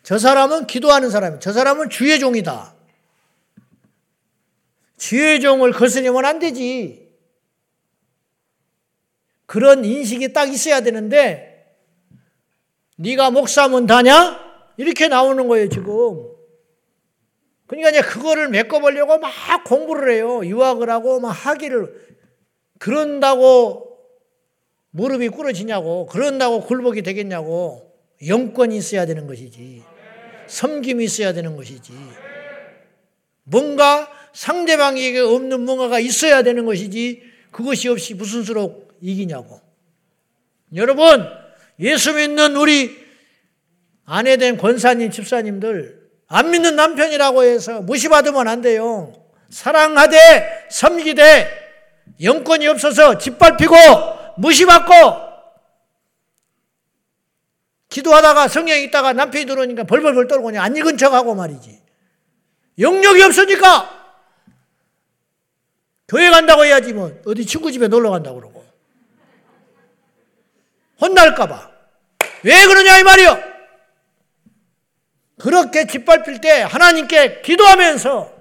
저 0.03 0.19
사람은 0.19 0.67
기도하는 0.67 1.11
사람이야. 1.11 1.39
저 1.39 1.53
사람은 1.53 1.91
주의 1.91 2.19
종이다. 2.19 2.75
주의 4.99 5.41
종을 5.41 5.73
거스르면 5.73 6.25
안 6.25 6.39
되지. 6.39 7.12
그런 9.53 9.85
인식이 9.85 10.33
딱 10.33 10.51
있어야 10.51 10.81
되는데 10.81 11.77
네가 12.97 13.31
목사면 13.31 13.85
다냐? 13.85 14.41
이렇게 14.79 15.09
나오는 15.09 15.47
거예요, 15.47 15.69
지금. 15.69 16.27
그러니까 17.67 17.91
이제 17.91 18.01
그거를 18.01 18.49
메꿔보려고 18.49 19.19
막 19.19 19.31
공부를 19.65 20.15
해요. 20.15 20.41
유학을 20.43 20.89
하고 20.89 21.21
막 21.21 21.29
학위를 21.33 22.17
그런다고 22.79 23.99
무릎이 24.91 25.29
꿇어지냐고, 25.29 26.07
그런다고 26.07 26.63
굴복이 26.63 27.03
되겠냐고, 27.03 27.93
영권이 28.27 28.75
있어야 28.75 29.05
되는 29.05 29.27
것이지. 29.27 29.83
섬김이 30.47 31.05
있어야 31.05 31.35
되는 31.35 31.57
것이지. 31.57 31.93
뭔가 33.45 34.11
상대방에게 34.33 35.19
없는 35.19 35.61
뭔가가 35.61 36.01
있어야 36.01 36.43
되는 36.43 36.65
것이지 36.65 37.23
그것이 37.51 37.89
없이 37.89 38.15
무슨 38.15 38.45
수로 38.45 38.92
이기냐고. 39.03 39.61
여러분, 40.75 41.29
예수 41.81 42.15
믿는 42.15 42.57
우리 42.57 42.97
아내 44.07 44.37
된 44.37 44.57
권사님, 44.57 45.11
집사님들, 45.11 46.01
안 46.29 46.51
믿는 46.51 46.77
남편이라고 46.77 47.43
해서 47.43 47.83
무시받으면 47.83 48.49
안 48.49 48.63
돼요. 48.63 49.13
사랑하되, 49.51 50.69
섬기되, 50.71 51.49
영권이 52.23 52.67
없어서 52.69 53.19
짓밟히고, 53.19 53.77
무시받고, 54.39 54.93
기도하다가 57.91 58.49
성령이 58.49 58.85
있다가 58.85 59.13
남편이 59.13 59.45
들어오니까 59.45 59.85
벌벌벌 59.85 60.27
떨고 60.27 60.45
그냥 60.45 60.65
안 60.65 60.75
읽은 60.75 60.97
척하고 60.97 61.35
말이지. 61.35 61.83
영역이 62.79 63.23
없으니까 63.23 64.03
교회 66.09 66.31
간다고 66.31 66.65
해야지 66.65 66.95
뭐 66.95 67.13
어디 67.27 67.45
친구 67.45 67.71
집에 67.71 67.89
놀러 67.89 68.11
간다고 68.11 68.41
그러고 68.41 68.62
혼날까봐 71.03 71.71
왜 72.45 72.67
그러냐 72.67 72.99
이 72.99 73.03
말이요. 73.03 73.53
그렇게 75.39 75.87
짓밟힐 75.87 76.41
때 76.41 76.63
하나님께 76.63 77.43
기도하면서 77.43 78.33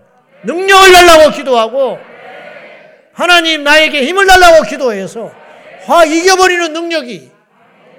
능력을 0.44 0.92
달라고 0.92 1.36
기도하고 1.36 2.00
하나님 3.14 3.64
나에게 3.64 4.06
힘을 4.06 4.26
달라고 4.26 4.64
기도해서 4.64 5.32
화 5.86 6.06
이겨버리는 6.06 6.74
능력이 6.74 7.32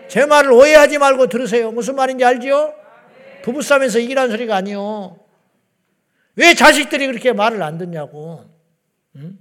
제 0.09 0.27
말을 0.27 0.53
오해하지 0.53 0.99
말고 0.99 1.27
들으세요. 1.27 1.73
무슨 1.73 1.97
말인지 1.97 2.25
알지요? 2.25 2.75
부부싸움에서 3.43 3.99
이기라는 3.99 4.31
소리가 4.31 4.57
아니요. 4.57 5.19
왜 6.37 6.55
자식들이 6.55 7.07
그렇게 7.07 7.33
말을 7.33 7.63
안 7.63 7.79
듣냐고. 7.79 8.45
응? 9.17 9.39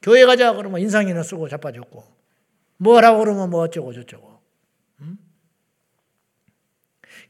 교회 0.00 0.24
가자 0.24 0.52
그러면 0.52 0.80
인상이나 0.80 1.22
쓰고 1.22 1.48
자빠졌고 1.48 2.04
뭐라고 2.76 3.20
그러면 3.20 3.50
뭐 3.50 3.62
어쩌고 3.62 3.92
저쩌고. 3.92 4.40
응? 5.02 5.18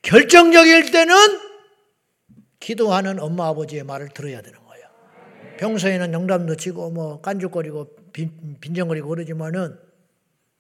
결정적일 0.03 0.91
때는 0.91 1.15
기도하는 2.61 3.19
엄마 3.21 3.49
아버지의 3.49 3.85
말을 3.85 4.09
들어야 4.11 4.43
되는 4.43 4.59
거예요. 4.65 4.87
평소에는 5.59 6.13
영담도 6.13 6.57
치고 6.57 6.91
뭐 6.91 7.21
깐죽거리고 7.21 7.97
빈, 8.13 8.59
빈정거리고 8.61 9.09
그러지만은 9.09 9.79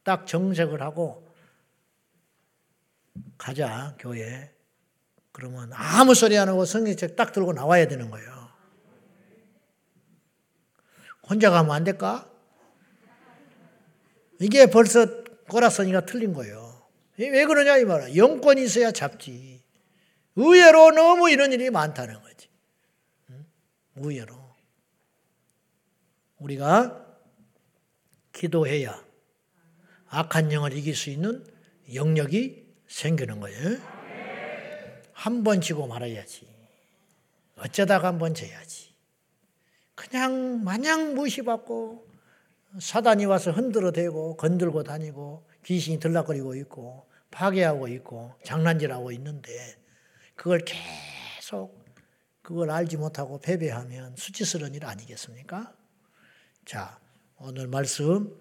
딱 0.04 0.26
정색을 0.26 0.80
하고 0.80 1.28
가자 3.36 3.96
교회. 3.98 4.52
그러면 5.32 5.70
아무 5.72 6.14
소리 6.14 6.36
안 6.36 6.48
하고 6.48 6.64
성경책 6.64 7.16
딱 7.16 7.32
들고 7.32 7.52
나와야 7.52 7.88
되는 7.88 8.10
거예요. 8.10 8.48
혼자 11.28 11.50
가면 11.50 11.74
안 11.74 11.84
될까? 11.84 12.28
이게 14.40 14.66
벌써 14.66 15.06
꼬라서니가 15.48 16.04
틀린 16.04 16.32
거예요. 16.34 16.61
왜 17.18 17.44
그러냐 17.44 17.76
이 17.78 17.84
말이야. 17.84 18.16
영권이 18.16 18.62
있어야 18.64 18.90
잡지. 18.90 19.62
의외로 20.36 20.90
너무 20.92 21.30
이런 21.30 21.52
일이 21.52 21.70
많다는 21.70 22.20
거지. 22.22 22.48
의외로. 23.96 24.34
우리가 26.38 27.06
기도해야 28.32 29.04
악한 30.08 30.52
영을 30.52 30.72
이길 30.72 30.96
수 30.96 31.10
있는 31.10 31.46
영역이 31.94 32.66
생기는 32.88 33.40
거예요. 33.40 33.78
한 35.12 35.44
번 35.44 35.60
지고 35.60 35.86
말아야지. 35.86 36.48
어쩌다가 37.56 38.08
한 38.08 38.18
번 38.18 38.34
져야지. 38.34 38.92
그냥 39.94 40.64
마냥 40.64 41.14
무시받고 41.14 42.08
사단이 42.80 43.26
와서 43.26 43.52
흔들어 43.52 43.92
대고 43.92 44.36
건들고 44.36 44.82
다니고 44.82 45.46
귀신이 45.64 45.98
들락거리고 45.98 46.54
있고 46.56 47.08
파괴하고 47.30 47.88
있고 47.88 48.34
장난질하고 48.44 49.12
있는데 49.12 49.76
그걸 50.34 50.60
계속 50.64 51.82
그걸 52.42 52.70
알지 52.70 52.96
못하고 52.96 53.40
패배하면 53.40 54.16
수치스러운 54.16 54.74
일 54.74 54.84
아니겠습니까? 54.84 55.74
자, 56.64 56.98
오늘 57.36 57.68
말씀 57.68 58.36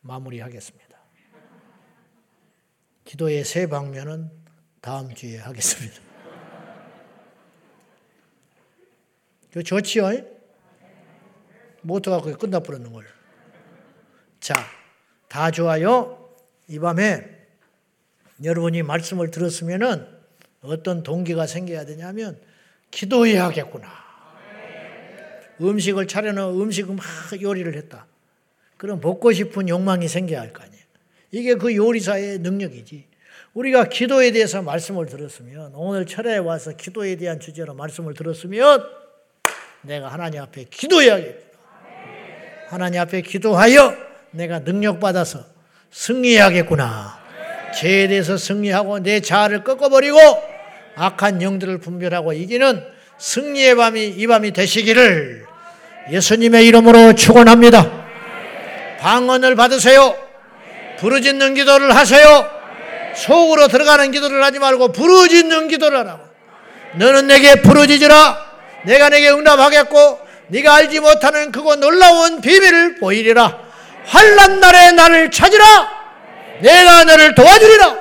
마무리하겠습니다. 0.00 0.96
기도의 3.04 3.44
세 3.44 3.68
방면은 3.68 4.32
다음 4.80 5.14
주에 5.14 5.38
하겠습니다. 5.38 6.00
그 9.52 9.62
좋지요? 9.62 10.10
모토가 11.82 12.20
그게 12.20 12.36
끝나버렸는 12.36 12.92
걸. 12.92 13.06
자, 14.40 14.54
다 15.36 15.50
좋아요. 15.50 16.30
이 16.66 16.78
밤에 16.78 17.28
여러분이 18.42 18.82
말씀을 18.82 19.30
들었으면은 19.30 20.06
어떤 20.62 21.02
동기가 21.02 21.46
생겨야 21.46 21.84
되냐면 21.84 22.40
기도해야 22.90 23.50
겠구나. 23.50 23.86
음식을 25.60 26.08
차려놓은 26.08 26.58
음식을 26.58 26.94
막 26.94 27.04
요리를 27.42 27.76
했다. 27.76 28.06
그럼 28.78 29.00
먹고 29.02 29.30
싶은 29.34 29.68
욕망이 29.68 30.08
생겨야 30.08 30.40
할 30.40 30.54
거 30.54 30.62
아니에요. 30.62 30.82
이게 31.32 31.54
그 31.56 31.76
요리사의 31.76 32.38
능력이지. 32.38 33.04
우리가 33.52 33.90
기도에 33.90 34.30
대해서 34.30 34.62
말씀을 34.62 35.04
들었으면 35.04 35.72
오늘 35.74 36.06
철야에 36.06 36.38
와서 36.38 36.72
기도에 36.72 37.16
대한 37.16 37.40
주제로 37.40 37.74
말씀을 37.74 38.14
들었으면 38.14 38.88
내가 39.82 40.08
하나님 40.08 40.40
앞에 40.40 40.64
기도해야겠다. 40.70 41.58
하나님 42.68 43.02
앞에 43.02 43.20
기도하여 43.20 44.05
내가 44.36 44.58
능력받아서 44.60 45.40
승리해야겠구나. 45.90 47.18
죄에 47.74 48.08
대해서 48.08 48.36
승리하고 48.36 49.00
내 49.00 49.20
자아를 49.20 49.64
꺾어버리고 49.64 50.18
악한 50.94 51.42
영들을 51.42 51.78
분별하고 51.78 52.32
이기는 52.32 52.82
승리의 53.18 53.76
밤이 53.76 54.08
이 54.08 54.26
밤이 54.26 54.52
되시기를 54.52 55.46
예수님의 56.10 56.66
이름으로 56.66 57.14
축원합니다. 57.14 58.06
방언을 59.00 59.56
받으세요. 59.56 60.16
부르짖는 60.98 61.54
기도를 61.54 61.94
하세요. 61.94 62.50
속으로 63.14 63.68
들어가는 63.68 64.10
기도를 64.10 64.42
하지 64.44 64.58
말고 64.58 64.92
부르짖는 64.92 65.68
기도를 65.68 65.98
하라고. 65.98 66.24
너는 66.96 67.26
내게 67.26 67.60
부르짖으라. 67.62 68.46
내가 68.84 69.08
내게 69.08 69.30
응답하겠고 69.30 70.20
네가 70.48 70.74
알지 70.74 71.00
못하는 71.00 71.50
그거 71.52 71.76
놀라운 71.76 72.40
비밀을 72.40 72.96
보이리라. 72.96 73.65
환란 74.06 74.60
날에 74.60 74.92
나를 74.92 75.30
찾으라. 75.30 75.64
내가 76.60 77.04
너를 77.04 77.34
도와주리라. 77.34 77.96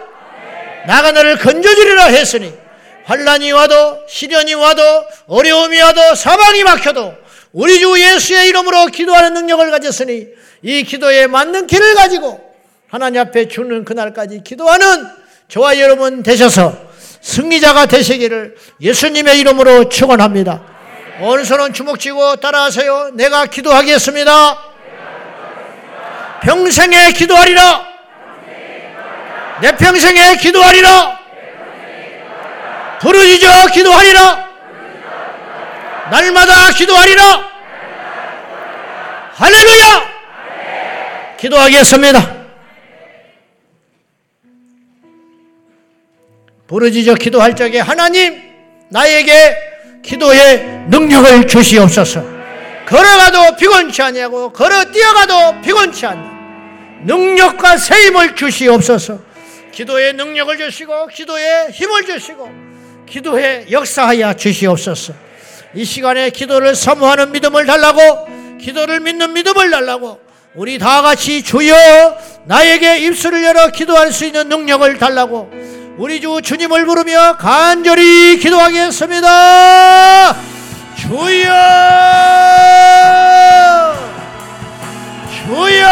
나가 0.88 1.12
너를 1.12 1.38
건져주리라 1.38 2.06
했으니 2.06 2.54
환란이 3.06 3.52
와도 3.52 4.00
시련이 4.08 4.54
와도 4.54 4.82
어려움이 5.28 5.80
와도 5.80 6.16
사방이 6.16 6.64
막혀도 6.64 7.14
우리 7.54 7.80
주 7.80 8.00
예수의 8.00 8.50
이름으로 8.50 8.88
기도하는 8.88 9.34
능력을 9.34 9.72
가졌으니 9.72 10.28
이 10.62 10.84
기도에 10.84 11.28
맞는 11.28 11.68
길을 11.68 11.96
가지고 11.96 12.40
하나님 12.90 13.22
앞에 13.22 13.48
주는 13.48 13.84
그날까지 13.86 14.42
기도하는 14.44 15.08
저와 15.48 15.80
여러분 15.80 16.24
되셔서 16.24 16.76
승리자가 17.22 17.88
되시기를 17.88 18.56
예수님의 18.82 19.40
이름으로 19.40 19.90
축원합니다. 19.90 20.64
오른손은 21.22 21.74
주먹 21.74 22.00
쥐고 22.00 22.38
따라하세요. 22.38 23.12
내가 23.14 23.46
기도하겠습니다. 23.46 24.75
평생에 26.42 27.12
기도하리라. 27.12 27.86
내 29.62 29.76
평생에 29.76 30.36
기도하리라. 30.38 31.20
부르짖어 33.00 33.68
기도하리라. 33.68 34.46
날마다 36.12 36.72
기도하리라. 36.72 37.56
할렐루야! 39.34 40.16
기도하겠습니다. 41.38 42.36
부르짖어 46.68 47.16
기도할 47.16 47.56
적에 47.56 47.80
하나님 47.80 48.42
나에게 48.90 49.56
기도의 50.02 50.86
능력을 50.88 51.48
주시옵소서. 51.48 52.35
걸어가도 52.88 53.56
피곤치 53.58 54.02
아니하고 54.02 54.52
걸어 54.52 54.86
뛰어가도 54.86 55.62
피곤치 55.62 56.06
않는 56.06 56.36
능력과 57.06 57.78
새 57.78 58.08
힘을 58.08 58.36
주시옵소서. 58.36 59.20
기도의 59.72 60.14
능력을 60.14 60.58
주시고 60.58 61.08
기도의 61.08 61.72
힘을 61.72 62.06
주시고 62.06 62.50
기도에 63.08 63.66
역사하여 63.70 64.34
주시옵소서. 64.34 65.14
이 65.74 65.84
시간에 65.84 66.30
기도를 66.30 66.76
사모하는 66.76 67.32
믿음을 67.32 67.66
달라고 67.66 68.28
기도를 68.60 69.02
믿는 69.02 69.34
믿음을 69.34 69.70
달라고 69.70 70.20
우리 70.56 70.80
다 70.80 71.02
같이 71.02 71.44
주여 71.44 71.76
나에게 72.46 73.00
입술을 73.00 73.44
열어 73.44 73.68
기도할 73.68 74.14
수 74.14 74.26
있는 74.26 74.48
능력을 74.48 74.98
달라고 74.98 75.52
우리 75.98 76.22
주 76.22 76.42
주님을 76.42 76.86
부르며 76.86 77.36
간절히 77.38 78.40
기도하겠습니다. 78.40 80.55
주여! 81.08 81.54
주여! 85.30 85.86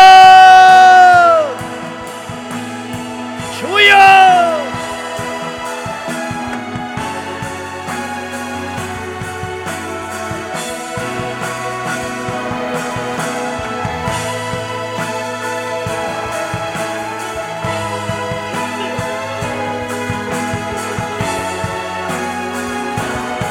주여! 3.59 4.23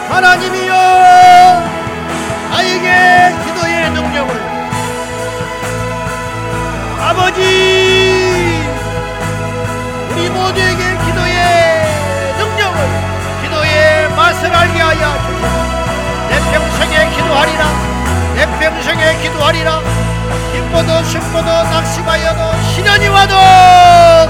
하나님이 0.09 0.62
아버지 7.33 8.63
우리 10.11 10.29
모두에게 10.29 10.99
기도의 10.99 11.87
능력을 12.37 12.79
기도의 13.43 14.11
맛을 14.11 14.55
알게 14.55 14.79
하여 14.81 15.19
주시오 15.27 15.49
내 16.29 16.39
평생에 16.53 17.11
기도하리라. 17.17 17.65
내 18.35 18.47
평생에 18.59 19.17
기도하리라. 19.23 19.81
기뻐도 20.53 21.03
슬퍼도 21.05 21.47
낙심하여도 21.47 22.63
시련이 22.75 23.09
와도 23.09 23.35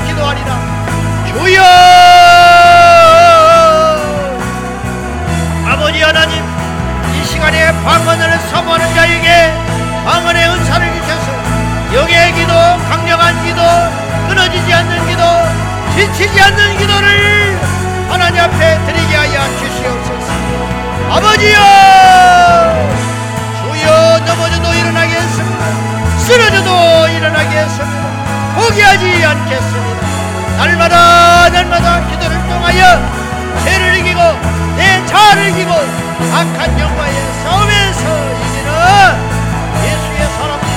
기도하리라. 0.07 0.73
주여! 1.27 1.63
아버지 5.67 6.03
하나님 6.03 6.45
이 7.15 7.25
시간에 7.25 7.73
방언을 7.83 8.39
선포하는 8.51 8.95
자에게 8.95 9.53
방언의 10.05 10.49
은사를 10.49 10.95
주셔서 10.95 11.32
영의 11.95 12.33
기도 12.33 12.53
강력한 12.89 13.45
기도 13.45 13.61
끊어지지 14.29 14.73
않는 14.73 15.07
기도 15.07 15.23
지치지 15.95 16.41
않는 16.41 16.79
기도를 16.79 17.61
하나님 18.09 18.41
앞에 18.41 18.79
드리게 18.87 19.15
하여 19.15 19.59
주시옵소서. 19.59 20.33
아버지여! 21.11 21.59
주여 23.61 24.21
넘어져도 24.25 24.73
일어나게 24.73 25.15
했습니다. 25.15 26.19
쓰러져도 26.19 27.09
일어나게 27.09 27.59
했습니다. 27.59 28.03
포기하지 28.55 29.25
않겠습니다. 29.27 30.07
날마다 30.57 31.51
날마다 31.51 32.07
기도를 32.09 32.39
통하여 32.49 33.03
죄를 33.65 33.99
이기고 33.99 34.21
내 34.77 35.05
자아를 35.07 35.49
이기고 35.51 35.71
악한 35.71 36.81
영과의 36.81 37.15
싸움에서 37.45 38.01
이기는 38.41 38.73
예수의 39.85 40.29
사람들 40.39 40.73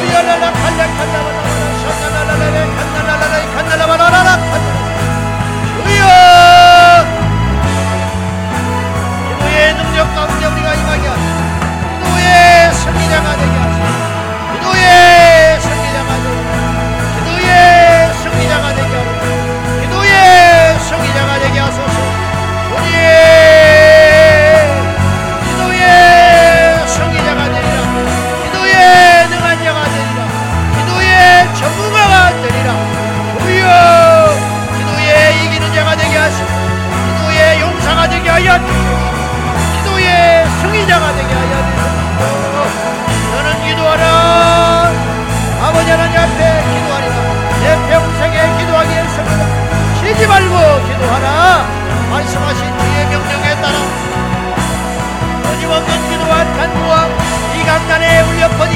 그야라라 0.00 0.52
칼라 0.52 0.86
칼라바라라 0.86 1.48
샤나라라라 2.00 2.56
칸나라라라 2.76 3.34
칸나라 3.54 3.86
바라라 3.86 4.30
주여 5.84 6.04
기도의 9.38 9.74
능력 9.74 10.14
가운데 10.14 10.46
우리가 10.46 10.74
임하게 10.74 11.04
하소서 11.08 11.38
기도의 12.02 12.74
승리자가 12.74 13.36
되게 13.36 13.56
하소서 13.56 13.84
기도의 14.52 15.05
하여 38.46 38.60
기도의 39.72 40.46
승리자가 40.60 41.14
되게 41.16 41.34
하여 41.34 41.52
주시옵소서. 41.66 42.66
너는 43.32 43.66
기도하라. 43.66 44.92
아버지 45.62 45.90
하나님 45.90 46.16
앞에 46.16 46.64
기도하리라. 46.72 47.14
내 47.60 47.90
평생에 47.90 48.58
기도하기 48.58 48.90
위해서입니다. 48.90 49.42
쉬지 49.98 50.26
말고 50.28 50.86
기도하라. 50.86 51.66
말씀하신 52.10 52.78
주의 52.78 53.06
명령에 53.06 53.60
따라. 53.60 53.76
끊임없는 55.42 56.08
기도와 56.08 56.44
간구와 56.44 57.08
이 57.56 57.64
강단에 57.64 58.20
울려 58.22 58.48
퍼지 58.50 58.75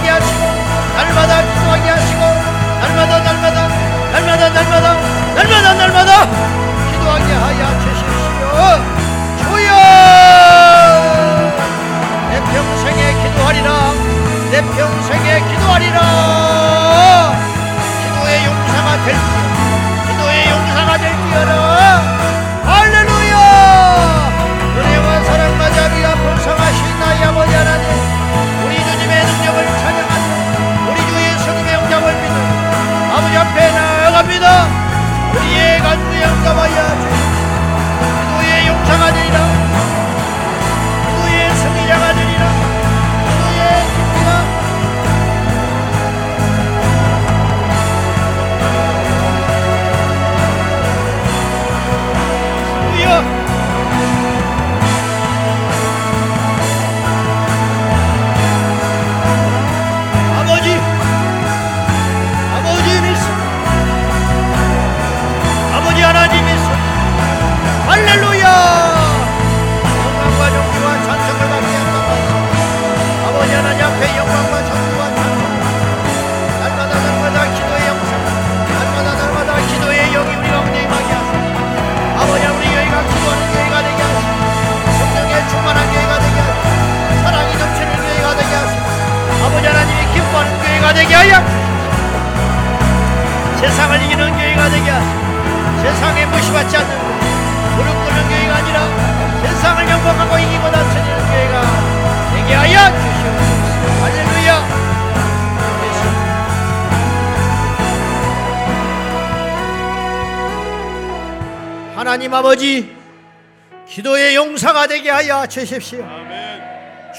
되게 114.90 115.08
하여 115.08 115.46
주십시오. 115.46 116.04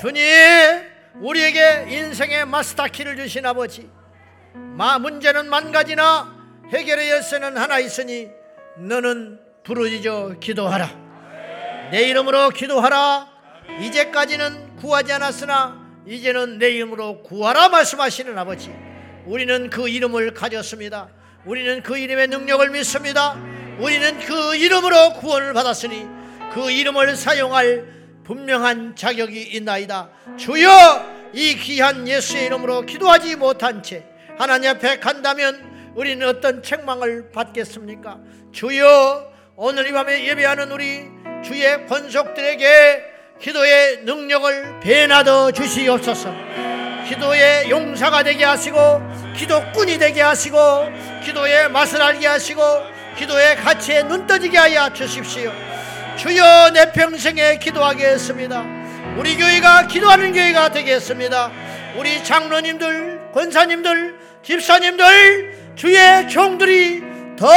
주님 0.01 0.21
우리에게 1.21 1.85
인생의 1.87 2.45
마스터키를 2.45 3.15
주신 3.15 3.45
아버지 3.45 3.89
마 4.53 4.99
문제는 4.99 5.49
만 5.49 5.71
가지나 5.71 6.35
해결의 6.73 7.09
열쇠는 7.09 7.55
하나 7.55 7.79
있으니 7.79 8.27
너는 8.77 9.39
부르짖어 9.63 10.39
기도하라. 10.41 10.89
내 11.91 12.09
이름으로 12.09 12.49
기도하라. 12.49 13.29
이제까지는 13.79 14.75
구하지 14.75 15.13
않았으나 15.13 15.79
이제는 16.05 16.57
내 16.57 16.71
이름으로 16.71 17.23
구하라 17.23 17.69
말씀하시는 17.69 18.37
아버지 18.37 18.75
우리는 19.25 19.69
그 19.69 19.87
이름을 19.87 20.33
가졌습니다. 20.33 21.07
우리는 21.45 21.81
그 21.83 21.97
이름의 21.97 22.27
능력을 22.27 22.69
믿습니다. 22.69 23.37
우리는 23.79 24.19
그 24.19 24.57
이름으로 24.57 25.13
구원을 25.13 25.53
받았으니 25.53 26.19
그 26.53 26.69
이름을 26.69 27.15
사용할 27.15 27.85
분명한 28.23 28.95
자격이 28.95 29.41
있나이다. 29.41 30.09
주여 30.37 30.69
이 31.33 31.55
귀한 31.55 32.07
예수의 32.07 32.45
이름으로 32.47 32.81
기도하지 32.81 33.35
못한 33.37 33.81
채 33.81 34.05
하나님 34.37 34.69
앞에 34.71 34.99
간다면 34.99 35.91
우리는 35.95 36.27
어떤 36.27 36.61
책망을 36.61 37.31
받겠습니까? 37.31 38.19
주여 38.51 39.31
오늘 39.55 39.87
이 39.87 39.91
밤에 39.91 40.27
예배하는 40.27 40.71
우리 40.71 41.05
주의 41.43 41.85
권속들에게 41.87 43.03
기도의 43.39 44.01
능력을 44.03 44.79
배나더 44.81 45.51
주시옵소서. 45.51 46.33
기도의 47.07 47.69
용사가 47.69 48.23
되게 48.23 48.45
하시고 48.45 48.77
기도꾼이 49.35 49.97
되게 49.97 50.21
하시고 50.21 50.57
기도의 51.23 51.69
맛을 51.69 52.01
알게 52.01 52.27
하시고 52.27 52.61
기도의 53.17 53.57
가치에 53.57 54.03
눈 54.03 54.25
떠지게 54.27 54.57
하여 54.57 54.93
주십시오. 54.93 55.51
주여 56.21 56.69
내 56.69 56.91
평생에 56.91 57.57
기도하겠습니다. 57.57 58.63
우리 59.17 59.35
교회가 59.35 59.87
기도하는 59.87 60.31
교회가 60.31 60.69
되겠습니다. 60.69 61.49
우리 61.97 62.23
장로님들, 62.23 63.31
권사님들, 63.33 64.19
집사님들, 64.43 65.73
주의 65.75 66.29
종들이 66.29 67.01
더 67.35 67.47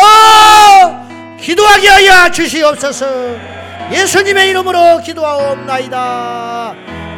기도하게 1.39 1.89
하여 1.89 2.31
주시옵소서. 2.31 3.07
예수님의 3.93 4.49
이름으로 4.49 5.03
기도하옵나이다. 5.03 6.75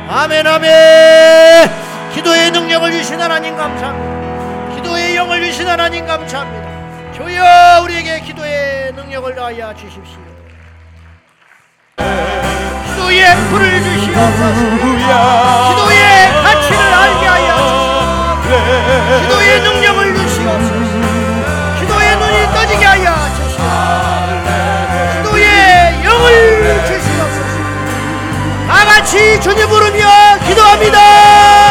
아멘 0.09 0.45
아멘. 0.49 1.71
기도의 2.13 2.51
능력을 2.51 2.91
주신 2.91 3.21
하나님 3.21 3.57
감사합니다. 3.57 4.75
기도의 4.75 5.15
영을 5.15 5.45
주신 5.45 5.69
하나님 5.69 6.05
감사합니다. 6.07 7.13
주여 7.13 7.83
우리에게 7.85 8.21
기도의 8.23 8.93
능력을 8.95 9.33
더하여 9.37 9.73
주십시오 9.77 10.26
기도의 11.97 13.37
불을 13.49 13.83
주시옵소서. 13.83 14.77
기도의 15.71 16.03
가치를 16.43 16.81
알게 16.95 17.27
하여 17.27 18.41
주시옵소서. 18.43 19.23
기도의 19.23 19.61
능력을 19.63 20.15
주시옵소서. 20.17 20.83
기도의 21.81 22.17
눈이 22.17 22.37
떠지게 22.55 22.85
하여 22.85 23.15
주시옵소서. 23.37 23.63
기도의 25.23 26.05
영을 26.05 26.85
주시옵소서. 26.87 27.57
다 28.69 28.85
같이 28.85 29.41
주님 29.41 29.69
부르며 29.69 30.05
기도합니다 30.47 31.66